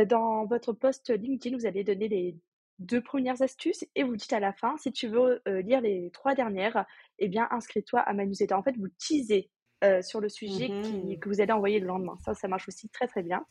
Dans 0.08 0.46
votre 0.46 0.74
post 0.74 1.10
LinkedIn, 1.10 1.58
vous 1.58 1.66
allez 1.66 1.84
donner 1.84 2.10
les 2.10 2.36
deux 2.80 3.02
premières 3.02 3.42
astuces 3.42 3.86
et 3.96 4.04
vous 4.04 4.16
dites 4.16 4.34
à 4.34 4.40
la 4.40 4.54
fin, 4.54 4.78
si 4.78 4.92
tu 4.92 5.08
veux 5.08 5.42
euh, 5.48 5.62
lire 5.62 5.82
les 5.82 6.10
trois 6.12 6.34
dernières, 6.36 6.86
eh 7.20 7.28
bien, 7.28 7.48
inscris-toi 7.52 8.00
à 8.00 8.14
ma 8.14 8.26
newsletter. 8.26 8.54
En 8.56 8.64
fait, 8.64 8.76
vous 8.78 8.88
teasez 9.06 9.50
euh, 9.84 10.02
sur 10.02 10.20
le 10.22 10.30
sujet 10.30 10.70
qui, 10.84 10.96
Mhm. 10.96 11.20
que 11.20 11.30
vous 11.30 11.42
allez 11.42 11.52
envoyer 11.54 11.80
le 11.80 11.88
lendemain. 11.88 12.18
Ça, 12.24 12.34
ça 12.34 12.48
marche 12.48 12.68
aussi 12.68 12.90
très, 12.90 13.08
très 13.08 13.22
bien. 13.24 13.46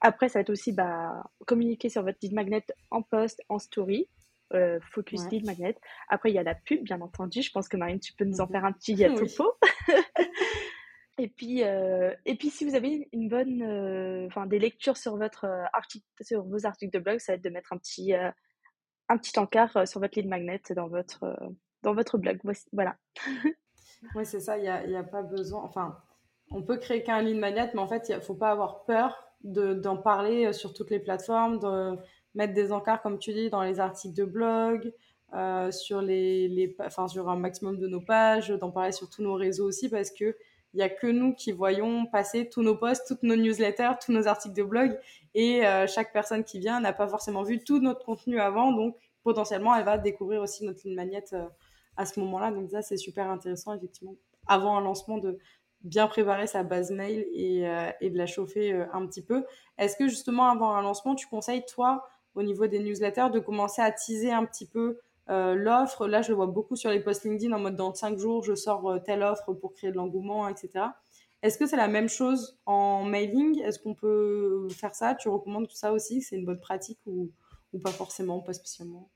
Après, 0.00 0.28
ça 0.28 0.38
va 0.38 0.42
être 0.42 0.50
aussi 0.50 0.72
bah, 0.72 1.24
communiquer 1.46 1.88
sur 1.88 2.02
votre 2.02 2.18
lead 2.22 2.34
magnet 2.34 2.64
en 2.90 3.02
post, 3.02 3.40
en 3.48 3.58
story. 3.58 4.08
euh, 4.52 4.78
focus 4.92 5.22
Ouais. 5.22 5.28
lead 5.32 5.46
magnet. 5.46 5.74
Après, 6.08 6.30
il 6.30 6.34
y 6.34 6.38
a 6.38 6.42
la 6.44 6.54
pub, 6.54 6.82
bien 6.84 7.00
entendu. 7.00 7.40
Je 7.42 7.50
pense 7.50 7.66
que 7.68 7.76
Marine, 7.76 7.98
tu 7.98 8.12
peux 8.12 8.24
nous 8.24 8.40
en 8.40 8.44
Mhm. 8.46 8.52
faire 8.52 8.64
un 8.66 8.72
petit 8.72 8.94
Oui. 9.18 9.34
topo. 9.34 9.52
Et 11.16 11.28
puis, 11.28 11.62
euh, 11.62 12.12
et 12.26 12.36
puis, 12.36 12.50
si 12.50 12.64
vous 12.64 12.74
avez 12.74 13.08
une 13.12 13.28
bonne, 13.28 13.62
euh, 13.62 14.26
enfin, 14.26 14.46
des 14.46 14.58
lectures 14.58 14.96
sur 14.96 15.16
votre 15.16 15.44
euh, 15.44 15.64
article, 15.72 16.04
sur 16.20 16.44
vos 16.44 16.66
articles 16.66 16.92
de 16.92 17.02
blog, 17.02 17.18
ça 17.20 17.32
va 17.32 17.36
être 17.36 17.44
de 17.44 17.50
mettre 17.50 17.72
un 17.72 17.78
petit, 17.78 18.12
un 18.14 19.18
petit 19.18 19.38
encart 19.38 19.86
sur 19.86 20.00
votre 20.00 20.18
lead 20.18 20.28
magnet 20.28 20.60
dans 20.74 20.88
votre, 20.88 21.36
dans 21.82 21.94
votre 21.94 22.18
blog. 22.18 22.40
Voilà. 22.72 22.96
Oui, 24.14 24.26
c'est 24.26 24.40
ça, 24.40 24.58
il 24.58 24.64
n'y 24.64 24.68
a, 24.68 24.98
a 24.98 25.02
pas 25.02 25.22
besoin. 25.22 25.62
Enfin, 25.62 25.96
on 26.50 26.62
peut 26.62 26.76
créer 26.76 27.02
qu'un 27.02 27.22
lead 27.22 27.38
magnet, 27.38 27.70
mais 27.72 27.80
en 27.80 27.86
fait, 27.86 28.10
il 28.10 28.14
ne 28.14 28.20
faut 28.20 28.34
pas 28.34 28.50
avoir 28.50 28.84
peur 28.84 29.24
de, 29.44 29.72
d'en 29.72 29.96
parler 29.96 30.52
sur 30.52 30.74
toutes 30.74 30.90
les 30.90 30.98
plateformes, 30.98 31.58
de 31.58 31.96
mettre 32.34 32.52
des 32.52 32.70
encarts, 32.70 33.00
comme 33.00 33.18
tu 33.18 33.32
dis, 33.32 33.48
dans 33.48 33.62
les 33.62 33.80
articles 33.80 34.14
de 34.14 34.26
blog, 34.26 34.92
sur, 35.70 36.02
les, 36.02 36.48
les, 36.48 36.76
sur 37.08 37.30
un 37.30 37.36
maximum 37.36 37.78
de 37.78 37.88
nos 37.88 38.02
pages, 38.02 38.50
d'en 38.50 38.70
parler 38.70 38.92
sur 38.92 39.08
tous 39.08 39.22
nos 39.22 39.36
réseaux 39.36 39.66
aussi, 39.66 39.88
parce 39.88 40.10
que 40.10 40.36
il 40.74 40.78
n'y 40.78 40.82
a 40.82 40.88
que 40.88 41.06
nous 41.06 41.34
qui 41.34 41.52
voyons 41.52 42.04
passer 42.06 42.48
tous 42.48 42.62
nos 42.62 42.74
posts, 42.74 43.06
toutes 43.06 43.22
nos 43.22 43.36
newsletters, 43.36 43.92
tous 44.04 44.12
nos 44.12 44.26
articles 44.26 44.56
de 44.56 44.64
blog, 44.64 44.98
et 45.34 45.64
euh, 45.64 45.86
chaque 45.86 46.12
personne 46.12 46.42
qui 46.42 46.58
vient 46.58 46.80
n'a 46.80 46.92
pas 46.92 47.06
forcément 47.06 47.44
vu 47.44 47.62
tout 47.62 47.78
notre 47.78 48.04
contenu 48.04 48.40
avant, 48.40 48.72
donc 48.72 48.96
potentiellement, 49.22 49.74
elle 49.76 49.84
va 49.84 49.98
découvrir 49.98 50.42
aussi 50.42 50.64
notre 50.64 50.80
lead 50.84 50.96
magnet 50.96 51.24
euh, 51.32 51.46
à 51.96 52.04
ce 52.06 52.18
moment-là. 52.20 52.50
Donc 52.50 52.70
ça, 52.70 52.82
c'est 52.82 52.96
super 52.96 53.30
intéressant, 53.30 53.72
effectivement, 53.72 54.16
avant 54.48 54.76
un 54.76 54.80
lancement, 54.80 55.18
de 55.18 55.38
bien 55.82 56.08
préparer 56.08 56.48
sa 56.48 56.64
base 56.64 56.90
mail 56.90 57.24
et, 57.32 57.68
euh, 57.68 57.90
et 58.00 58.10
de 58.10 58.18
la 58.18 58.26
chauffer 58.26 58.72
un 58.92 59.06
petit 59.06 59.22
peu. 59.22 59.44
Est-ce 59.78 59.96
que 59.96 60.08
justement, 60.08 60.50
avant 60.50 60.74
un 60.74 60.82
lancement, 60.82 61.14
tu 61.14 61.28
conseilles, 61.28 61.64
toi, 61.66 62.04
au 62.34 62.42
niveau 62.42 62.66
des 62.66 62.80
newsletters, 62.80 63.30
de 63.32 63.38
commencer 63.38 63.80
à 63.80 63.92
teaser 63.92 64.32
un 64.32 64.44
petit 64.44 64.66
peu 64.66 64.98
euh, 65.30 65.54
l'offre 65.54 66.06
Là, 66.06 66.22
je 66.22 66.30
le 66.30 66.34
vois 66.34 66.46
beaucoup 66.46 66.76
sur 66.76 66.90
les 66.90 67.00
posts 67.00 67.24
LinkedIn, 67.24 67.52
en 67.52 67.60
mode 67.60 67.76
dans 67.76 67.94
5 67.94 68.18
jours, 68.18 68.42
je 68.44 68.54
sors 68.54 68.88
euh, 68.90 68.98
telle 68.98 69.22
offre 69.22 69.52
pour 69.54 69.72
créer 69.74 69.90
de 69.90 69.96
l'engouement, 69.96 70.48
etc. 70.48 70.86
Est-ce 71.42 71.58
que 71.58 71.66
c'est 71.66 71.76
la 71.76 71.88
même 71.88 72.08
chose 72.08 72.58
en 72.66 73.04
mailing? 73.04 73.60
Est-ce 73.62 73.78
qu'on 73.78 73.94
peut 73.94 74.68
faire 74.70 74.94
ça? 74.94 75.14
Tu 75.14 75.28
recommandes 75.28 75.68
tout 75.68 75.76
ça 75.76 75.92
aussi? 75.92 76.22
C'est 76.22 76.36
une 76.36 76.46
bonne 76.46 76.60
pratique 76.60 77.00
ou, 77.06 77.30
ou 77.72 77.78
pas 77.78 77.90
forcément, 77.90 78.40
pas 78.40 78.54
spécialement? 78.54 79.10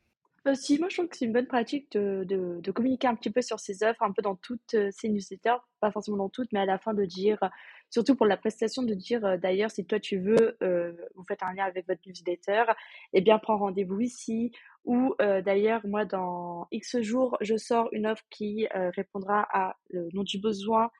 Euh, 0.46 0.54
si, 0.54 0.78
moi 0.78 0.88
je 0.88 0.96
trouve 0.96 1.08
que 1.08 1.16
c'est 1.16 1.24
une 1.24 1.32
bonne 1.32 1.46
pratique 1.46 1.90
de, 1.92 2.24
de, 2.24 2.60
de 2.60 2.70
communiquer 2.70 3.08
un 3.08 3.16
petit 3.16 3.30
peu 3.30 3.42
sur 3.42 3.58
ses 3.58 3.82
offres, 3.82 4.02
un 4.02 4.12
peu 4.12 4.22
dans 4.22 4.36
toutes 4.36 4.74
euh, 4.74 4.88
ces 4.92 5.08
newsletters, 5.08 5.56
pas 5.80 5.90
forcément 5.90 6.16
dans 6.16 6.28
toutes, 6.28 6.52
mais 6.52 6.60
à 6.60 6.64
la 6.64 6.78
fin 6.78 6.94
de 6.94 7.04
dire, 7.04 7.42
euh, 7.42 7.48
surtout 7.90 8.14
pour 8.14 8.26
la 8.26 8.36
prestation, 8.36 8.82
de 8.82 8.94
dire 8.94 9.24
euh, 9.24 9.36
d'ailleurs 9.36 9.70
si 9.70 9.84
toi 9.84 9.98
tu 9.98 10.18
veux, 10.18 10.56
euh, 10.62 10.92
vous 11.16 11.24
faites 11.24 11.42
un 11.42 11.52
lien 11.54 11.64
avec 11.64 11.88
votre 11.88 12.00
newsletter, 12.06 12.64
eh 13.12 13.20
bien 13.20 13.38
prends 13.38 13.58
rendez-vous 13.58 14.00
ici. 14.00 14.52
Ou 14.84 15.14
d'ailleurs, 15.18 15.86
moi 15.86 16.06
dans 16.06 16.66
X 16.70 17.02
jours, 17.02 17.36
je 17.42 17.58
sors 17.58 17.90
une 17.92 18.06
offre 18.06 18.24
qui 18.30 18.66
répondra 18.72 19.46
à 19.52 19.76
le 19.90 20.08
nom 20.14 20.22
du 20.22 20.38
besoin. 20.40 20.90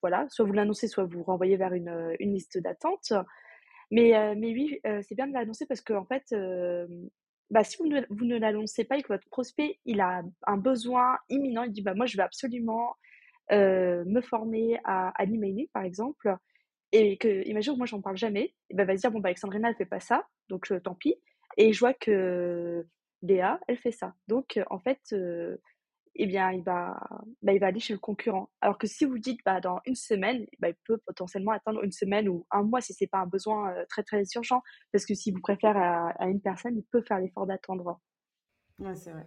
Voilà, 0.00 0.26
soit 0.30 0.44
vous 0.44 0.52
l'annoncez, 0.52 0.88
soit 0.88 1.04
vous 1.04 1.22
renvoyez 1.22 1.56
vers 1.56 1.74
une, 1.74 2.16
une 2.18 2.34
liste 2.34 2.58
d'attente. 2.58 3.12
Mais, 3.92 4.34
mais 4.34 4.52
oui, 4.52 4.80
c'est 5.02 5.14
bien 5.14 5.28
de 5.28 5.32
l'annoncer 5.32 5.64
parce 5.66 5.80
que 5.80 5.92
en 5.92 6.04
fait, 6.04 6.34
bah, 7.52 7.64
si 7.64 7.76
vous 7.76 7.86
ne, 7.86 8.00
vous 8.08 8.24
ne 8.24 8.38
l'annoncez 8.38 8.84
pas 8.84 8.96
et 8.96 9.02
que 9.02 9.08
votre 9.08 9.28
prospect 9.28 9.78
il 9.84 10.00
a 10.00 10.22
un 10.46 10.56
besoin 10.56 11.18
imminent, 11.28 11.64
il 11.64 11.70
dit 11.70 11.82
bah 11.82 11.92
moi 11.94 12.06
je 12.06 12.16
veux 12.16 12.22
absolument 12.22 12.96
euh, 13.52 14.02
me 14.06 14.22
former 14.22 14.80
à, 14.84 15.10
à 15.10 15.24
l'emailing 15.26 15.68
par 15.74 15.84
exemple, 15.84 16.34
et 16.92 17.18
que 17.18 17.46
imagine 17.46 17.76
moi 17.76 17.84
j'en 17.84 18.00
parle 18.00 18.16
jamais, 18.16 18.54
et 18.70 18.74
ben 18.74 18.86
va 18.86 18.96
se 18.96 19.02
dire 19.02 19.10
bon 19.12 19.20
bah 19.20 19.28
Alexandrina 19.28 19.68
elle 19.68 19.76
fait 19.76 19.84
pas 19.84 20.00
ça, 20.00 20.26
donc 20.48 20.72
euh, 20.72 20.80
tant 20.80 20.94
pis. 20.94 21.16
Et 21.58 21.74
je 21.74 21.80
vois 21.80 21.92
que 21.92 22.86
Léa 23.20 23.60
elle 23.68 23.76
fait 23.76 23.92
ça, 23.92 24.14
donc 24.28 24.58
en 24.70 24.78
fait 24.80 25.00
euh, 25.12 25.58
eh 26.14 26.26
bien, 26.26 26.52
il 26.52 26.62
va, 26.62 26.98
bah, 27.42 27.52
il 27.52 27.60
va 27.60 27.68
aller 27.68 27.80
chez 27.80 27.92
le 27.92 27.98
concurrent. 27.98 28.50
Alors 28.60 28.78
que 28.78 28.86
si 28.86 29.04
vous 29.04 29.18
dites, 29.18 29.40
bah, 29.44 29.60
dans 29.60 29.80
une 29.86 29.94
semaine, 29.94 30.46
bah, 30.58 30.68
il 30.68 30.76
peut 30.84 30.98
potentiellement 30.98 31.52
attendre 31.52 31.82
une 31.82 31.92
semaine 31.92 32.28
ou 32.28 32.46
un 32.50 32.62
mois 32.62 32.80
si 32.80 32.92
c'est 32.92 33.06
pas 33.06 33.18
un 33.18 33.26
besoin 33.26 33.74
très 33.88 34.02
très 34.02 34.22
urgent. 34.34 34.62
Parce 34.92 35.06
que 35.06 35.14
si 35.14 35.30
vous 35.32 35.40
préférez 35.40 35.78
à, 35.78 36.26
une 36.26 36.40
personne, 36.40 36.76
il 36.76 36.84
peut 36.84 37.02
faire 37.02 37.18
l'effort 37.18 37.46
d'attendre. 37.46 38.00
Ouais, 38.78 38.94
c'est 38.94 39.12
vrai. 39.12 39.26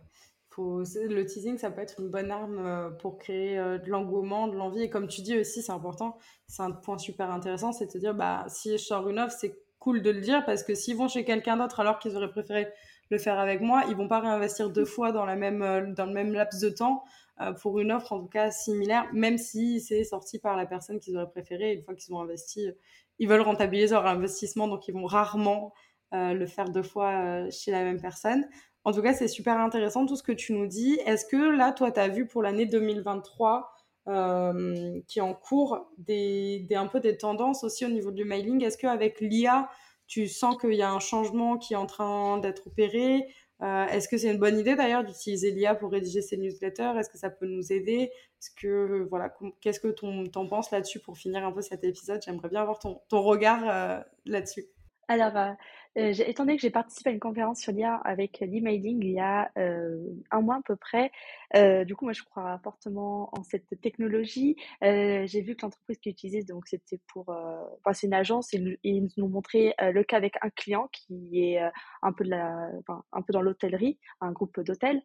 Faut... 0.51 0.83
Le 0.95 1.25
teasing, 1.25 1.57
ça 1.57 1.71
peut 1.71 1.81
être 1.81 1.99
une 1.99 2.09
bonne 2.09 2.31
arme 2.31 2.95
pour 2.99 3.17
créer 3.17 3.57
de 3.57 3.89
l'engouement, 3.89 4.47
de 4.47 4.55
l'envie. 4.55 4.83
Et 4.83 4.89
comme 4.89 5.07
tu 5.07 5.21
dis 5.21 5.37
aussi, 5.37 5.61
c'est 5.63 5.71
important, 5.71 6.17
c'est 6.47 6.63
un 6.63 6.71
point 6.71 6.97
super 6.97 7.31
intéressant, 7.31 7.71
c'est 7.71 7.93
de 7.93 7.99
dire, 7.99 8.13
bah, 8.13 8.45
si 8.47 8.71
je 8.71 8.77
sors 8.77 9.09
une 9.09 9.19
offre, 9.19 9.35
c'est 9.37 9.65
cool 9.85 10.01
de 10.01 10.09
le 10.09 10.19
dire 10.19 10.43
parce 10.45 10.63
que 10.63 10.73
s'ils 10.73 10.97
vont 10.97 11.07
chez 11.07 11.23
quelqu'un 11.23 11.57
d'autre 11.57 11.79
alors 11.79 11.99
qu'ils 11.99 12.15
auraient 12.17 12.31
préféré 12.31 12.73
le 13.09 13.17
faire 13.17 13.39
avec 13.39 13.61
moi, 13.61 13.83
ils 13.89 13.95
vont 13.95 14.07
pas 14.07 14.19
réinvestir 14.19 14.69
deux 14.69 14.85
fois 14.85 15.11
dans, 15.11 15.25
la 15.25 15.35
même, 15.35 15.61
euh, 15.61 15.93
dans 15.93 16.05
le 16.05 16.13
même 16.13 16.33
laps 16.33 16.61
de 16.61 16.69
temps 16.69 17.03
euh, 17.41 17.53
pour 17.53 17.79
une 17.79 17.91
offre 17.91 18.13
en 18.13 18.19
tout 18.19 18.27
cas 18.27 18.51
similaire, 18.51 19.07
même 19.13 19.37
si 19.37 19.79
c'est 19.79 20.03
sorti 20.03 20.39
par 20.39 20.55
la 20.55 20.65
personne 20.65 20.99
qu'ils 20.99 21.15
auraient 21.17 21.29
préféré. 21.29 21.73
Une 21.73 21.83
fois 21.83 21.95
qu'ils 21.95 22.13
ont 22.13 22.21
investi, 22.21 22.67
euh, 22.67 22.71
ils 23.19 23.27
veulent 23.27 23.41
rentabiliser 23.41 23.93
leur 23.93 24.07
investissement, 24.07 24.67
donc 24.67 24.87
ils 24.87 24.93
vont 24.93 25.05
rarement 25.05 25.73
le 26.11 26.45
faire 26.45 26.69
deux 26.69 26.83
fois 26.83 27.49
chez 27.49 27.71
la 27.71 27.83
même 27.83 27.99
personne. 27.99 28.47
En 28.85 28.93
tout 28.93 29.01
cas, 29.01 29.13
c'est 29.13 29.27
super 29.27 29.57
intéressant 29.57 30.05
tout 30.05 30.15
ce 30.15 30.21
que 30.21 30.31
tu 30.31 30.53
nous 30.53 30.67
dis. 30.67 30.99
Est-ce 31.07 31.25
que 31.25 31.35
là, 31.35 31.71
toi, 31.71 31.91
tu 31.91 31.99
as 31.99 32.07
vu 32.07 32.27
pour 32.27 32.43
l'année 32.43 32.67
2023 32.67 33.73
euh, 34.07 35.01
qui 35.07 35.17
est 35.17 35.23
en 35.23 35.33
cours 35.33 35.89
des, 35.97 36.59
des, 36.69 36.75
un 36.75 36.85
peu 36.85 36.99
des 36.99 37.17
tendances 37.17 37.63
aussi 37.63 37.83
au 37.83 37.89
niveau 37.89 38.11
du 38.11 38.23
mailing? 38.25 38.63
Est-ce 38.63 38.77
qu'avec 38.77 39.19
l'IA, 39.21 39.69
tu 40.07 40.27
sens 40.27 40.57
qu'il 40.57 40.73
y 40.73 40.81
a 40.81 40.91
un 40.91 40.99
changement 40.99 41.57
qui 41.57 41.73
est 41.73 41.77
en 41.77 41.85
train 41.85 42.37
d'être 42.37 42.67
opéré. 42.67 43.27
Euh, 43.61 43.85
Est-ce 43.87 44.07
que 44.07 44.17
c'est 44.17 44.31
une 44.31 44.37
bonne 44.39 44.59
idée 44.59 44.75
d'ailleurs 44.75 45.03
d'utiliser 45.03 45.51
l'IA 45.51 45.75
pour 45.75 45.91
rédiger 45.91 46.21
ces 46.21 46.37
newsletters? 46.37 46.93
Est-ce 46.99 47.09
que 47.09 47.17
ça 47.17 47.29
peut 47.29 47.47
nous 47.47 47.71
aider? 47.71 48.11
Est-ce 48.39 48.51
que 48.51 49.07
voilà, 49.09 49.33
qu'est-ce 49.61 49.79
que 49.79 49.87
tu 49.87 50.05
en 50.05 50.47
penses 50.47 50.71
là-dessus 50.71 50.99
pour 50.99 51.17
finir 51.17 51.45
un 51.45 51.51
peu 51.51 51.61
cet 51.61 51.83
épisode? 51.83 52.21
J'aimerais 52.23 52.49
bien 52.49 52.61
avoir 52.61 52.79
ton, 52.79 53.01
ton 53.07 53.21
regard 53.21 53.63
euh, 53.67 53.99
là-dessus. 54.25 54.65
Alors, 55.07 55.35
euh, 55.37 55.51
euh, 55.97 56.13
étant 56.25 56.43
donné 56.43 56.57
que 56.57 56.61
j'ai 56.61 56.69
participé 56.69 57.09
à 57.09 57.13
une 57.13 57.19
conférence 57.19 57.59
sur 57.59 57.71
l'IA 57.71 57.95
avec 57.95 58.39
l'emailing 58.39 59.03
il 59.03 59.11
y 59.11 59.19
a 59.19 59.51
euh, 59.57 59.97
un 60.31 60.41
mois 60.41 60.55
à 60.55 60.61
peu 60.65 60.75
près, 60.75 61.11
euh, 61.55 61.85
du 61.85 61.95
coup, 61.95 62.05
moi, 62.05 62.13
je 62.13 62.23
crois 62.23 62.59
fortement 62.63 63.29
en 63.37 63.43
cette 63.43 63.79
technologie. 63.81 64.55
Euh, 64.83 65.25
j'ai 65.25 65.41
vu 65.41 65.55
que 65.55 65.61
l'entreprise 65.63 65.99
qui 65.99 66.09
utilisait, 66.09 66.43
donc 66.43 66.67
c'était 66.67 66.99
pour, 67.07 67.29
euh, 67.29 67.61
enfin, 67.79 67.93
c'est 67.93 68.07
une 68.07 68.13
agence, 68.13 68.53
et, 68.53 68.79
ils 68.83 69.09
nous 69.17 69.25
ont 69.25 69.29
montré 69.29 69.73
euh, 69.81 69.91
le 69.91 70.03
cas 70.03 70.17
avec 70.17 70.35
un 70.41 70.49
client 70.49 70.89
qui 70.91 71.43
est 71.43 71.61
euh, 71.61 71.69
un 72.01 72.11
peu 72.11 72.25
de 72.25 72.29
la, 72.31 72.69
enfin, 72.79 73.03
un 73.11 73.21
peu 73.21 73.31
dans 73.31 73.41
l'hôtellerie, 73.41 73.99
un 74.21 74.31
groupe 74.31 74.59
d'hôtels. 74.59 75.01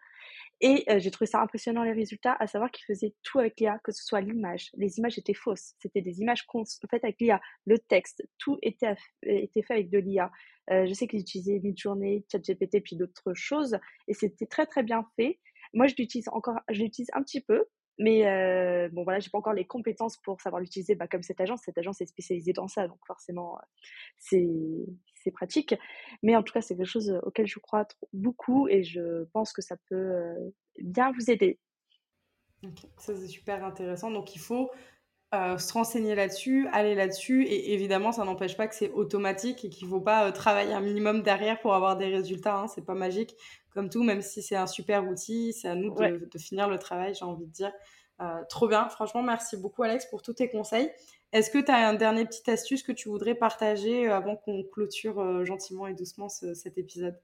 Et 0.60 0.84
euh, 0.90 0.98
j'ai 0.98 1.10
trouvé 1.10 1.26
ça 1.26 1.40
impressionnant 1.40 1.82
les 1.84 1.92
résultats, 1.92 2.36
à 2.38 2.46
savoir 2.46 2.70
qu'ils 2.70 2.84
faisaient 2.84 3.14
tout 3.22 3.38
avec 3.38 3.58
l'IA, 3.60 3.78
que 3.82 3.92
ce 3.92 4.04
soit 4.04 4.20
l'image. 4.20 4.70
Les 4.74 4.98
images 4.98 5.18
étaient 5.18 5.34
fausses, 5.34 5.74
c'était 5.78 6.02
des 6.02 6.20
images 6.20 6.46
faites 6.90 7.04
avec 7.04 7.20
l'IA, 7.20 7.40
le 7.66 7.78
texte, 7.78 8.26
tout 8.38 8.58
était, 8.62 8.94
était 9.22 9.62
fait 9.62 9.74
avec 9.74 9.90
de 9.90 9.98
l'IA. 9.98 10.30
Je 10.70 10.92
sais 10.94 11.06
qu'ils 11.06 11.20
utilisaient 11.20 11.60
Midjourney, 11.60 12.24
ChatGPT, 12.30 12.82
puis 12.82 12.96
d'autres 12.96 13.34
choses, 13.34 13.76
et 14.08 14.14
c'était 14.14 14.46
très 14.46 14.66
très 14.66 14.82
bien 14.82 15.04
fait. 15.16 15.38
Moi, 15.74 15.86
je 15.86 15.94
l'utilise 15.98 16.28
encore, 16.32 16.58
je 16.70 16.82
l'utilise 16.82 17.10
un 17.12 17.22
petit 17.22 17.40
peu, 17.40 17.64
mais 17.98 18.22
bon 18.92 19.04
voilà, 19.04 19.20
j'ai 19.20 19.30
pas 19.30 19.38
encore 19.38 19.52
les 19.52 19.66
compétences 19.66 20.16
pour 20.18 20.40
savoir 20.40 20.60
l'utiliser, 20.60 20.94
bah, 20.94 21.08
comme 21.08 21.22
cette 21.22 21.40
agence. 21.40 21.62
Cette 21.64 21.78
agence 21.78 22.00
est 22.00 22.06
spécialisée 22.06 22.52
dans 22.52 22.68
ça, 22.68 22.88
donc 22.88 22.98
forcément, 23.06 23.58
c'est 24.18 24.48
c'est 25.22 25.30
pratique. 25.30 25.74
Mais 26.22 26.34
en 26.34 26.42
tout 26.42 26.52
cas, 26.52 26.62
c'est 26.62 26.76
quelque 26.76 26.86
chose 26.86 27.18
auquel 27.24 27.46
je 27.46 27.58
crois 27.58 27.86
beaucoup 28.12 28.68
et 28.68 28.82
je 28.82 29.24
pense 29.32 29.52
que 29.52 29.62
ça 29.62 29.76
peut 29.88 30.34
bien 30.78 31.12
vous 31.12 31.30
aider. 31.30 31.58
Ça, 32.96 33.14
c'est 33.16 33.26
super 33.26 33.64
intéressant. 33.64 34.10
Donc, 34.10 34.34
il 34.34 34.38
faut 34.38 34.70
euh, 35.32 35.58
se 35.58 35.72
renseigner 35.72 36.16
là-dessus, 36.16 36.66
aller 36.72 36.96
là-dessus. 36.96 37.44
Et 37.44 37.72
évidemment, 37.72 38.10
ça 38.10 38.24
n'empêche 38.24 38.56
pas 38.56 38.66
que 38.66 38.74
c'est 38.74 38.90
automatique 38.90 39.64
et 39.64 39.70
qu'il 39.70 39.86
ne 39.86 39.92
faut 39.92 40.00
pas 40.00 40.26
euh, 40.26 40.32
travailler 40.32 40.72
un 40.72 40.80
minimum 40.80 41.22
derrière 41.22 41.60
pour 41.60 41.72
avoir 41.72 41.96
des 41.96 42.06
résultats. 42.06 42.58
Hein. 42.58 42.66
C'est 42.66 42.84
pas 42.84 42.94
magique. 42.94 43.36
Comme 43.70 43.90
tout, 43.90 44.02
même 44.02 44.22
si 44.22 44.42
c'est 44.42 44.56
un 44.56 44.66
super 44.66 45.06
outil, 45.06 45.52
c'est 45.52 45.68
à 45.68 45.76
nous 45.76 45.94
de, 45.94 46.38
finir 46.38 46.68
le 46.68 46.78
travail, 46.78 47.14
j'ai 47.14 47.24
envie 47.24 47.46
de 47.46 47.52
dire. 47.52 47.72
Euh, 48.20 48.42
trop 48.48 48.66
bien. 48.66 48.88
Franchement, 48.88 49.22
merci 49.22 49.56
beaucoup, 49.56 49.84
Alex, 49.84 50.06
pour 50.06 50.22
tous 50.22 50.34
tes 50.34 50.50
conseils. 50.50 50.90
Est-ce 51.32 51.50
que 51.50 51.58
tu 51.58 51.70
as 51.70 51.88
un 51.88 51.94
dernier 51.94 52.24
petit 52.24 52.50
astuce 52.50 52.82
que 52.82 52.90
tu 52.90 53.08
voudrais 53.08 53.36
partager 53.36 54.08
avant 54.08 54.34
qu'on 54.34 54.64
clôture 54.64 55.44
gentiment 55.46 55.86
et 55.86 55.94
doucement 55.94 56.28
cet 56.28 56.76
épisode? 56.76 57.16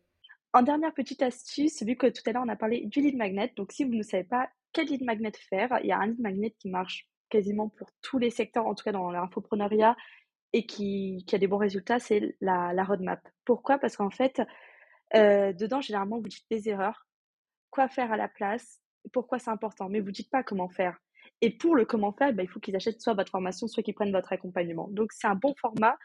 En 0.53 0.62
dernière 0.62 0.95
petite 0.95 1.23
astuce, 1.23 1.83
vu 1.83 1.97
que 1.97 2.07
tout 2.07 2.23
à 2.27 2.33
l'heure 2.33 2.45
on 2.47 2.49
a 2.49 2.57
parlé 2.57 2.87
du 2.87 3.01
lead 3.01 3.16
magnet, 3.16 3.53
donc 3.57 3.73
si 3.73 3.83
vous 3.83 3.95
ne 3.95 4.05
savez 4.05 4.23
pas 4.23 4.49
quel 4.73 4.87
lead 4.87 5.03
magnet 5.03 5.33
faire, 5.51 5.77
il 5.83 5.88
y 5.88 5.92
a 5.92 5.99
un 5.99 6.07
lead 6.07 6.21
magnet 6.21 6.55
qui 6.59 6.69
marche 6.69 7.09
quasiment 7.29 7.69
pour 7.69 7.89
tous 8.03 8.19
les 8.19 8.31
secteurs, 8.31 8.67
en 8.67 8.75
tout 8.75 8.85
cas 8.85 8.93
dans 8.93 9.11
l'infopreneuriat, 9.11 9.97
et 10.53 10.67
qui, 10.67 11.25
a 11.33 11.39
des 11.39 11.47
bons 11.47 11.59
résultats, 11.59 11.99
c'est 11.99 12.37
la, 12.41 12.85
roadmap. 12.85 13.21
Pourquoi? 13.45 13.79
Parce 13.79 13.97
qu'en 13.97 14.11
fait, 14.11 14.41
euh, 15.15 15.53
dedans, 15.53 15.81
généralement, 15.81 16.19
vous 16.19 16.29
dites 16.29 16.47
des 16.51 16.69
erreurs, 16.69 17.07
quoi 17.71 17.89
faire 17.89 18.12
à 18.12 18.17
la 18.17 18.29
place, 18.29 18.81
pourquoi 19.12 19.39
c'est 19.39 19.51
important, 19.51 19.89
mais 19.89 20.01
vous 20.01 20.12
dites 20.12 20.31
pas 20.31 20.43
comment 20.43 20.69
faire. 20.69 20.97
Et 21.43 21.51
pour 21.51 21.77
le 21.77 21.85
comment 21.85 22.12
faire, 22.12 22.33
bah, 22.33 22.43
il 22.43 22.49
faut 22.49 22.61
qu'ils 22.61 22.77
achètent 22.77 23.03
soit 23.03 23.15
votre 23.15 23.31
formation, 23.31 23.67
soit 23.69 23.83
qu'ils 23.83 23.95
prennent 23.95 24.12
votre 24.12 24.33
accompagnement. 24.33 24.89
Donc, 24.91 25.12
c'est 25.12 25.27
un 25.27 25.35
bon 25.35 25.55
format, 25.61 25.99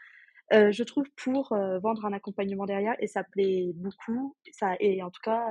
euh, 0.52 0.70
je 0.72 0.82
trouve, 0.84 1.06
pour 1.16 1.52
euh, 1.52 1.78
vendre 1.78 2.04
un 2.04 2.12
accompagnement 2.12 2.66
derrière, 2.66 2.96
et 2.98 3.06
ça 3.06 3.24
plaît 3.24 3.72
beaucoup. 3.74 4.36
Ça, 4.52 4.74
et 4.80 5.02
en 5.02 5.10
tout 5.10 5.22
cas, 5.22 5.46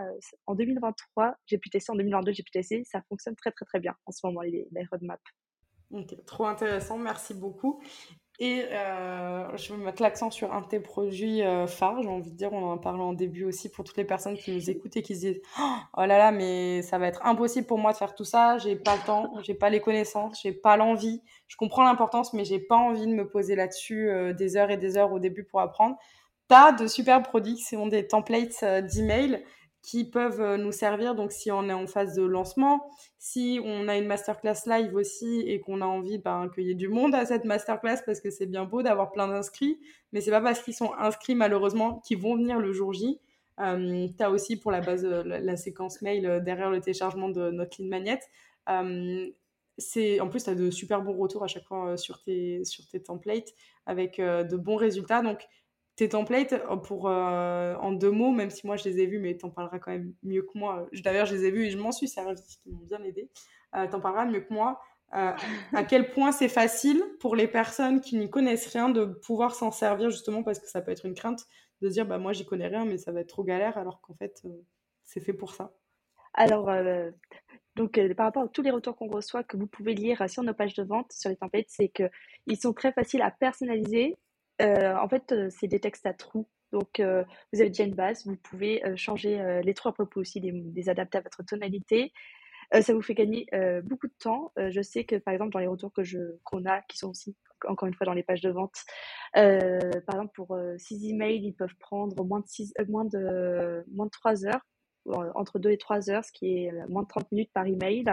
en 0.45 0.55
2023, 0.55 1.35
j'ai 1.47 1.57
pu 1.57 1.69
tester, 1.69 1.91
en 1.91 1.95
2022, 1.95 2.33
j'ai 2.33 2.43
pu 2.43 2.51
tester, 2.51 2.83
ça 2.85 3.01
fonctionne 3.09 3.35
très, 3.35 3.51
très, 3.51 3.65
très 3.65 3.79
bien 3.79 3.95
en 4.05 4.11
ce 4.11 4.25
moment, 4.27 4.41
les 4.41 4.67
roadmaps. 4.91 5.23
Ok, 5.93 6.15
trop 6.25 6.45
intéressant, 6.45 6.97
merci 6.97 7.33
beaucoup. 7.33 7.81
Et 8.39 8.63
euh, 8.71 9.55
je 9.55 9.71
vais 9.71 9.83
mettre 9.83 10.01
l'accent 10.01 10.31
sur 10.31 10.51
un 10.51 10.61
de 10.61 10.65
tes 10.65 10.79
produits 10.79 11.43
euh, 11.43 11.67
phares, 11.67 12.01
j'ai 12.01 12.09
envie 12.09 12.31
de 12.31 12.35
dire, 12.35 12.51
on 12.53 12.71
en 12.71 12.77
parlé 12.77 13.03
en 13.03 13.13
début 13.13 13.43
aussi 13.43 13.69
pour 13.69 13.83
toutes 13.83 13.97
les 13.97 14.03
personnes 14.03 14.35
qui 14.35 14.51
nous 14.51 14.69
écoutent 14.69 14.97
et 14.97 15.03
qui 15.03 15.15
se 15.15 15.19
disent 15.19 15.41
Oh 15.95 15.99
là 15.99 16.17
là, 16.17 16.31
mais 16.31 16.81
ça 16.81 16.97
va 16.97 17.07
être 17.07 17.23
impossible 17.23 17.67
pour 17.67 17.77
moi 17.77 17.91
de 17.91 17.97
faire 17.97 18.15
tout 18.15 18.23
ça, 18.23 18.57
j'ai 18.57 18.75
pas 18.75 18.95
le 18.95 19.05
temps, 19.05 19.31
j'ai 19.43 19.53
pas 19.53 19.69
les 19.69 19.79
connaissances, 19.79 20.41
j'ai 20.41 20.53
pas 20.53 20.75
l'envie. 20.75 21.21
Je 21.47 21.55
comprends 21.55 21.83
l'importance, 21.83 22.33
mais 22.33 22.43
j'ai 22.43 22.59
pas 22.59 22.77
envie 22.77 23.05
de 23.05 23.13
me 23.13 23.27
poser 23.27 23.55
là-dessus 23.55 24.09
euh, 24.09 24.33
des 24.33 24.57
heures 24.57 24.71
et 24.71 24.77
des 24.77 24.97
heures 24.97 25.11
au 25.11 25.19
début 25.19 25.43
pour 25.43 25.59
apprendre. 25.59 25.97
Tu 26.49 26.55
as 26.55 26.71
de 26.71 26.87
super 26.87 27.21
produits 27.21 27.53
qui 27.53 27.63
sont 27.63 27.85
des 27.85 28.07
templates 28.07 28.63
d'email 28.91 29.43
qui 29.81 30.05
peuvent 30.05 30.41
euh, 30.41 30.57
nous 30.57 30.71
servir. 30.71 31.15
Donc, 31.15 31.31
si 31.31 31.51
on 31.51 31.67
est 31.67 31.73
en 31.73 31.87
phase 31.87 32.15
de 32.15 32.23
lancement, 32.23 32.89
si 33.17 33.59
on 33.63 33.87
a 33.87 33.97
une 33.97 34.05
masterclass 34.05 34.67
live 34.67 34.95
aussi 34.95 35.41
et 35.41 35.59
qu'on 35.59 35.81
a 35.81 35.85
envie 35.85 36.19
ben, 36.19 36.49
qu'il 36.53 36.65
y 36.65 36.71
ait 36.71 36.75
du 36.75 36.87
monde 36.87 37.15
à 37.15 37.25
cette 37.25 37.45
masterclass 37.45 37.97
parce 38.05 38.19
que 38.19 38.29
c'est 38.29 38.45
bien 38.45 38.65
beau 38.65 38.83
d'avoir 38.83 39.11
plein 39.11 39.27
d'inscrits, 39.27 39.79
mais 40.11 40.21
c'est 40.21 40.31
pas 40.31 40.41
parce 40.41 40.61
qu'ils 40.61 40.75
sont 40.75 40.93
inscrits 40.93 41.35
malheureusement 41.35 41.99
qu'ils 42.05 42.19
vont 42.19 42.35
venir 42.35 42.59
le 42.59 42.73
jour 42.73 42.93
J. 42.93 43.19
Euh, 43.59 44.07
tu 44.17 44.23
as 44.23 44.29
aussi 44.29 44.57
pour 44.57 44.71
la 44.71 44.81
base 44.81 45.03
euh, 45.03 45.23
la, 45.23 45.57
séquence 45.57 46.01
mail 46.01 46.41
derrière 46.43 46.69
le 46.69 46.79
téléchargement 46.79 47.29
de 47.29 47.51
notre 47.51 47.81
ligne 47.81 47.89
magnet. 47.89 48.19
c'est 49.77 50.19
en 50.19 50.29
plus 50.29 50.43
tu 50.43 50.49
as 50.49 50.55
de 50.55 50.69
super 50.69 51.01
bons 51.01 51.17
retours 51.17 51.43
à 51.43 51.47
chaque 51.47 51.65
fois 51.65 51.97
sur 51.97 52.21
tes 52.21 52.63
sur 52.65 52.87
tes 52.87 53.01
templates 53.01 53.53
avec 53.85 54.17
de 54.19 54.55
bons 54.55 54.75
résultats 54.75 55.21
donc 55.21 55.47
tes 55.95 56.09
templates, 56.09 56.53
euh, 56.53 56.77
pour, 56.77 57.09
euh, 57.09 57.75
en 57.75 57.91
deux 57.91 58.11
mots, 58.11 58.31
même 58.31 58.49
si 58.49 58.65
moi 58.65 58.75
je 58.75 58.85
les 58.85 58.99
ai 58.99 59.05
vus, 59.05 59.19
mais 59.19 59.37
t'en 59.37 59.49
parleras 59.49 59.79
quand 59.79 59.91
même 59.91 60.13
mieux 60.23 60.43
que 60.43 60.57
moi. 60.57 60.87
D'ailleurs, 61.03 61.25
je 61.25 61.35
les 61.35 61.45
ai 61.45 61.51
vus 61.51 61.65
et 61.65 61.69
je 61.71 61.77
m'en 61.77 61.91
suis 61.91 62.07
servi, 62.07 62.35
qui 62.41 62.59
m'ont 62.69 62.85
bien 62.85 63.03
aidé. 63.03 63.29
Euh, 63.75 63.87
t'en 63.87 63.99
parleras 63.99 64.25
mieux 64.25 64.41
que 64.41 64.53
moi. 64.53 64.81
à 65.13 65.83
quel 65.87 66.09
point 66.11 66.31
c'est 66.31 66.47
facile 66.47 67.03
pour 67.19 67.35
les 67.35 67.47
personnes 67.47 67.99
qui 67.99 68.15
n'y 68.15 68.29
connaissent 68.29 68.67
rien 68.67 68.87
de 68.87 69.03
pouvoir 69.03 69.53
s'en 69.53 69.69
servir, 69.69 70.09
justement, 70.09 70.41
parce 70.41 70.59
que 70.59 70.67
ça 70.67 70.81
peut 70.81 70.91
être 70.91 71.05
une 71.05 71.15
crainte 71.15 71.45
de 71.81 71.89
dire 71.89 72.05
bah, 72.05 72.17
moi 72.17 72.31
j'y 72.31 72.45
connais 72.45 72.67
rien, 72.67 72.85
mais 72.85 72.97
ça 72.97 73.11
va 73.11 73.19
être 73.19 73.27
trop 73.27 73.43
galère, 73.43 73.77
alors 73.77 73.99
qu'en 73.99 74.13
fait, 74.13 74.41
c'est 75.03 75.19
fait 75.19 75.33
pour 75.33 75.53
ça. 75.53 75.73
Alors, 76.33 76.71
donc, 77.75 77.99
par 78.15 78.27
rapport 78.27 78.43
à 78.43 78.47
tous 78.47 78.61
les 78.61 78.71
retours 78.71 78.95
qu'on 78.95 79.09
reçoit, 79.09 79.43
que 79.43 79.57
vous 79.57 79.67
pouvez 79.67 79.93
lire 79.93 80.29
sur 80.29 80.43
nos 80.43 80.53
pages 80.53 80.75
de 80.75 80.83
vente, 80.83 81.11
sur 81.11 81.29
les 81.29 81.35
templates, 81.35 81.67
c'est 81.67 81.89
qu'ils 81.89 82.57
sont 82.57 82.71
très 82.71 82.93
faciles 82.93 83.21
à 83.21 83.31
personnaliser 83.31 84.17
euh, 84.61 84.95
en 84.95 85.07
fait, 85.07 85.31
euh, 85.31 85.49
c'est 85.49 85.67
des 85.67 85.79
textes 85.79 86.05
à 86.05 86.13
trous. 86.13 86.47
Donc, 86.71 86.99
euh, 86.99 87.23
vous 87.51 87.59
avez 87.59 87.69
déjà 87.69 87.83
une 87.83 87.95
base, 87.95 88.25
vous 88.25 88.37
pouvez 88.37 88.81
changer 88.95 89.61
les 89.61 89.73
trous 89.73 89.89
à 89.89 89.93
propos 89.93 90.21
aussi, 90.21 90.39
les, 90.39 90.89
adapter 90.89 91.17
à 91.17 91.21
votre 91.21 91.43
tonalité. 91.43 92.13
ça 92.79 92.93
vous 92.93 93.01
fait 93.01 93.13
gagner 93.13 93.45
beaucoup 93.83 94.07
de 94.07 94.13
temps. 94.17 94.53
je 94.55 94.81
sais 94.81 95.03
que, 95.03 95.17
par 95.17 95.33
exemple, 95.33 95.51
dans 95.51 95.59
les 95.59 95.67
retours 95.67 95.91
que 95.91 96.03
je 96.03 96.19
qu'on 96.45 96.65
a, 96.65 96.81
qui 96.83 96.97
sont 96.97 97.09
aussi, 97.09 97.35
encore 97.67 97.89
une 97.89 97.93
fois, 97.93 98.05
dans 98.05 98.13
les 98.13 98.23
pages 98.23 98.39
de 98.39 98.51
vente, 98.51 98.77
par 99.33 100.15
exemple, 100.15 100.31
pour 100.33 100.57
6 100.77 101.09
emails, 101.09 101.45
ils 101.45 101.53
peuvent 101.53 101.75
prendre 101.77 102.23
moins 102.23 102.39
de, 102.39 102.47
6, 102.47 102.73
moins 102.87 103.03
de, 103.03 103.83
moins 103.93 104.05
de 104.05 104.11
3 104.11 104.45
heures, 104.45 104.65
entre 105.35 105.59
2 105.59 105.71
et 105.71 105.77
3 105.77 106.09
heures, 106.09 106.23
ce 106.23 106.31
qui 106.31 106.63
est 106.63 106.71
moins 106.87 107.03
de 107.03 107.09
30 107.09 107.29
minutes 107.33 107.51
par 107.53 107.65
email. 107.67 108.05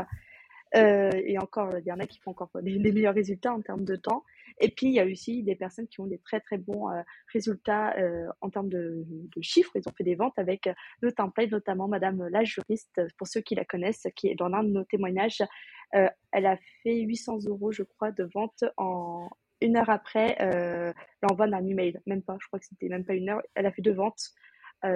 Et 0.74 1.38
encore, 1.38 1.79
il 1.79 1.87
y 1.87 1.92
en 1.92 2.01
a 2.01 2.07
qui 2.09 2.18
font 2.18 2.33
encore 2.33 2.51
des, 2.61 2.92
meilleurs 2.92 3.14
résultats 3.14 3.53
en 3.53 3.61
termes 3.61 3.85
de 3.85 3.94
temps. 3.94 4.24
Et 4.61 4.71
puis, 4.71 4.87
il 4.87 4.92
y 4.92 5.01
a 5.01 5.05
aussi 5.05 5.42
des 5.42 5.55
personnes 5.55 5.88
qui 5.88 6.01
ont 6.01 6.07
des 6.07 6.18
très, 6.18 6.40
très 6.40 6.59
bons 6.59 6.90
euh, 6.90 7.03
résultats 7.33 7.97
euh, 7.99 8.27
en 8.40 8.51
termes 8.51 8.68
de, 8.68 9.05
chiffres. 9.40 9.73
Ils 9.77 9.88
ont 9.88 9.92
fait 9.97 10.05
des 10.05 10.14
ventes 10.14 10.38
avec 10.38 10.68
nos 11.03 11.11
templates, 11.11 11.51
notamment 11.51 11.88
Madame 11.88 12.29
la 12.29 12.44
juriste, 12.44 13.01
pour 13.16 13.27
ceux 13.27 13.40
qui 13.40 13.55
la 13.55 13.64
connaissent, 13.64 14.07
qui 14.16 14.29
est 14.29 14.35
dans 14.35 14.49
l'un 14.49 14.64
de 14.64 14.71
nos 14.71 14.85
témoignages. 14.85 15.42
elle 15.92 16.47
a 16.47 16.59
fait 16.83 17.01
800 17.01 17.47
euros, 17.47 17.71
je 17.73 17.85
crois, 17.85 18.11
de 18.11 18.29
vente 18.35 18.64
en 18.77 19.31
une 19.61 19.77
heure 19.77 19.90
après 19.90 20.37
l'envoi 21.23 21.47
d'un 21.47 21.64
email. 21.64 21.99
Même 22.07 22.23
pas, 22.23 22.37
je 22.40 22.47
crois 22.49 22.59
que 22.59 22.66
c'était 22.66 22.88
même 22.88 23.05
pas 23.05 23.14
une 23.14 23.29
heure. 23.29 23.42
Elle 23.55 23.66
a 23.66 23.73
fait 23.73 23.83
deux 23.83 23.94
ventes 23.94 24.33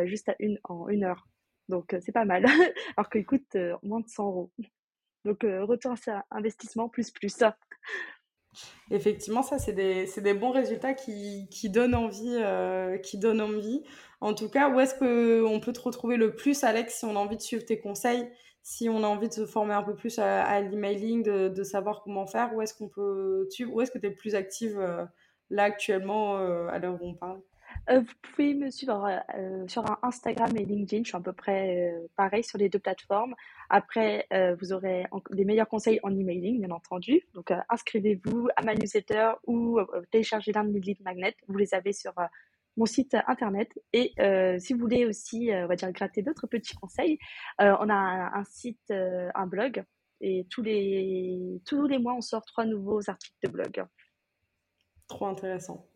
juste 0.05 0.29
à 0.29 0.35
une, 0.40 0.59
en 0.64 0.88
une 0.88 1.05
heure. 1.05 1.29
Donc, 1.68 1.94
c'est 2.01 2.12
pas 2.12 2.25
mal. 2.25 2.44
Alors 2.96 3.09
qu'il 3.09 3.25
coûte 3.25 3.57
moins 3.83 4.01
de 4.01 4.09
100 4.09 4.27
euros. 4.27 4.51
Donc, 5.25 5.44
euh, 5.44 5.64
retour 5.64 5.94
à 6.09 6.25
investissement 6.31 6.88
plus 6.88 7.11
plus. 7.11 7.42
Effectivement, 8.90 9.42
ça, 9.42 9.58
c'est 9.58 9.72
des, 9.72 10.06
des, 10.20 10.34
bons 10.34 10.50
résultats 10.50 10.94
qui, 10.94 11.48
qui 11.50 11.70
donnent 11.70 11.94
envie. 11.94 12.36
Euh, 12.36 12.98
qui 12.98 13.18
donnent 13.18 13.40
envie. 13.40 13.82
En 14.20 14.34
tout 14.34 14.48
cas, 14.48 14.68
où 14.70 14.78
est-ce 14.80 14.94
qu'on 14.94 15.60
peut 15.60 15.72
te 15.72 15.80
retrouver 15.80 16.16
le 16.16 16.34
plus, 16.34 16.62
Alex, 16.64 16.98
si 16.98 17.04
on 17.04 17.16
a 17.16 17.18
envie 17.18 17.36
de 17.36 17.42
suivre 17.42 17.64
tes 17.64 17.80
conseils, 17.80 18.28
si 18.62 18.88
on 18.88 19.02
a 19.02 19.06
envie 19.06 19.28
de 19.28 19.34
se 19.34 19.46
former 19.46 19.74
un 19.74 19.82
peu 19.82 19.94
plus 19.96 20.18
à, 20.18 20.60
l'emailing, 20.60 21.22
de, 21.22 21.48
de, 21.48 21.62
savoir 21.64 22.02
comment 22.02 22.26
faire, 22.26 22.54
où 22.54 22.62
est-ce 22.62 22.74
qu'on 22.74 22.88
peut 22.88 23.48
où 23.68 23.80
est-ce 23.80 23.90
que 23.90 23.98
tu 23.98 24.06
es 24.06 24.10
plus 24.10 24.34
active 24.34 24.78
euh, 24.78 25.04
là 25.50 25.64
actuellement 25.64 26.36
à 26.68 26.78
l'heure 26.78 27.02
où 27.02 27.08
on 27.08 27.14
parle? 27.14 27.40
Euh, 27.90 28.01
vous 28.01 28.12
pouvez 28.23 28.55
me 28.55 28.71
suivre 28.71 29.09
euh, 29.35 29.66
sur 29.66 29.85
Instagram 30.03 30.51
et 30.57 30.64
LinkedIn. 30.64 31.03
Je 31.03 31.09
suis 31.09 31.16
à 31.16 31.21
peu 31.21 31.33
près 31.33 31.90
euh, 31.90 32.07
pareil 32.16 32.45
sur 32.45 32.59
les 32.59 32.68
deux 32.68 32.79
plateformes. 32.79 33.35
Après, 33.68 34.27
vous 34.61 34.75
aurez 34.75 35.07
des 35.31 35.47
meilleurs 35.47 35.68
conseils 35.68 35.99
en 36.03 36.14
emailing, 36.14 36.61
bien 36.61 36.71
entendu. 36.71 37.23
Donc, 37.33 37.51
inscrivez-vous 37.71 38.49
à 38.57 38.62
ma 38.62 38.75
newsletter 38.75 39.33
ou 39.47 39.81
téléchargez 40.11 40.53
l'un 40.53 40.64
de 40.64 40.71
mes 40.71 40.81
lead 40.81 41.01
magnets. 41.01 41.35
Vous 41.49 41.57
les 41.57 41.73
avez 41.73 41.95
sur 41.95 42.12
mon 42.77 42.85
site 42.85 43.16
internet. 43.27 43.71
Et 43.95 44.12
si 44.59 44.75
vous 44.75 44.81
voulez 44.81 45.07
aussi, 45.07 45.49
on 45.53 45.68
va 45.68 45.77
dire, 45.77 45.90
gratter 45.90 46.21
d'autres 46.21 46.47
petits 46.47 46.77
conseils, 46.77 47.18
on 47.59 47.88
a 47.88 47.95
un, 47.95 48.35
un 48.35 48.45
site, 48.45 48.90
un 48.90 49.47
blog. 49.47 49.83
Et 50.21 50.47
tous 50.51 50.61
les, 50.61 51.62
tous 51.64 51.87
les 51.87 51.99
mois, 51.99 52.12
on 52.12 52.21
sort 52.21 52.45
trois 52.45 52.66
nouveaux 52.66 53.09
articles 53.09 53.38
de 53.42 53.49
blog. 53.49 53.87
Trop 55.09 55.29
intéressant. 55.29 55.87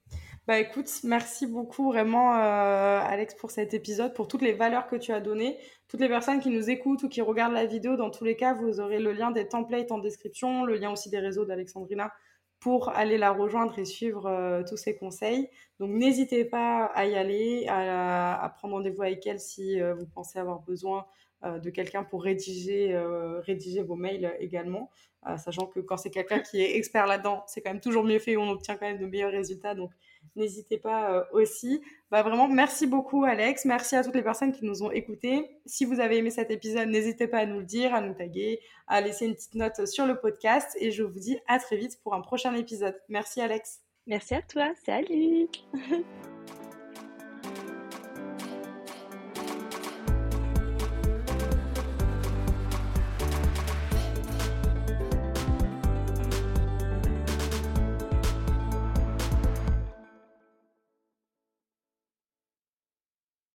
Bah 0.47 0.61
écoute, 0.61 0.89
merci 1.03 1.45
beaucoup 1.49 1.89
vraiment 1.89 2.37
euh, 2.37 3.01
Alex 3.01 3.35
pour 3.35 3.51
cet 3.51 3.75
épisode, 3.75 4.15
pour 4.15 4.29
toutes 4.29 4.43
les 4.43 4.53
valeurs 4.53 4.87
que 4.87 4.95
tu 4.95 5.11
as 5.11 5.21
données. 5.21 5.59
Toutes 5.89 5.99
les 5.99 6.09
personnes 6.09 6.39
qui 6.39 6.51
nous 6.51 6.71
écoutent 6.71 7.03
ou 7.03 7.09
qui 7.09 7.21
regardent 7.21 7.55
la 7.55 7.67
vidéo, 7.67 7.97
dans 7.97 8.11
tous 8.11 8.23
les 8.23 8.37
cas, 8.37 8.55
vous 8.55 8.79
aurez 8.79 9.01
le 9.01 9.13
lien 9.13 9.33
des 9.33 9.49
templates 9.49 9.91
en 9.91 9.99
description, 9.99 10.65
le 10.65 10.77
lien 10.77 10.93
aussi 10.93 11.11
des 11.11 11.19
réseaux 11.19 11.45
d'Alexandrina 11.47 12.13
pour 12.61 12.91
aller 12.91 13.19
la 13.19 13.33
rejoindre 13.33 13.77
et 13.81 13.85
suivre 13.85 14.27
euh, 14.27 14.63
tous 14.63 14.77
ses 14.77 14.95
conseils. 14.97 15.49
Donc 15.81 15.91
n'hésitez 15.91 16.45
pas 16.45 16.85
à 16.95 17.07
y 17.07 17.17
aller, 17.17 17.67
à, 17.69 18.55
prendre 18.57 18.75
rendez-vous 18.75 19.03
avec 19.03 19.27
elle 19.27 19.41
si 19.41 19.81
euh, 19.81 19.95
vous 19.95 20.07
pensez 20.07 20.39
avoir 20.39 20.61
besoin 20.61 21.07
de 21.45 21.71
quelqu'un 21.71 22.03
pour 22.03 22.25
rédiger, 22.25 22.99
rédiger 23.45 23.83
vos 23.83 23.95
mails 23.95 24.35
également. 24.41 24.91
sachant 25.37 25.67
que 25.67 25.81
quand 25.81 25.97
c'est 25.99 26.11
quelqu'un 26.11 26.41
qui 26.41 26.61
est 26.63 26.77
expert 26.77 27.07
là-dedans, 27.07 27.45
c'est 27.47 27.61
quand 27.61 27.71
même 27.71 27.81
toujours 27.81 28.05
mieux 28.05 28.19
fait, 28.19 28.37
on 28.37 28.49
obtient 28.49 28.77
quand 28.77 28.87
même 28.87 28.99
de 28.99 29.07
meilleurs 29.07 29.31
résultats. 29.31 29.75
Donc 29.75 29.91
n'hésitez 30.35 30.79
pas 30.79 31.27
aussi. 31.33 31.81
Bah 32.11 32.23
vraiment, 32.23 32.49
merci 32.49 32.87
beaucoup 32.87 33.25
Alex, 33.25 33.65
merci 33.65 33.97
à 33.97 34.05
toutes 34.05 34.15
les 34.15 34.23
personnes 34.23 34.53
qui 34.53 34.65
nous 34.65 34.83
ont 34.83 34.91
écoutés. 34.91 35.59
Si 35.67 35.85
vous 35.85 36.01
avez 36.01 36.19
aimé 36.19 36.31
cet 36.31 36.51
épisode, 36.51 36.89
n'hésitez 36.89 37.27
pas 37.29 37.39
à 37.39 37.47
nous 37.47 37.61
le 37.61 37.65
dire, 37.65 37.95
à 37.95 38.01
nous 38.01 38.15
taguer, 38.15 38.61
à 38.87 39.01
laisser 39.01 39.27
une 39.27 39.35
petite 39.35 39.55
note 39.55 39.87
sur 39.87 40.07
le 40.07 40.19
podcast 40.19 40.77
et 40.81 40.91
je 40.91 41.03
vous 41.03 41.19
dis 41.19 41.39
à 41.47 41.59
très 41.59 41.77
vite 41.77 42.01
pour 42.03 42.15
un 42.15 42.21
prochain 42.21 42.55
épisode. 42.55 43.01
Merci 43.09 43.41
Alex. 43.41 43.81
Merci 44.07 44.35
à 44.35 44.43
toi, 44.43 44.73
salut 44.85 45.49